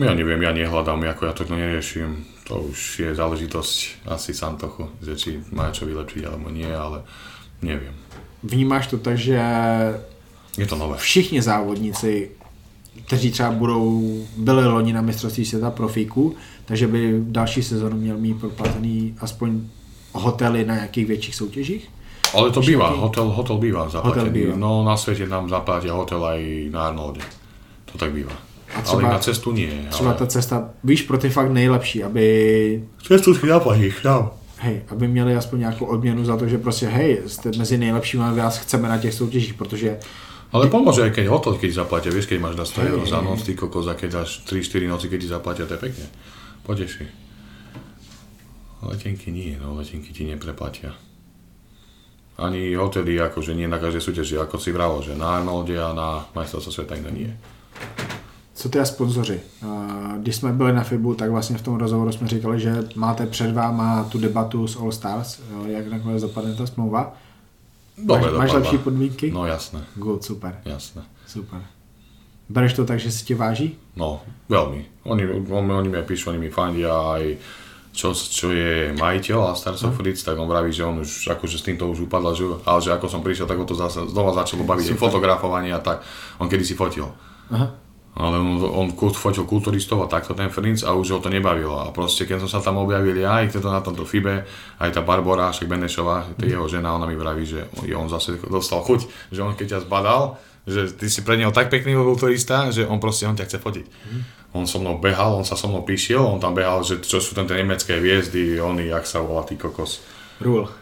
Ja 0.00 0.16
neviem, 0.16 0.40
ja 0.40 0.56
nehľadám, 0.56 1.04
ako 1.04 1.22
ja 1.28 1.32
to 1.36 1.44
neriešim. 1.44 2.24
To 2.48 2.64
už 2.72 3.04
je 3.04 3.10
záležitosť 3.12 4.08
asi 4.08 4.32
Santochu, 4.32 4.88
že 5.04 5.12
či 5.20 5.30
má 5.52 5.68
čo 5.68 5.84
vylepšiť 5.84 6.22
alebo 6.24 6.48
nie, 6.48 6.64
ale 6.64 7.04
neviem. 7.60 7.92
Vnímáš 8.40 8.88
to 8.88 8.96
tak, 8.96 9.20
že 9.20 9.36
Je 10.56 10.64
to 10.64 10.80
nové. 10.80 10.96
všichni 10.96 11.44
závodníci, 11.44 12.32
kteří 13.06 13.30
třeba 13.30 13.50
budou, 13.50 14.16
byli 14.36 14.64
loni 14.66 14.92
na 14.92 15.00
mistrovství 15.02 15.44
světa 15.44 15.70
profíků, 15.70 16.34
takže 16.64 16.86
by 16.86 17.14
další 17.20 17.62
sezonu 17.62 17.96
měl 17.96 18.18
mít 18.18 18.40
proplacený 18.40 19.14
aspoň 19.20 19.60
hotely 20.12 20.64
na 20.64 20.74
nějakých 20.74 21.06
větších 21.06 21.34
soutěžích? 21.34 21.88
Ale 22.34 22.50
to 22.50 22.60
býva, 22.60 22.86
Všetky- 22.86 23.00
hotel, 23.00 23.24
hotel 23.24 23.58
býva 23.58 23.88
zaplatený. 23.88 24.30
býva. 24.30 24.56
No 24.56 24.84
na 24.84 24.96
svete 24.96 25.26
nám 25.26 25.48
zaplatia 25.48 25.94
hotel 25.94 26.24
aj 26.24 26.68
na 26.72 26.86
Arnolde. 26.88 27.20
To 27.92 27.98
tak 27.98 28.12
býva. 28.12 28.32
A 28.32 28.74
ale 28.74 28.82
třeba- 28.84 29.02
na 29.12 29.18
cestu 29.18 29.52
nie. 29.52 29.86
Třeba 29.90 30.10
ale... 30.10 30.18
ta 30.18 30.26
cesta, 30.26 30.70
víš, 30.84 31.02
pro 31.02 31.18
ty 31.18 31.30
fakt 31.30 31.50
nejlepší, 31.52 32.04
aby, 32.04 32.84
Cestu 33.06 33.34
si 33.34 33.48
zaplatíš, 33.48 33.94
tam. 34.02 34.30
hej, 34.58 34.80
aby 34.88 35.08
měli 35.08 35.36
aspoň 35.36 35.58
nějakou 35.58 35.84
odměnu 35.84 36.24
za 36.24 36.36
to, 36.36 36.48
že 36.48 36.58
prostě 36.58 36.86
hej, 36.86 37.20
jste 37.26 37.50
mezi 37.58 37.78
nejlepšími 37.78 38.24
vás 38.36 38.58
chceme 38.58 38.88
na 38.88 38.98
těch 38.98 39.14
soutěžích, 39.14 39.54
protože 39.54 39.98
Ale 40.52 40.68
pomôže 40.68 41.00
aj 41.00 41.16
keď 41.16 41.32
hotel, 41.32 41.56
keď 41.56 41.68
ti 41.72 41.80
zaplatia, 41.80 42.12
vieš, 42.12 42.28
keď 42.28 42.38
máš 42.44 42.56
na 42.60 42.66
100 42.68 42.76
Hej, 42.76 42.88
eur 42.92 43.02
za 43.08 43.20
noc, 43.24 43.40
ty 43.40 43.56
kokos, 43.56 43.88
a 43.88 43.96
keď 43.96 44.20
dáš 44.20 44.44
3-4 44.44 44.84
noci, 44.84 45.08
keď 45.08 45.18
ti 45.20 45.28
zaplatia, 45.32 45.64
to 45.64 45.74
je 45.74 45.80
pekne. 45.80 46.06
Poteší. 46.62 47.04
Letenky 48.84 49.32
nie, 49.32 49.56
no 49.56 49.80
letenky 49.80 50.12
ti 50.12 50.28
nepreplatia. 50.28 50.92
Ani 52.36 52.76
hotely, 52.76 53.16
akože 53.16 53.56
nie 53.56 53.64
na 53.64 53.80
každej 53.80 54.02
súťaži, 54.04 54.36
ako 54.40 54.60
si 54.60 54.72
vravo, 54.72 55.00
že 55.00 55.16
na 55.16 55.40
Arnolde 55.40 55.76
a 55.80 55.96
na 55.96 56.28
majstrovstve 56.36 56.72
sveta 56.72 57.00
iné 57.00 57.10
nie. 57.12 57.30
co 58.62 58.68
ty 58.68 58.78
a 58.78 58.84
sponzoři? 58.84 59.40
Když 60.18 60.36
jsme 60.36 60.52
byli 60.52 60.72
na 60.72 60.82
FIBu, 60.82 61.14
tak 61.14 61.30
vlastně 61.30 61.58
v 61.58 61.62
tom 61.62 61.74
rozhovoru 61.74 62.12
jsme 62.12 62.28
říkali, 62.28 62.60
že 62.60 62.84
máte 62.94 63.26
před 63.26 63.52
váma 63.52 64.04
tu 64.04 64.18
debatu 64.18 64.66
s 64.66 64.76
All 64.76 64.92
Stars, 64.92 65.40
jak 65.66 65.86
nakonec 65.86 66.22
dopadne 66.22 66.54
ta 66.54 66.66
smlouva. 66.66 67.14
Dobre, 68.02 68.30
máš, 68.30 68.38
máš 68.38 68.52
lepší 68.52 68.78
podmínky? 68.78 69.30
No 69.30 69.46
jasné, 69.46 69.80
Good, 69.96 70.24
super, 70.24 70.60
jasné. 70.64 71.02
super. 71.26 71.62
Bereš 72.48 72.74
to 72.74 72.84
tak, 72.84 73.00
že 73.00 73.10
si 73.12 73.24
tě 73.24 73.34
váží? 73.34 73.78
No, 73.96 74.20
veľmi. 74.48 74.84
Oni, 75.08 75.24
on, 75.48 75.72
oni 75.72 75.88
mi 75.88 76.02
píšu, 76.02 76.30
oni 76.30 76.38
mi 76.38 76.50
fandia 76.50 76.92
aj 76.92 77.36
čo, 77.92 78.16
čo 78.16 78.48
je 78.52 78.96
majiteľ 78.96 79.52
a 79.52 79.52
Stars 79.52 79.84
of 79.84 79.96
Fritz, 79.96 80.24
tak 80.24 80.40
on 80.40 80.48
vraví, 80.48 80.72
že 80.72 80.84
on 80.84 81.04
už 81.04 81.28
akože 81.28 81.60
s 81.60 81.64
týmto 81.68 81.92
už 81.92 82.08
upadla, 82.08 82.32
že, 82.32 82.48
ale 82.64 82.80
že 82.80 82.88
ako 82.88 83.06
som 83.08 83.20
prišiel, 83.20 83.44
tak 83.44 83.60
ho 83.60 83.68
to 83.68 83.76
zase 83.76 84.08
znova 84.08 84.32
začalo 84.32 84.64
baviť 84.64 84.96
fotografovanie 84.96 85.76
a 85.76 85.80
tak. 85.80 86.00
On 86.40 86.48
kedy 86.48 86.64
si 86.64 86.72
fotil. 86.72 87.12
Aha. 87.52 87.68
Ale 88.12 88.36
on, 88.36 88.60
on 88.60 88.88
fotil 89.16 89.48
kulturistov 89.48 90.04
a 90.04 90.10
takto 90.10 90.36
ten 90.36 90.52
Frinc 90.52 90.84
a 90.84 90.92
už 90.92 91.16
ho 91.16 91.18
to 91.24 91.32
nebavilo. 91.32 91.80
A 91.80 91.88
proste 91.96 92.28
keď 92.28 92.44
som 92.44 92.50
sa 92.50 92.60
tam 92.60 92.76
objavil 92.84 93.16
ja, 93.16 93.40
aj 93.40 93.56
to 93.56 93.64
na 93.64 93.80
tomto 93.80 94.04
FIBE, 94.04 94.44
aj 94.84 94.90
tá 94.92 95.00
Barbora, 95.00 95.48
však 95.48 95.64
Benešová, 95.64 96.36
je 96.36 96.52
jeho 96.52 96.68
žena, 96.68 96.92
ona 96.92 97.08
mi 97.08 97.16
vraví, 97.16 97.48
že 97.48 97.64
on 97.96 98.12
zase 98.12 98.36
dostal 98.52 98.84
chuť, 98.84 99.32
že 99.32 99.40
on 99.40 99.56
keď 99.56 99.80
ťa 99.80 99.84
zbadal, 99.88 100.36
že 100.68 100.92
ty 100.92 101.08
si 101.08 101.24
pre 101.24 101.40
neho 101.40 101.50
tak 101.56 101.72
pekný 101.72 101.96
kulturista, 101.96 102.68
že 102.68 102.84
on 102.84 103.00
proste, 103.00 103.24
on 103.24 103.34
ťa 103.34 103.48
chce 103.48 103.58
fotiť. 103.58 103.86
On 104.52 104.68
so 104.68 104.76
mnou 104.76 105.00
behal, 105.00 105.40
on 105.40 105.48
sa 105.48 105.56
so 105.56 105.72
mnou 105.72 105.80
píšiel, 105.80 106.20
on 106.20 106.36
tam 106.36 106.52
behal, 106.52 106.84
že 106.84 107.00
čo 107.00 107.16
sú 107.16 107.32
tam 107.32 107.48
tie 107.48 107.64
nemecké 107.64 107.96
hviezdy, 107.96 108.60
oni, 108.60 108.92
jak 108.92 109.08
sa 109.08 109.24
volá, 109.24 109.48
tý 109.48 109.56
kokos. 109.56 110.04
Rule. 110.44 110.81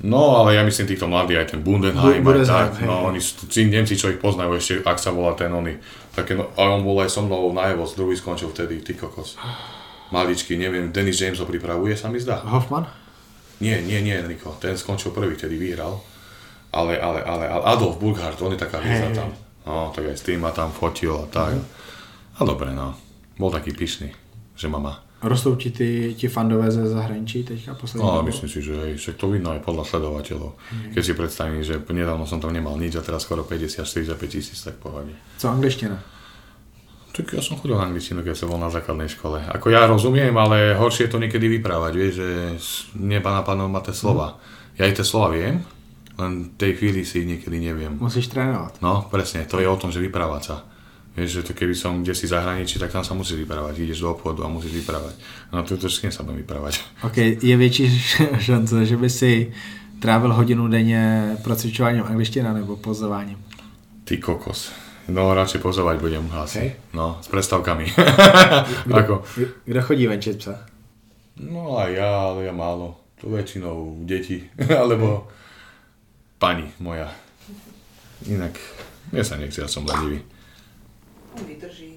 No, 0.00 0.40
ale 0.40 0.56
ja 0.56 0.64
myslím 0.64 0.88
týchto 0.88 1.04
mladí, 1.04 1.36
aj 1.36 1.52
ten 1.52 1.60
Bundenheim, 1.60 2.24
Bu- 2.24 2.32
aj 2.32 2.48
tak, 2.48 2.80
hej, 2.80 2.88
no 2.88 3.04
hej. 3.04 3.04
oni 3.12 3.20
sú, 3.20 3.44
tí 3.46 3.68
Nemci, 3.68 3.94
čo 3.94 4.08
ich 4.08 4.16
poznajú 4.18 4.56
ešte, 4.56 4.80
ak 4.82 4.96
sa 4.96 5.12
volá 5.12 5.36
ten 5.36 5.52
oný. 5.52 5.76
Také, 6.16 6.32
no, 6.34 6.48
a 6.56 6.72
on 6.72 6.82
bol 6.82 6.98
aj 7.04 7.12
so 7.12 7.20
mnou 7.22 7.52
na 7.52 7.68
Evo, 7.70 7.84
druhý 7.84 8.16
skončil 8.16 8.48
vtedy, 8.50 8.80
ty 8.80 8.96
kokos. 8.96 9.36
Maličký, 10.10 10.56
neviem, 10.56 10.90
Dennis 10.92 11.20
James 11.20 11.38
ho 11.40 11.46
pripravuje, 11.46 11.92
sa 11.96 12.08
mi 12.08 12.18
zdá. 12.18 12.40
Hoffman? 12.44 12.88
Nie, 13.62 13.78
nie, 13.84 14.02
nie, 14.02 14.16
Niko, 14.26 14.56
ten 14.58 14.74
skončil 14.74 15.14
prvý, 15.14 15.38
vtedy 15.38 15.54
vyhral. 15.60 16.00
Ale, 16.72 16.96
ale, 16.98 17.20
ale, 17.22 17.44
ale 17.46 17.64
Adolf 17.68 18.00
Burkhardt, 18.00 18.40
on 18.42 18.56
je 18.56 18.60
taká 18.60 18.80
hviezda 18.80 19.12
Hej. 19.12 19.16
tam. 19.16 19.28
No, 19.62 19.92
tak 19.94 20.08
aj 20.08 20.16
s 20.18 20.24
tým 20.26 20.42
ma 20.42 20.50
tam 20.50 20.72
fotil 20.74 21.14
a 21.14 21.28
tak. 21.30 21.54
A 22.36 22.40
dobre, 22.42 22.74
no. 22.74 22.96
Bol 23.38 23.52
taký 23.54 23.70
pyšný, 23.76 24.10
že 24.56 24.66
ma 24.66 24.82
má. 24.82 24.94
Rostou 25.22 25.54
ti 25.54 25.70
ty, 25.70 26.14
ti 26.18 26.26
fandové 26.28 26.70
ze 26.70 26.82
zahraničí 26.82 27.44
teďka 27.44 27.74
poslední 27.74 28.02
No, 28.02 28.12
dobou? 28.12 28.26
myslím 28.26 28.48
si, 28.50 28.58
že 28.62 28.74
hej, 28.74 28.92
však 28.98 29.14
to 29.16 29.30
vidno 29.30 29.54
aj 29.54 29.62
podľa 29.62 29.84
sledovateľov. 29.86 30.50
Keď 30.94 31.02
si 31.02 31.12
predstavím, 31.14 31.62
že 31.62 31.78
nedávno 31.78 32.26
som 32.26 32.42
tam 32.42 32.50
nemal 32.50 32.74
nič 32.74 32.98
a 32.98 33.06
teraz 33.06 33.22
skoro 33.22 33.46
50-45 33.46 34.18
tisíc, 34.26 34.58
tak 34.58 34.82
pohľadne. 34.82 35.14
Co 35.38 35.46
angličtina? 35.48 35.94
Tak 37.12 37.28
ja 37.28 37.42
som 37.44 37.54
chodil 37.54 37.76
na 37.76 37.86
angličtinu, 37.86 38.24
keď 38.24 38.34
som 38.34 38.48
bol 38.48 38.58
na 38.58 38.66
základnej 38.66 39.06
škole. 39.06 39.36
Ako 39.46 39.68
ja 39.68 39.84
rozumiem, 39.84 40.32
ale 40.32 40.74
horšie 40.74 41.06
je 41.06 41.12
to 41.12 41.20
niekedy 41.20 41.44
vyprávať, 41.60 41.92
vieš, 41.92 42.12
že 42.18 42.28
neba 42.96 43.30
napadnú 43.30 43.68
ma 43.68 43.78
tie 43.78 43.92
slova. 43.92 44.40
Ja 44.74 44.88
aj 44.88 44.96
tie 44.96 45.04
slova 45.04 45.30
viem, 45.30 45.60
len 46.16 46.32
v 46.50 46.56
tej 46.56 46.72
chvíli 46.80 47.04
si 47.04 47.22
niekedy 47.22 47.60
neviem. 47.60 47.94
Musíš 47.94 48.26
trénovat. 48.26 48.80
No, 48.80 49.06
presne, 49.06 49.44
to 49.44 49.60
je 49.60 49.68
o 49.68 49.76
tom, 49.76 49.92
že 49.92 50.00
vyprávať 50.00 50.42
sa. 50.42 50.56
Vieš, 51.12 51.30
že 51.30 51.42
to 51.42 51.52
keby 51.52 51.76
som 51.76 52.00
kde 52.00 52.16
si 52.16 52.24
zahraničí, 52.24 52.80
tak 52.80 52.88
tam 52.88 53.04
sa 53.04 53.12
musíš 53.12 53.44
vyprávať. 53.44 53.84
Ideš 53.84 54.00
do 54.00 54.16
obchodu 54.16 54.44
a 54.44 54.48
musíš 54.48 54.72
vyprávať. 54.80 55.14
No 55.52 55.60
tu 55.62 55.76
to 55.76 55.92
s 55.92 56.00
kým 56.00 56.08
sa 56.08 56.24
budem 56.24 56.40
vyprávať. 56.40 56.80
Ok, 57.04 57.16
je 57.42 57.56
větší 57.56 58.00
šance, 58.48 58.86
že 58.86 58.96
by 58.96 59.10
si 59.10 59.52
trávil 60.00 60.32
hodinu 60.32 60.68
denně 60.68 61.36
procvičováním 61.44 62.02
angličtina 62.02 62.52
nebo 62.52 62.76
pozováním? 62.76 63.38
Ty 64.04 64.16
kokos. 64.18 64.72
No, 65.08 65.34
radšej 65.34 65.60
pozovať 65.60 65.98
budem 65.98 66.30
asi. 66.32 66.58
Hej. 66.58 66.70
No, 66.94 67.18
s 67.20 67.28
prestávkami. 67.28 67.90
Ako? 68.98 69.22
Kdo 69.64 69.82
chodí 69.82 70.06
venčit 70.06 70.38
psa? 70.38 70.62
No 71.42 71.78
a 71.78 71.90
ja, 71.90 72.30
ale 72.30 72.46
ja 72.46 72.54
málo. 72.54 73.02
To 73.18 73.30
väčšinou 73.30 74.02
deti, 74.06 74.42
alebo 74.82 75.30
pani 76.38 76.70
moja. 76.82 77.10
Inak, 78.26 78.58
mne 79.14 79.22
sa 79.22 79.38
nechce, 79.38 79.62
ja 79.62 79.70
som 79.70 79.86
ledivý. 79.86 80.22
On 81.40 81.44
vydrží. 81.46 81.92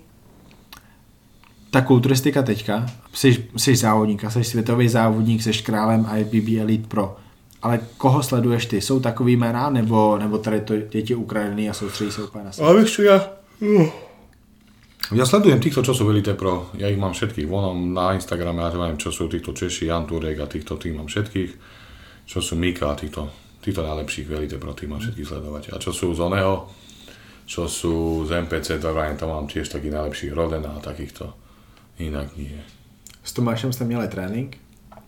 Ta 1.72 1.82
kulturistika 1.82 2.42
teďka, 2.44 2.86
jsi, 3.14 3.48
jsi 3.58 3.76
závodník, 3.76 4.24
a 4.24 4.30
jsi 4.30 4.44
světový 4.44 4.90
závodník, 4.90 5.44
jsi 5.44 5.52
králem 5.54 6.08
IBB 6.18 6.60
Elite 6.60 6.88
Pro. 6.88 7.18
Ale 7.62 7.80
koho 7.98 8.24
sleduješ 8.24 8.66
ty? 8.66 8.82
Jsou 8.82 9.00
takový 9.00 9.36
jména, 9.36 9.70
nebo, 9.70 10.18
nebo 10.18 10.38
tady 10.38 10.62
to 10.62 10.78
děti 10.78 11.16
ukradený 11.16 11.70
a 11.70 11.74
soustředí 11.74 12.12
se 12.12 12.24
úplně 12.24 12.44
na 12.44 12.52
sebe? 12.52 12.68
Ale 12.68 12.86
čo, 12.86 13.02
ja... 13.02 13.22
Ja 15.14 15.22
sledujem 15.22 15.62
týchto, 15.62 15.86
čo 15.86 15.94
sú 15.94 16.10
v 16.10 16.18
Elite 16.18 16.34
Pro. 16.34 16.74
Ja 16.82 16.90
ich 16.90 16.98
mám 16.98 17.14
všetkých. 17.14 17.46
Vonom 17.46 17.94
na 17.94 18.18
Instagrame, 18.18 18.66
ja 18.66 18.74
neviem, 18.74 18.98
čo 18.98 19.14
sú 19.14 19.30
týchto 19.30 19.54
Češi, 19.54 19.86
Jan 19.86 20.10
Turek 20.10 20.42
a 20.42 20.50
týchto 20.50 20.82
tých 20.82 20.98
mám 20.98 21.06
všetkých. 21.06 21.52
Čo 22.26 22.42
sú 22.42 22.58
Mika 22.58 22.90
a 22.90 22.98
týchto, 22.98 23.30
týchto 23.62 23.86
najlepších 23.86 24.26
v 24.26 24.34
Elite 24.34 24.58
Pro, 24.58 24.74
tých 24.74 24.90
mám 24.90 25.06
všetkých 25.06 25.30
sledovať. 25.30 25.64
A 25.74 25.76
čo 25.78 25.94
sú 25.94 26.10
z 26.18 26.26
Oneho, 26.26 26.74
čo 27.46 27.70
sú 27.70 28.26
z 28.26 28.42
MPC, 28.42 28.82
to 28.82 28.90
tam 28.92 29.30
mám 29.30 29.46
tiež 29.46 29.70
takých 29.70 29.94
najlepších 29.94 30.32
Rodena 30.34 30.78
a 30.78 30.80
takýchto. 30.82 31.34
Inak 32.00 32.34
nie. 32.38 32.58
S 33.24 33.34
Tomášem 33.34 33.74
jste 33.74 33.86
měli 33.86 34.08
trénink? 34.08 34.58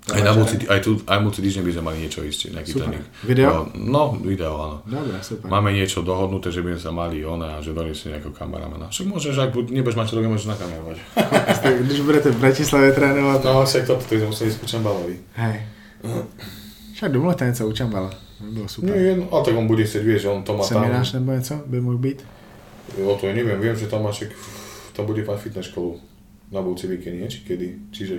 Aj, 0.07 0.23
na 0.23 0.31
budúci, 0.31 0.63
aj, 0.71 0.79
tu, 0.87 1.03
aj 1.03 1.19
budúci 1.19 1.43
týždeň 1.43 1.63
by 1.67 1.71
sme 1.75 1.83
mali 1.83 1.97
niečo 1.99 2.23
ísť, 2.23 2.55
nejaký 2.55 2.71
Super. 2.71 2.87
tréning. 2.87 3.03
Video? 3.27 3.67
No, 3.75 4.15
video, 4.15 4.55
áno. 4.55 4.77
Dobre, 4.87 5.19
super. 5.19 5.51
Máme 5.51 5.75
niečo 5.75 5.99
dohodnuté, 5.99 6.47
že 6.47 6.63
by 6.63 6.79
sme 6.79 6.81
sa 6.81 6.91
mali 6.95 7.19
one 7.27 7.43
a 7.43 7.59
že 7.59 7.75
doniesie 7.75 8.15
nejakého 8.15 8.31
kameramana. 8.31 8.87
Však 8.87 9.03
môžeš, 9.03 9.35
ak 9.35 9.51
buď- 9.51 9.67
nebudeš 9.75 9.99
mať 9.99 10.07
čo 10.07 10.15
robiť, 10.15 10.29
môžeš 10.31 10.47
nakamerovať. 10.47 10.97
Když 11.91 11.99
budete 12.07 12.31
v 12.31 12.39
Bratislavě 12.39 12.91
trénovat, 12.95 13.43
No, 13.43 13.65
však 13.67 13.83
toto, 13.83 14.03
to 14.07 14.15
sme 14.15 14.27
museli 14.31 14.47
ísť 14.49 14.59
ku 14.59 14.65
Čambalovi. 14.65 15.15
hej. 15.35 15.57
Však 16.93 17.11
domluvte 17.11 17.45
něco 17.45 17.67
u 17.67 17.71
Čambala. 17.71 18.09
By 18.39 18.51
bylo 18.51 18.67
super. 18.67 18.97
Nie, 18.97 19.15
no, 19.15 19.33
a 19.33 19.43
tak 19.43 19.55
on 19.57 19.67
bude 19.67 19.83
chcieť, 19.83 20.03
vieš, 20.05 20.25
on 20.29 20.43
to 20.43 20.53
má 20.53 20.67
tam. 20.67 20.83
Seminář 20.83 21.13
nebo 21.13 21.31
něco 21.31 21.55
by 21.65 21.81
mohl 21.81 21.97
být? 21.97 22.25
Jo, 22.97 23.17
to 23.19 23.27
ja 23.27 23.33
neviem, 23.35 23.59
viem, 23.59 23.75
že 23.75 23.87
tam 23.91 24.03
máš, 24.03 24.15
však, 24.15 24.31
tam 24.95 25.05
bude 25.05 25.19
mať 25.25 25.39
fitness 25.39 25.67
školu 25.67 25.99
na 26.51 26.61
budúci 26.63 26.87
víkend, 26.87 27.19
nie? 27.19 27.27
Či 27.27 27.43
kedy? 27.43 27.67
Čiže, 27.91 28.15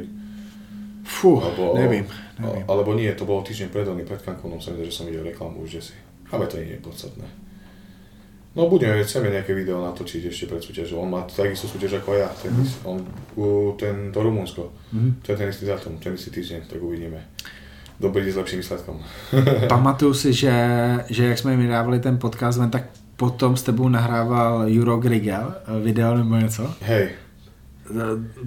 Fuh, 1.09 1.41
alebo, 1.41 1.73
nevím, 1.79 2.05
a- 2.05 2.43
nevím. 2.43 2.64
alebo 2.69 2.93
nie, 2.93 3.09
to 3.16 3.25
bolo 3.25 3.41
týždeň 3.41 3.69
pred, 3.73 3.89
oný, 3.89 4.05
pred 4.05 4.21
Cancunom, 4.21 4.61
som 4.61 4.77
videl, 4.77 4.93
že 4.93 4.97
som 5.01 5.07
videl 5.09 5.25
reklamu 5.25 5.64
už, 5.64 5.71
že 5.71 5.81
si. 5.81 5.95
Ale 6.29 6.45
to 6.45 6.61
nie 6.61 6.77
je 6.77 6.85
podstatné. 6.85 7.25
No 8.53 8.69
budeme, 8.69 9.01
chceme 9.05 9.31
nejaké 9.33 9.55
video 9.55 9.81
natočiť 9.81 10.29
ešte 10.29 10.45
pred 10.51 10.61
súťažou. 10.61 11.01
On 11.01 11.09
má 11.09 11.25
takisto 11.25 11.64
súťaž 11.71 12.03
ako 12.05 12.11
ja, 12.19 12.29
tenis. 12.43 12.77
Mm. 12.83 12.91
On, 12.91 12.97
u, 13.39 13.73
ten, 13.79 14.12
to 14.12 14.21
Rumunsko. 14.21 14.69
Mm. 14.93 15.23
To 15.23 15.27
je 15.33 15.37
ten 15.39 15.49
istý 15.49 15.64
dátum, 15.64 15.97
ten 15.97 16.12
istý 16.12 16.29
týždeň, 16.35 16.69
tak 16.69 16.83
uvidíme. 16.83 17.25
Dobrý 18.01 18.30
s 18.30 18.36
lepším 18.36 18.59
výsledkom. 18.62 18.96
Pamatuju 19.68 20.14
si, 20.14 20.32
že, 20.32 20.55
že 21.11 21.26
jak 21.26 21.38
jsme 21.38 21.57
mi 21.57 21.66
dávali 21.68 21.99
ten 22.01 22.18
podcast 22.18 22.59
ven, 22.59 22.70
tak 22.70 22.84
potom 23.16 23.57
s 23.57 23.62
tebou 23.62 23.88
nahrával 23.88 24.68
Juro 24.68 24.96
Grigel 24.96 25.55
video 25.82 26.14
nebo 26.16 26.36
něco. 26.36 26.74
Hej, 26.80 27.09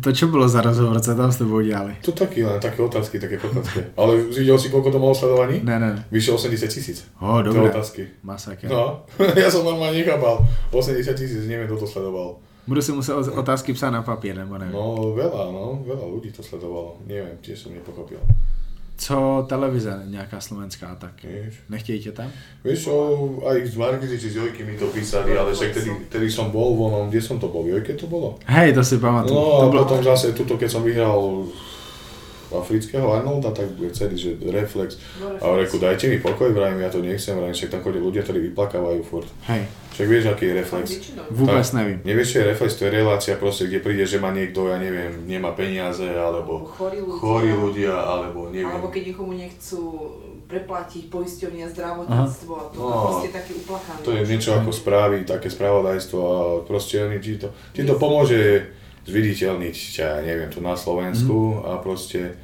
To 0.04 0.12
čo 0.12 0.28
bylo 0.28 0.50
za 0.50 0.62
rozhovor, 0.62 1.00
co 1.02 1.16
tam 1.16 1.32
s 1.32 1.38
tebou 1.38 1.62
dělali? 1.62 1.96
to 2.06 2.12
taky 2.12 2.46
len 2.46 2.60
také 2.60 2.82
otázky, 2.84 3.20
také 3.20 3.38
kokotské. 3.38 3.86
Ale 3.98 4.18
videl 4.18 4.60
si, 4.60 4.70
koľko 4.70 4.92
to 4.94 5.00
malo 5.02 5.16
sledovaní? 5.18 5.60
Ne, 5.66 5.80
ne, 5.80 5.90
ne. 5.98 6.06
Vyše 6.12 6.32
80 6.32 6.68
tisíc. 6.68 7.04
O, 7.20 7.42
To 7.42 7.44
dobré. 7.44 7.70
otázky. 7.74 8.08
Masaker. 8.24 8.70
No, 8.72 9.02
ja 9.42 9.50
som 9.52 9.66
normálne 9.66 9.98
nechápal. 9.98 10.46
80 10.72 11.18
tisíc, 11.18 11.42
neviem, 11.50 11.66
kto 11.68 11.78
to 11.84 11.88
sledoval. 11.90 12.38
Budu 12.68 12.82
si 12.82 12.92
muset 12.94 13.14
otázky 13.18 13.74
psát 13.74 13.90
na 13.90 14.02
papír, 14.06 14.38
nebo 14.38 14.58
nevím. 14.58 14.78
No, 14.78 15.12
veľa, 15.18 15.50
no, 15.52 15.82
veľa 15.90 16.06
ľudí 16.06 16.30
to 16.32 16.46
sledovalo. 16.46 17.02
Neviem, 17.10 17.42
tiež 17.42 17.58
som 17.66 17.74
nepochopil. 17.74 18.22
Co 19.02 19.46
televize 19.50 20.02
nějaká 20.06 20.38
slovenská, 20.40 20.96
tak 20.96 21.12
Vieš, 21.24 21.54
nechtějí 21.70 22.00
tě 22.04 22.12
tam? 22.12 22.30
vieš 22.64 22.84
čo, 22.86 22.94
aj 23.50 23.66
z 23.66 23.76
Markizy 23.76 24.20
či 24.22 24.30
z 24.30 24.36
Jojky 24.36 24.62
mi 24.64 24.78
to 24.78 24.88
písali, 24.94 25.34
ale 25.38 25.54
však 25.58 25.74
tedy, 25.74 25.90
tedy 26.10 26.30
som 26.30 26.54
bol 26.54 26.78
vonom, 26.78 27.10
kde 27.10 27.22
som 27.22 27.42
to 27.42 27.50
bol, 27.50 27.66
Jojke 27.66 27.98
to 27.98 28.06
bolo? 28.06 28.38
Hej, 28.46 28.78
to 28.78 28.84
si 28.86 29.02
pamatuju. 29.02 29.34
No 29.34 29.66
a 29.66 29.74
potom 29.74 30.06
zase 30.06 30.38
tuto, 30.38 30.54
keď 30.54 30.70
som 30.70 30.86
vyhral 30.86 31.50
afrického 32.54 33.08
Arnolda, 33.08 33.52
tak 33.52 33.72
bude 33.72 33.90
celý, 33.90 34.14
že 34.14 34.30
reflex. 34.44 34.98
A 35.40 35.56
reku, 35.56 35.78
dajte 35.78 36.06
mi 36.06 36.18
pokoj, 36.18 36.50
vrajím, 36.50 36.80
ja 36.80 36.90
to 36.90 37.00
nechcem, 37.00 37.34
vrajím, 37.34 37.54
však 37.54 37.70
tam 37.70 37.82
chodia 37.82 38.02
ľudia, 38.02 38.22
ktorí 38.22 38.40
vyplakávajú 38.46 39.02
furt. 39.04 39.28
Hej, 39.46 39.64
Však 39.92 40.08
vieš, 40.08 40.26
aký 40.26 40.46
je 40.46 40.54
reflex. 40.56 40.86
Vůbec 41.30 41.68
Tak. 41.68 41.78
nevím. 41.78 41.98
Nevieš, 42.06 42.28
čo 42.30 42.38
je 42.38 42.46
reflex, 42.46 42.70
to 42.74 42.86
je 42.86 42.92
relácia 42.94 43.36
proste, 43.36 43.68
kde 43.68 43.80
príde, 43.80 44.06
že 44.06 44.18
má 44.18 44.32
niekto, 44.32 44.68
ja 44.68 44.78
neviem, 44.78 45.12
nemá 45.26 45.52
peniaze, 45.52 46.08
alebo 46.08 46.64
Chorí 46.66 46.98
ľudia. 46.98 47.20
chorí 47.20 47.52
ľudia, 47.54 47.94
alebo 47.94 48.48
neviem. 48.48 48.72
Alebo 48.72 48.88
keď 48.88 49.02
niekomu 49.08 49.32
nechcú 49.34 49.82
preplatiť 50.48 51.08
poisťovne 51.08 51.64
a 51.64 51.70
zdravotníctvo 51.70 52.52
a 52.54 52.64
to 52.66 52.80
No. 52.80 52.92
proste 53.06 53.30
také 53.30 53.52
uplakané. 53.54 54.00
To 54.02 54.12
je 54.12 54.24
niečo 54.26 54.52
ako 54.54 54.72
správy, 54.72 55.24
také 55.24 55.48
spravodajstvo 55.48 56.18
a 56.20 56.36
proste 56.62 57.00
oni 57.02 57.20
ti 57.20 57.36
to, 57.36 57.48
ti 57.72 57.84
to 57.84 57.96
pomôže 57.96 58.68
zviditeľniť 59.06 59.76
ťa, 59.76 60.08
neviem, 60.22 60.50
tu 60.50 60.62
na 60.62 60.78
Slovensku 60.78 61.62
a 61.66 61.82
proste, 61.82 62.38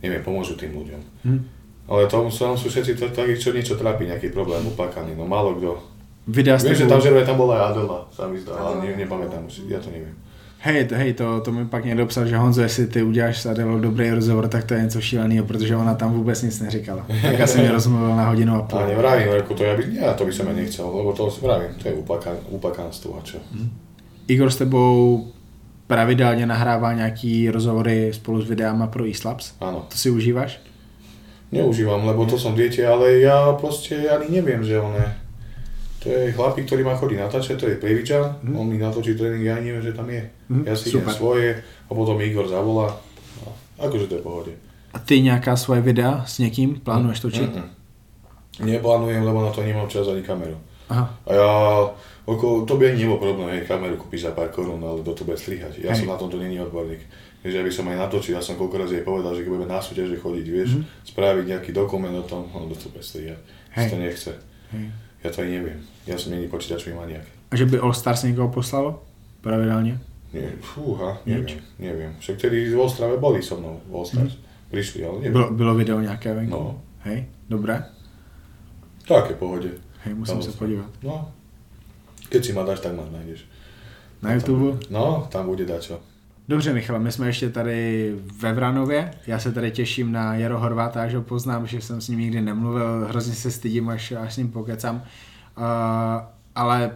neviem, 0.00 0.24
pomôžu 0.24 0.56
tým 0.56 0.72
ľuďom. 0.72 1.00
Hm. 1.24 1.40
Ale 1.88 2.04
to 2.04 2.28
sú, 2.28 2.44
sú 2.56 2.68
všetci 2.68 3.00
takí, 3.16 3.32
čo 3.40 3.56
niečo 3.56 3.80
trápi, 3.80 4.04
nejaký 4.04 4.28
problém, 4.28 4.60
uplakaný, 4.68 5.16
no 5.16 5.24
málo 5.24 5.56
kto. 5.56 5.80
Videa 6.28 6.60
Viem, 6.60 6.76
že 6.76 6.84
tam, 6.84 7.00
že 7.00 7.24
tam 7.24 7.40
bola 7.40 7.56
aj 7.56 7.64
Adela, 7.72 7.98
sa 8.12 8.28
mi 8.28 8.36
zdá, 8.36 8.52
ale 8.60 8.84
ne, 8.84 9.00
nepamätám 9.00 9.48
už, 9.48 9.64
ja 9.64 9.80
to 9.80 9.88
neviem. 9.88 10.12
Hej, 10.58 10.84
to, 10.84 10.94
hej, 10.94 11.12
to, 11.14 11.40
to 11.40 11.52
mi 11.52 11.66
pak 11.66 11.84
někdo 11.84 12.06
psal, 12.06 12.26
že 12.26 12.36
Honzo, 12.36 12.62
jestli 12.62 12.86
ty 12.86 13.02
uděláš 13.02 13.38
s 13.38 13.46
Adelou 13.46 13.78
dobrý 13.78 14.10
rozhovor, 14.10 14.48
tak 14.48 14.64
to 14.64 14.74
je 14.74 14.82
něco 14.82 15.00
šíleného, 15.00 15.46
protože 15.46 15.76
ona 15.76 15.94
tam 15.94 16.12
vůbec 16.12 16.42
nic 16.42 16.60
neříkala. 16.60 17.06
Tak 17.22 17.38
já 17.38 17.46
jsem 17.46 17.60
mě 17.60 17.72
rozmluvil 17.72 18.16
na 18.16 18.28
hodinu 18.28 18.54
a 18.54 18.62
půl. 18.62 18.78
A 18.82 18.86
nevravím, 18.86 19.28
reku, 19.28 19.54
to 19.54 19.64
ja 19.64 19.76
by, 19.76 19.84
ja 19.94 20.12
to 20.12 20.24
by 20.26 20.32
som 20.32 20.46
ja 20.46 20.52
nechcel, 20.52 20.90
lebo 20.90 21.12
to 21.12 21.30
si 21.30 21.40
vravím, 21.40 21.78
to 21.82 21.88
je 21.88 21.94
uplakan, 21.94 22.36
uplakanstvo 22.50 23.16
a 23.18 23.22
čo. 23.22 23.38
Igor 24.28 24.50
s 24.50 24.56
tebou 24.56 25.26
pravidelně 25.88 26.46
nahrává 26.46 26.92
nějaký 26.92 27.50
rozhovory 27.50 28.12
spolu 28.12 28.42
s 28.42 28.48
videama 28.48 28.86
pro 28.86 29.08
eSlabs. 29.08 29.56
Áno. 29.60 29.88
To 29.88 29.96
si 29.96 30.12
užíváš? 30.12 30.60
Neužívam, 31.48 32.04
lebo 32.04 32.28
to 32.28 32.36
som 32.36 32.52
dieťa, 32.52 32.84
ale 32.86 33.24
ja 33.24 33.56
proste 33.56 33.96
ani 34.04 34.28
neviem, 34.28 34.60
že 34.60 34.76
on 34.76 34.92
je. 34.92 35.08
To 35.98 36.06
je 36.12 36.30
chlapík, 36.30 36.68
ktorý 36.68 36.84
ma 36.84 36.92
chodí 36.94 37.16
natáčať, 37.16 37.56
to 37.56 37.66
je 37.66 37.80
Prievičan, 37.80 38.44
Mhm. 38.44 38.52
on 38.54 38.66
mi 38.68 38.76
natočí 38.76 39.16
tréning, 39.16 39.42
ja 39.42 39.56
ani 39.56 39.72
neviem, 39.72 39.82
že 39.82 39.96
tam 39.96 40.06
je. 40.06 40.22
Mhm, 40.52 40.62
Ja 40.68 40.76
si 40.76 40.92
super. 40.92 41.08
idem 41.08 41.16
svoje 41.16 41.48
a 41.88 41.94
potom 41.96 42.20
Igor 42.20 42.44
zavolá. 42.46 43.00
No, 43.40 43.50
akože 43.80 44.06
to 44.06 44.14
je 44.14 44.22
pohode. 44.22 44.52
A 44.92 44.98
ty 44.98 45.20
nějaká 45.20 45.56
svoje 45.56 45.80
videa 45.80 46.24
s 46.26 46.38
někým 46.38 46.80
plánuješ 46.84 47.20
točit? 47.20 47.48
Mm-mm. 47.48 47.68
Neplánujem, 48.60 49.22
lebo 49.22 49.42
na 49.42 49.50
to 49.50 49.62
nemám 49.62 49.88
čas 49.88 50.08
ani 50.08 50.22
kameru. 50.22 50.56
Aha. 50.88 51.14
A 51.26 51.30
ja, 51.34 51.48
okolo, 52.28 52.62
to 52.62 52.76
by 52.76 52.84
ani 52.86 53.02
nebol 53.02 53.16
problém, 53.16 53.48
hej, 53.50 53.64
kameru 53.64 53.96
kúpiš 53.96 54.22
za 54.22 54.32
pár 54.32 54.48
korún, 54.48 54.78
ale 54.80 55.00
do 55.00 55.10
to 55.10 55.24
bude 55.24 55.40
strihať. 55.40 55.80
Ja 55.80 55.96
Hej. 55.96 56.04
som 56.04 56.12
na 56.12 56.20
tomto 56.20 56.36
není 56.36 56.60
odborník. 56.60 57.00
Vieš, 57.40 57.54
ja 57.54 57.62
by 57.64 57.72
som 57.72 57.88
aj 57.88 57.96
natočil, 57.98 58.34
ja 58.34 58.42
som 58.42 58.54
koľko 58.54 58.76
razy 58.78 58.94
jej 58.94 59.06
povedal, 59.06 59.32
že 59.32 59.42
keď 59.42 59.50
budeme 59.50 59.70
na 59.70 59.80
súťaže 59.80 60.16
chodiť, 60.16 60.46
vieš, 60.46 60.70
Mhm. 60.74 60.82
spraviť 61.08 61.44
nejaký 61.48 61.70
dokument 61.72 62.12
o 62.12 62.22
tom, 62.22 62.42
on 62.52 62.68
do 62.68 62.74
to 62.74 62.92
bude 62.92 63.00
strihať. 63.00 63.40
Hej. 63.72 63.88
To 63.88 63.96
nechce. 63.96 64.32
Hej. 64.70 64.84
Ja 65.24 65.28
to 65.32 65.38
aj 65.40 65.48
neviem. 65.48 65.78
Ja 66.04 66.14
som 66.18 66.30
není 66.30 66.46
počítačový 66.46 66.92
maniak. 66.92 67.24
A 67.48 67.56
že 67.56 67.64
by 67.64 67.80
All 67.80 67.94
Stars 67.96 68.22
někoho 68.22 68.48
poslalo? 68.52 69.02
Pravidelně? 69.40 69.98
Nie, 70.28 70.52
fúha, 70.60 71.16
neviem, 71.26 71.56
neviem. 71.80 72.12
Však 72.20 72.36
tedy 72.36 72.68
v 72.68 72.76
Ostrave 72.76 73.16
boli 73.16 73.40
so 73.42 73.56
mnou, 73.56 73.80
v 73.88 73.94
All 73.96 74.04
Stars. 74.04 74.36
Prišli, 74.70 75.00
ale 75.04 75.14
neviem. 75.24 75.32
Bylo, 75.32 75.50
bylo 75.50 75.74
video 75.74 76.00
nějaké 76.00 76.34
venku? 76.34 76.50
No. 76.52 76.80
Hej, 77.08 77.26
dobré? 77.48 77.84
Také 79.08 79.34
pohode. 79.34 79.68
Hej, 80.04 80.14
musím 80.14 80.34
Tam 80.34 80.42
se 80.42 80.50
som. 80.52 80.58
podívat. 80.58 80.90
No. 81.02 81.32
Keď 82.28 82.44
si 82.44 82.52
ma 82.52 82.62
dáš, 82.62 82.80
tak 82.80 82.92
ma 82.96 83.02
nájdeš. 83.12 83.44
Na 84.22 84.32
YouTube? 84.32 84.78
No, 84.90 85.28
tam 85.32 85.46
bude 85.46 85.64
dačo. 85.64 86.00
Dobře, 86.48 86.72
Michal, 86.72 87.00
my 87.00 87.12
jsme 87.12 87.26
ještě 87.26 87.50
tady 87.50 88.14
ve 88.40 88.52
Vranově. 88.52 89.10
Já 89.26 89.38
se 89.38 89.52
tady 89.52 89.70
těším 89.70 90.12
na 90.12 90.34
Jaro 90.34 90.58
Horváta, 90.58 91.02
až 91.02 91.14
ho 91.14 91.22
poznám, 91.22 91.66
že 91.66 91.80
jsem 91.80 92.00
s 92.00 92.08
ním 92.08 92.18
nikdy 92.18 92.40
nemluvil. 92.40 93.06
Hrozně 93.08 93.34
se 93.34 93.50
stydím, 93.50 93.88
až, 93.88 94.12
až 94.12 94.34
s 94.34 94.36
ním 94.36 94.48
pokecám. 94.48 94.96
Uh, 94.96 95.62
ale 96.54 96.90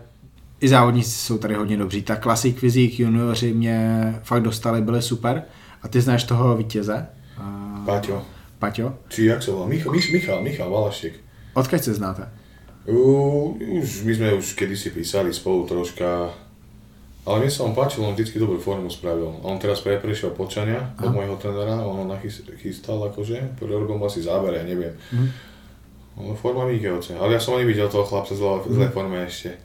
i 0.61 0.69
závodníci 0.69 1.11
jsou 1.11 1.39
tady 1.39 1.55
hodně 1.55 1.77
dobří. 1.77 2.03
Ta 2.03 2.17
Classic 2.17 2.57
Physique 2.61 3.01
junioři 3.01 3.55
mě 3.55 4.15
fakt 4.23 4.43
dostali, 4.43 4.83
byli 4.83 5.03
super. 5.03 5.43
A 5.83 5.89
ty 5.89 6.01
znáš 6.01 6.25
toho 6.25 6.57
vítěze? 6.57 7.07
Uh, 7.39 7.85
Paťo. 7.87 8.23
Paťo? 8.59 8.95
Či 9.09 9.27
jak 9.27 9.43
sa 9.43 9.51
volá? 9.51 9.67
Michal, 9.67 9.93
Mich, 9.93 10.13
Michal, 10.13 10.43
Michal 10.43 10.71
Valašek. 10.71 11.13
Odkud 11.55 11.85
se 11.85 11.95
znáte? 11.95 12.29
U, 12.83 12.99
už, 13.55 14.03
my 14.03 14.13
sme 14.13 14.29
už 14.35 14.59
kedysi 14.59 14.91
písali 14.91 15.31
spolu 15.31 15.71
troška, 15.71 16.35
ale 17.23 17.37
mne 17.39 17.51
sa 17.51 17.63
on 17.63 17.79
páčil, 17.79 18.03
on 18.03 18.19
vždycky 18.19 18.43
dobrú 18.43 18.59
formu 18.59 18.91
spravil. 18.91 19.31
On 19.47 19.55
teraz 19.55 19.79
pre- 19.79 20.03
prešiel 20.03 20.35
počania 20.35 20.91
od 20.99 21.07
Aha. 21.07 21.15
môjho 21.15 21.39
trénera, 21.39 21.79
on 21.79 22.03
ho 22.03 22.05
nachys- 22.11 22.43
chystal 22.59 22.99
akože, 23.07 23.55
robil 23.63 23.95
asi 24.03 24.27
záber, 24.27 24.59
ja 24.59 24.67
neviem. 24.67 24.91
Mhm. 25.15 25.27
On 26.13 26.37
forma 26.37 26.67
vynikajúca, 26.69 27.17
ale 27.17 27.39
ja 27.39 27.41
som 27.41 27.57
ani 27.57 27.65
videl 27.65 27.89
toho 27.89 28.05
chlapca 28.05 28.35
zle, 28.35 28.61
v 28.67 28.75
zlej 28.75 28.91
forme 28.93 29.17
ešte. 29.25 29.57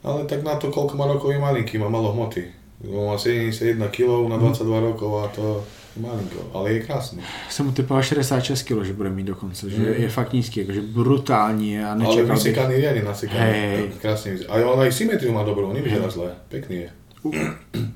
Ale 0.00 0.24
tak 0.24 0.40
na 0.40 0.56
to, 0.56 0.72
koľko 0.72 0.96
má 0.96 1.04
rokov 1.04 1.32
je 1.34 1.40
malinký, 1.42 1.76
má 1.76 1.92
malo 1.92 2.12
hmoty. 2.14 2.44
On 2.88 3.12
má 3.12 3.16
71 3.16 3.76
kg 3.90 4.28
na 4.30 4.36
22 4.40 4.64
rokov 4.80 5.10
a 5.20 5.26
to 5.28 5.60
malinko, 5.96 6.50
ale 6.54 6.72
je 6.72 6.80
krásny. 6.80 7.22
Jsem 7.50 7.66
mu 7.66 7.72
typoval 7.72 8.02
66 8.02 8.62
kg, 8.62 8.82
že 8.84 8.92
bude 8.92 9.10
mít 9.10 9.26
dokonce, 9.26 9.70
že 9.70 9.76
Mhm. 9.76 9.86
je 10.02 10.08
fakt 10.08 10.32
nízký, 10.32 10.60
jakože 10.60 10.80
brutální 10.80 11.80
a 11.80 11.88
Ale 11.92 11.98
nečekal 11.98 12.24
bych. 12.26 12.34
vysekaný, 12.34 12.74
riadne 12.76 13.02
nasekaný. 13.02 13.40
Hej. 13.40 13.88
Krásne 14.02 14.30
vyzerá. 14.32 14.48
A 14.52 14.64
on 14.66 14.80
aj 14.80 14.92
symetriu 14.92 15.32
má 15.32 15.42
dobrú, 15.44 15.72
nevyzerá 15.72 16.10
zle. 16.10 16.30
Pekný 16.48 16.76
je. 16.76 16.88
U, 17.24 17.30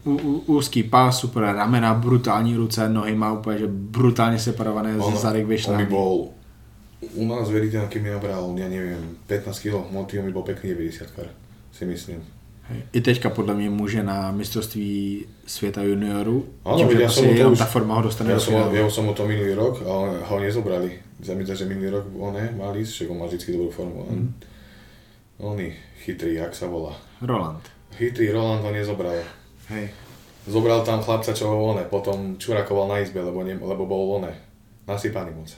u, 0.04 0.56
úzký 0.56 0.82
pás, 0.82 1.18
super 1.20 1.42
ramena, 1.44 1.94
brutální 1.94 2.56
ruce, 2.56 2.88
nohy 2.88 3.14
má 3.14 3.32
úplně, 3.32 3.58
že 3.58 3.66
brutálně 3.68 4.38
separované 4.38 4.96
On, 4.96 5.12
ze 5.12 5.18
zadek 5.20 5.42
on 5.44 5.48
vyšlený. 5.50 5.84
by 5.84 5.90
bol 5.90 6.28
u 7.14 7.24
nás 7.28 7.46
veriteľ, 7.50 7.86
keď 7.88 8.00
mi 8.02 8.10
nabral, 8.10 8.42
ja 8.58 8.66
neviem, 8.68 8.98
15 9.26 9.58
kg 9.62 9.86
hmoty, 9.90 10.18
on 10.18 10.24
by 10.26 10.32
bol 10.32 10.42
pekný 10.42 10.70
90 10.74 11.06
kar, 11.14 11.26
si 11.72 11.84
myslím. 11.86 12.18
I 12.92 13.00
teďka 13.00 13.30
podle 13.30 13.54
mě 13.54 13.70
může 13.70 14.02
na 14.02 14.30
mistrovství 14.30 15.24
světa 15.46 15.82
juniorů, 15.82 16.44
Áno, 16.64 16.76
tím, 16.78 16.88
že 16.92 17.02
ja 17.02 17.08
som 17.08 17.24
to 17.24 17.50
už- 17.50 17.58
ta 17.58 17.64
forma 17.64 17.94
ho 17.96 18.02
dostane 18.04 18.28
Ja 18.32 18.36
som, 18.40 18.54
ja 18.60 18.84
som 18.92 19.04
mu 19.08 19.16
to 19.16 19.24
minulý 19.24 19.56
rok 19.56 19.80
a 19.88 19.92
ho 20.28 20.36
nezobrali. 20.40 21.00
Za 21.24 21.32
mi 21.34 21.48
že 21.48 21.64
minulý 21.64 21.88
rok 21.90 22.04
on 22.20 22.36
ne, 22.36 22.52
mal 22.52 22.76
ísť, 22.76 22.92
však 22.92 23.08
on 23.10 23.18
má 23.18 23.26
vždy 23.26 23.52
dobrú 23.56 23.70
formu. 23.72 24.04
On, 25.40 25.56
je 25.56 25.72
chytrý, 26.04 26.34
jak 26.36 26.52
sa 26.52 26.66
volá. 26.68 26.92
Roland. 27.24 27.62
Chytrý 27.96 28.28
Roland 28.36 28.60
ho 28.62 28.70
nezobral. 28.70 29.16
Hej. 29.72 29.88
Zobral 30.48 30.84
tam 30.84 31.00
chlapca, 31.00 31.32
čo 31.32 31.48
ho 31.48 31.72
one, 31.72 31.84
potom 31.88 32.36
čurakoval 32.36 32.88
na 32.88 32.96
izbe, 33.00 33.20
lebo, 33.24 33.40
ne, 33.44 33.56
lebo 33.56 33.86
bol 33.86 34.20
one. 34.20 34.32
Nasypaný 34.88 35.32
moc. 35.36 35.52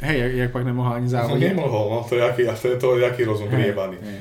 Hej, 0.00 0.16
jak, 0.20 0.32
jak 0.32 0.50
pak 0.52 0.64
nemohl 0.64 0.92
ani 0.92 1.04
No, 1.04 1.10
závodit? 1.10 1.48
nemohol, 1.48 1.84
no 1.90 1.98
to 2.08 2.16
je 2.16 2.22
aký, 2.22 2.42
to 2.62 2.68
je 2.68 2.76
to 2.76 2.98
jaký 2.98 3.24
rozum 3.24 3.48
Hej, 3.48 3.56
priebaný. 3.56 3.96
hej. 4.02 4.18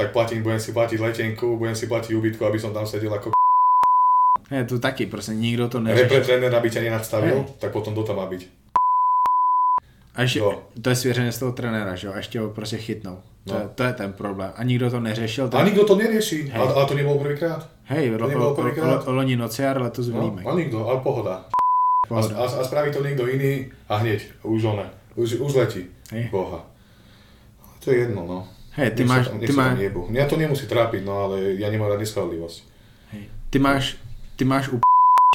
Tak 0.00 0.12
platím, 0.12 0.40
budem 0.42 0.56
si 0.60 0.72
platiť 0.72 0.96
letenku, 1.00 1.56
budem 1.60 1.76
si 1.76 1.84
platiť 1.86 2.16
ubytku, 2.16 2.40
aby 2.48 2.56
som 2.56 2.72
tam 2.72 2.88
sedel 2.88 3.12
ako 3.12 3.30
Hej, 4.50 4.64
to 4.64 4.78
taky, 4.78 5.06
prostě 5.06 5.32
nikdo 5.32 5.68
to 5.68 5.78
repre 5.78 5.94
neřeší. 5.94 6.22
tréner, 6.24 6.54
aby 6.54 6.70
ťa 6.70 6.80
nenadstavil, 6.80 7.34
Hej. 7.36 7.44
tak 7.60 7.72
potom 7.72 7.94
to 7.94 8.02
tam 8.02 8.16
má 8.16 8.26
byť. 8.26 8.48
A 10.14 10.22
ještě, 10.22 10.40
No. 10.40 10.62
to 10.82 10.90
je 10.90 10.96
svěřené 10.96 11.32
z 11.32 11.38
toho 11.38 11.52
trenéra, 11.52 11.94
že 11.94 12.06
jo, 12.06 12.12
a 12.12 12.16
ještě 12.16 12.40
ho 12.40 12.50
prostě 12.50 12.76
chytnou. 12.76 13.20
To, 13.48 13.54
No. 13.54 13.60
je, 13.60 13.68
to 13.74 13.82
je 13.82 13.92
ten 13.92 14.12
problém. 14.12 14.52
A 14.56 14.62
nikdo 14.64 14.90
to 14.90 15.00
neřešil. 15.00 15.50
A 15.52 15.64
nikto 15.64 15.84
to 15.84 15.96
nerieši, 15.96 16.42
Hej. 16.42 16.60
ale, 16.62 16.74
ale 16.74 16.86
to 16.86 16.94
nebolo 16.94 17.18
prvýkrát. 17.18 17.68
Hej, 17.84 18.10
to 18.10 18.18
lo, 18.18 18.28
nebolo 18.28 18.48
lo, 18.48 18.54
prvýkrát. 18.54 19.06
lo, 19.06 19.12
loni 19.12 19.36
nociar, 19.36 19.80
letos 19.82 20.08
No, 20.08 20.20
Vlímek. 20.20 20.46
a 20.46 20.54
nikto, 20.54 20.88
ale 20.88 21.00
pohoda. 21.00 21.34
A, 21.34 22.08
Pohoda. 22.08 22.36
a, 22.36 22.44
a 22.44 22.64
spraví 22.64 22.92
to 22.92 23.02
niekto 23.02 23.28
iný 23.28 23.72
a 23.88 23.96
hneď, 23.96 24.20
už 24.42 24.64
one, 24.64 24.90
už, 25.16 25.32
už 25.40 25.54
letí. 25.54 25.86
Hej. 26.12 26.28
Boha. 26.32 26.64
To 27.84 27.90
je 27.90 27.98
jedno, 27.98 28.26
no. 28.26 28.48
Hej, 28.72 28.90
ty 28.96 29.04
Nech 29.04 29.08
máš, 29.08 29.24
sa, 29.28 29.34
nech 29.36 29.48
ty 29.48 29.52
máš, 29.52 29.78
jebu. 29.78 30.08
Mňa 30.08 30.24
to 30.26 30.36
nemusí 30.40 30.64
trápiť, 30.64 31.04
no 31.04 31.28
ale 31.28 31.60
ja 31.60 31.68
nemám 31.68 31.92
rád 31.92 32.00
nespravodlivosť. 32.00 32.58
hej, 33.12 33.24
ty 33.52 33.58
máš, 33.60 34.00
ty 34.36 34.44
máš 34.48 34.72
u 34.72 34.80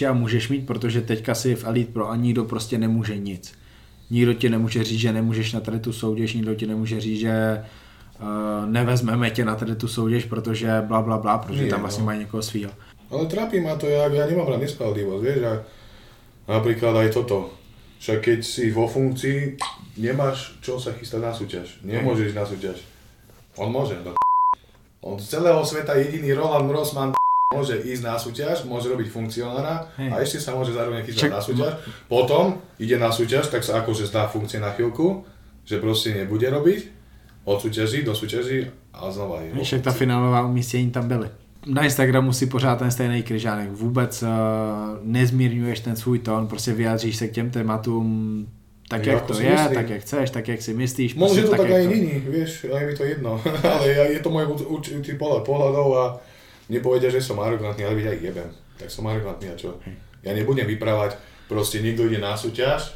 a 0.06 0.14
můžeš 0.14 0.50
mít, 0.50 0.66
protože 0.66 1.02
teďka 1.02 1.36
si 1.36 1.56
v 1.56 1.66
Elite 1.66 1.92
Pro 1.92 2.10
a 2.10 2.16
nikdo 2.16 2.46
prostě 2.46 2.78
nemůže 2.78 3.18
nic. 3.18 3.54
Nikdo 4.10 4.34
ti 4.34 4.50
nemůže 4.50 4.84
říct, 4.84 5.00
že 5.00 5.14
nemůžeš 5.14 5.54
na 5.54 5.60
tady 5.60 5.80
tu 5.80 5.94
soutěž, 5.94 6.34
nikdo 6.34 6.56
ti 6.56 6.68
nemůže 6.68 7.02
říct, 7.02 7.20
že 7.20 7.64
uh, 8.22 8.70
nevezmeme 8.70 9.30
tě 9.30 9.46
na 9.46 9.56
tady 9.56 9.76
tu 9.76 9.88
soutěž, 9.88 10.26
protože 10.26 10.82
bla 10.82 11.02
bla 11.02 11.18
bla, 11.18 11.38
protože 11.38 11.62
Nie, 11.62 11.70
tam 11.70 11.82
vlastně 11.82 12.02
no. 12.02 12.06
mají 12.06 12.20
někoho 12.20 12.44
svýho. 12.44 12.72
Ale 13.12 13.26
trápi 13.26 13.60
ma 13.62 13.76
to, 13.76 13.88
ja, 13.88 14.12
ja 14.12 14.28
nemám 14.28 14.48
rád 14.48 14.62
nespravodlivosť, 14.68 15.24
vieš, 15.24 15.40
a 15.48 15.54
napríklad 16.52 16.92
aj 16.92 17.10
toto. 17.16 17.56
Však 18.04 18.20
keď 18.22 18.40
si 18.44 18.68
vo 18.70 18.84
funkcii, 18.88 19.58
nemáš 19.98 20.60
čo 20.62 20.76
sa 20.76 20.92
chystať 20.92 21.22
na 21.24 21.32
súťaž. 21.34 21.80
Nemôžeš 21.88 22.36
na 22.36 22.44
súťaž. 22.44 22.84
On 23.58 23.70
môže, 23.74 23.98
do 24.06 24.14
On 25.02 25.18
z 25.20 25.26
celého 25.38 25.62
sveta 25.66 25.98
jediný 25.98 26.34
Roland 26.34 26.70
Grossman 26.70 27.10
môže 27.56 27.80
ísť 27.80 28.04
na 28.04 28.20
súťaž, 28.20 28.68
môže 28.68 28.92
robiť 28.92 29.08
funkcionára 29.10 29.88
Hej. 29.98 30.10
a 30.12 30.16
ešte 30.20 30.38
sa 30.44 30.52
môže 30.54 30.76
zároveň 30.76 31.02
Čak- 31.02 31.08
chystať 31.10 31.32
na 31.32 31.42
súťaž. 31.42 31.74
Potom 32.12 32.62
ide 32.78 33.00
na 33.00 33.10
súťaž, 33.10 33.48
tak 33.48 33.64
sa 33.64 33.82
akože 33.82 34.06
zdá 34.06 34.28
funkcie 34.28 34.60
na 34.60 34.76
chvíľku, 34.76 35.24
že 35.66 35.80
proste 35.80 36.14
nebude 36.14 36.44
robiť, 36.50 36.80
odsúťaží, 37.48 38.04
dosúťaží 38.04 38.68
a 38.94 39.12
znova 39.12 39.42
je. 39.42 39.56
jak 39.56 39.82
ta 39.82 39.92
finálová 39.92 40.46
umístění 40.46 40.92
tam 40.92 41.08
byly. 41.08 41.30
Na 41.66 41.84
Instagramu 41.84 42.34
si 42.34 42.46
pořád 42.46 42.80
ten 42.80 42.92
stejný 42.92 43.24
kryžánek. 43.24 43.72
Vůbec 43.72 44.24
uh, 44.24 44.30
nezmírňuješ 45.02 45.80
ten 45.80 45.96
svůj 45.96 46.20
tón, 46.20 46.48
prostě 46.48 46.74
vyjádříš 46.74 47.16
se 47.16 47.28
k 47.28 47.32
těm 47.32 47.50
tématům 47.50 48.48
tak, 48.88 49.04
Jo, 49.04 49.12
jak 49.14 49.24
to 49.26 49.34
je, 49.36 49.52
myslím. 49.52 49.74
tak 49.74 49.90
jak 49.90 50.02
chceš, 50.02 50.28
tak 50.30 50.46
jak 50.48 50.62
si 50.62 50.72
myslíš. 50.74 51.12
Môže 51.16 51.44
to 51.44 51.52
tak 51.52 51.60
jak 51.62 51.76
aj 51.76 51.86
není, 51.88 52.14
vieš, 52.24 52.66
aj 52.66 52.84
mi 52.84 52.94
to 52.94 53.04
jedno, 53.04 53.32
ale 53.76 53.86
ja, 53.90 54.04
je 54.06 54.20
to 54.20 54.30
môj 54.30 54.48
urč- 54.48 54.66
určitý 54.66 55.16
pohľad 55.16 55.44
pohľadov 55.44 55.88
a 55.94 56.04
nepovedia, 56.68 57.08
že 57.08 57.20
som 57.20 57.36
arogantný, 57.38 57.84
ale 57.84 57.96
veď 57.96 58.08
aj 58.08 58.18
jebem. 58.22 58.50
Tak 58.76 58.88
som 58.88 59.04
arogantný 59.04 59.48
a 59.48 59.56
čo? 59.56 59.76
Ja 60.24 60.32
nebudem 60.32 60.66
vyprávať, 60.66 61.20
proste 61.46 61.80
niekto 61.80 62.04
ide 62.04 62.18
na 62.18 62.34
súťaž 62.34 62.96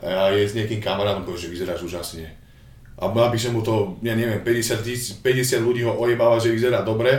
a 0.00 0.30
je 0.30 0.44
s 0.44 0.52
niekým 0.52 0.80
kamarátom, 0.80 1.28
že 1.32 1.48
vyzeráš 1.48 1.80
úžasne. 1.82 2.28
A 2.96 3.08
napíše 3.08 3.48
mu 3.48 3.60
to, 3.60 3.96
ja 4.00 4.12
neviem, 4.12 4.40
50, 4.40 4.80
tisíc- 4.80 5.16
50 5.16 5.60
ľudí 5.60 5.80
ho 5.80 5.92
ojebáva, 5.94 6.36
že 6.36 6.52
vyzerá 6.52 6.80
dobre 6.80 7.12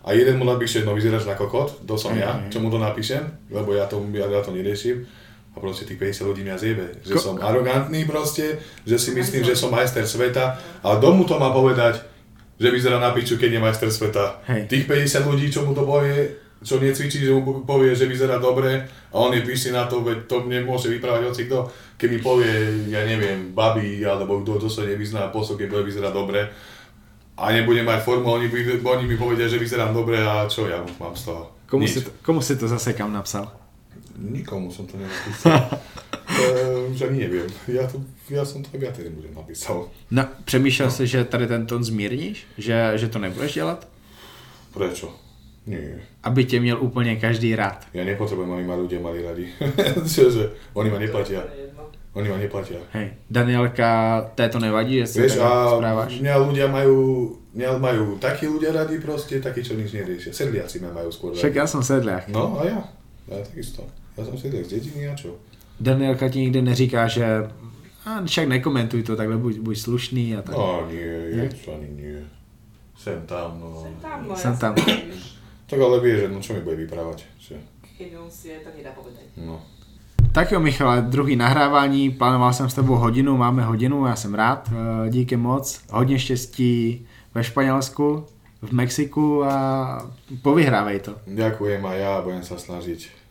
a 0.00 0.12
jeden 0.12 0.38
mu 0.38 0.44
napíše, 0.44 0.82
no 0.82 0.94
vyzeráš 0.94 1.24
na 1.24 1.34
kokot, 1.34 1.82
to 1.82 1.98
som 1.98 2.14
ja, 2.14 2.38
čo 2.46 2.58
mu 2.58 2.70
to 2.70 2.78
napíšem, 2.78 3.18
lebo 3.50 3.74
ja 3.74 3.86
to, 3.86 3.98
ja, 4.12 4.26
ja 4.26 4.38
to 4.38 4.50
neriešim. 4.50 5.02
A 5.54 5.62
proste 5.62 5.86
tých 5.86 6.02
50 6.02 6.26
ľudí 6.26 6.42
mňa 6.42 6.56
zjebe, 6.58 6.86
že 7.06 7.14
Ko- 7.14 7.22
som 7.22 7.34
arogantný 7.38 8.10
proste, 8.10 8.58
že 8.82 8.98
si 8.98 9.14
myslím, 9.14 9.46
že 9.46 9.54
som 9.54 9.70
majster 9.70 10.02
sveta, 10.02 10.58
ale 10.82 10.98
kto 10.98 11.08
mu 11.14 11.22
to 11.22 11.38
má 11.38 11.54
povedať, 11.54 12.02
že 12.58 12.68
vyzerá 12.70 12.98
na 12.98 13.14
piču, 13.14 13.38
keď 13.38 13.58
je 13.58 13.60
majster 13.62 13.90
sveta. 13.90 14.42
Hej. 14.50 14.66
Tých 14.66 14.84
50 14.86 15.30
ľudí, 15.30 15.46
čo 15.50 15.62
mu 15.62 15.70
to 15.74 15.86
povie, 15.86 16.42
čo 16.64 16.80
necvičí, 16.80 17.22
že 17.22 17.30
mu 17.30 17.62
povie, 17.62 17.92
že 17.92 18.08
vyzerá 18.08 18.40
dobre 18.40 18.88
a 19.12 19.16
on 19.20 19.30
je 19.36 19.44
pyšný 19.44 19.76
na 19.76 19.84
to, 19.84 20.00
veď 20.00 20.26
to 20.26 20.48
nemôže 20.48 20.88
vyprávať 20.88 21.22
hoci 21.28 21.42
kto. 21.46 21.68
Keď 22.00 22.08
mi 22.10 22.18
povie, 22.18 22.50
ja 22.88 23.04
neviem, 23.04 23.52
babi 23.52 24.00
alebo 24.02 24.40
kto, 24.40 24.58
kto 24.58 24.68
sa 24.72 24.82
nevyzná, 24.88 25.28
posok, 25.28 25.62
keď 25.62 25.68
bude 25.70 25.84
vyzerá 25.86 26.10
dobre 26.10 26.48
a 27.34 27.44
nebude 27.52 27.82
mať 27.82 28.00
formu, 28.02 28.30
oni, 28.32 28.48
oni 28.80 29.04
mi 29.04 29.16
povedia, 29.18 29.50
že 29.50 29.60
vyzerám 29.60 29.92
dobre 29.92 30.22
a 30.22 30.46
čo 30.48 30.66
ja 30.70 30.80
mám 30.98 31.14
z 31.14 31.30
toho? 31.30 31.52
Komu 31.66 31.84
Nič. 31.84 31.90
si, 31.90 32.00
to, 32.06 32.10
komu 32.22 32.40
si 32.40 32.54
to 32.56 32.70
zase 32.70 32.94
kam 32.94 33.10
napsal? 33.12 33.63
Nikomu 34.18 34.70
som 34.72 34.86
to 34.86 34.96
nenapísal. 34.96 35.70
už 36.94 37.02
ani 37.02 37.18
neviem. 37.26 37.48
Ja, 37.68 37.86
to, 37.86 38.00
ja 38.30 38.44
som 38.44 38.62
to 38.62 38.70
viacej 38.78 39.04
nebudem 39.10 39.34
napísal. 39.34 39.88
No, 40.10 40.24
přemýšlel 40.44 40.90
jsi, 40.90 41.06
že 41.06 41.24
tady 41.24 41.46
ten 41.46 41.66
tón 41.66 41.84
zmírníš? 41.84 42.46
Že, 42.58 42.92
že 42.94 43.08
to 43.08 43.18
nebudeš 43.18 43.54
dělat? 43.54 43.88
Prečo? 44.74 45.14
Nie. 45.66 46.00
Aby 46.22 46.44
tě 46.44 46.60
měl 46.60 46.78
úplně 46.82 47.16
každý 47.16 47.56
rád. 47.56 47.86
Ja 47.94 48.04
nepotrebujem, 48.04 48.52
aby 48.52 48.64
ma 48.68 48.76
ľudia 48.76 49.00
mali 49.00 49.24
radi. 49.24 49.48
Čože? 50.14 50.52
Oni 50.76 50.90
ma 50.90 50.98
neplatia. 50.98 51.40
Oni 52.12 52.28
ma 52.28 52.36
neplatia. 52.36 52.76
Hej, 52.92 53.16
Danielka, 53.30 54.20
to 54.36 54.58
nevadí, 54.58 54.98
že 54.98 55.06
se 55.06 55.20
Vieš, 55.20 55.38
a 55.40 55.72
správáš? 55.76 56.20
mňa 56.20 56.34
ľudia 56.36 56.66
majú, 56.68 56.96
mňa 57.56 57.78
majú 57.80 58.18
takí 58.20 58.44
ľudia 58.46 58.76
radi 58.76 59.00
proste, 59.00 59.40
takí, 59.40 59.64
čo 59.64 59.72
nič 59.74 59.92
neriešia. 59.96 60.36
Sedliaci 60.36 60.84
ma 60.84 60.92
majú 60.92 61.08
skôr 61.08 61.32
Však 61.32 61.56
radi. 61.56 61.58
já 61.58 61.66
jsem 61.66 61.82
sedlák. 61.82 62.28
No 62.28 62.60
a 62.60 62.64
ja. 62.68 62.80
Ja 63.28 63.36
takisto. 63.40 63.88
Ja 64.14 64.22
som 64.24 64.38
sedliak 64.38 64.64
z 64.66 64.78
dediny 64.78 65.10
a 65.10 65.14
čo? 65.18 65.38
Danielka 65.80 66.28
ti 66.28 66.40
nikdy 66.40 66.62
neříká, 66.62 67.08
že 67.08 67.50
a 68.04 68.20
však 68.24 68.48
nekomentuj 68.48 69.02
to, 69.02 69.16
takhle 69.16 69.36
buď, 69.36 69.58
buď 69.58 69.76
slušný 69.78 70.36
a 70.36 70.42
tak. 70.42 70.54
No 70.54 70.86
nie, 70.92 71.34
Nie? 71.34 71.48
je 71.48 71.56
to 71.64 71.72
ani 71.74 71.88
nie. 71.88 72.20
Sem 72.96 73.26
tam, 73.26 73.60
no. 73.60 73.80
Sem 73.82 73.94
tam, 73.96 74.28
no 74.28 74.36
Sem 74.36 74.56
tam. 74.56 74.74
Tak 75.66 75.78
ale 75.80 76.00
vie, 76.00 76.20
že 76.20 76.28
no 76.28 76.38
čo 76.44 76.52
mi 76.54 76.60
bude 76.60 76.76
vyprávať. 76.76 77.24
Že? 77.40 77.56
Keď 77.98 78.08
on 78.20 78.28
si 78.30 78.52
aj 78.52 78.68
tak 78.68 78.76
nedá 78.76 78.92
povedať. 78.92 79.24
No. 79.40 79.58
Tak 80.32 80.52
jo, 80.52 80.60
Michale, 80.60 81.02
druhý 81.02 81.36
nahrávání, 81.36 82.10
plánoval 82.10 82.52
jsem 82.52 82.68
s 82.68 82.74
tebou 82.74 82.94
hodinu, 82.94 83.36
máme 83.36 83.62
hodinu, 83.64 84.06
já 84.06 84.16
jsem 84.16 84.34
rád, 84.34 84.70
eh, 84.72 85.10
díky 85.10 85.36
moc, 85.36 85.80
hodně 85.90 86.18
štěstí 86.18 87.06
ve 87.34 87.44
Španělsku, 87.44 88.26
v 88.62 88.72
Mexiku 88.72 89.44
a 89.44 89.54
povyhrávej 90.42 91.00
to. 91.00 91.12
Ďakujem 91.26 91.84
a 91.86 91.92
ja 91.94 92.12
budem 92.24 92.42
sa 92.42 92.56
snažiť 92.56 93.23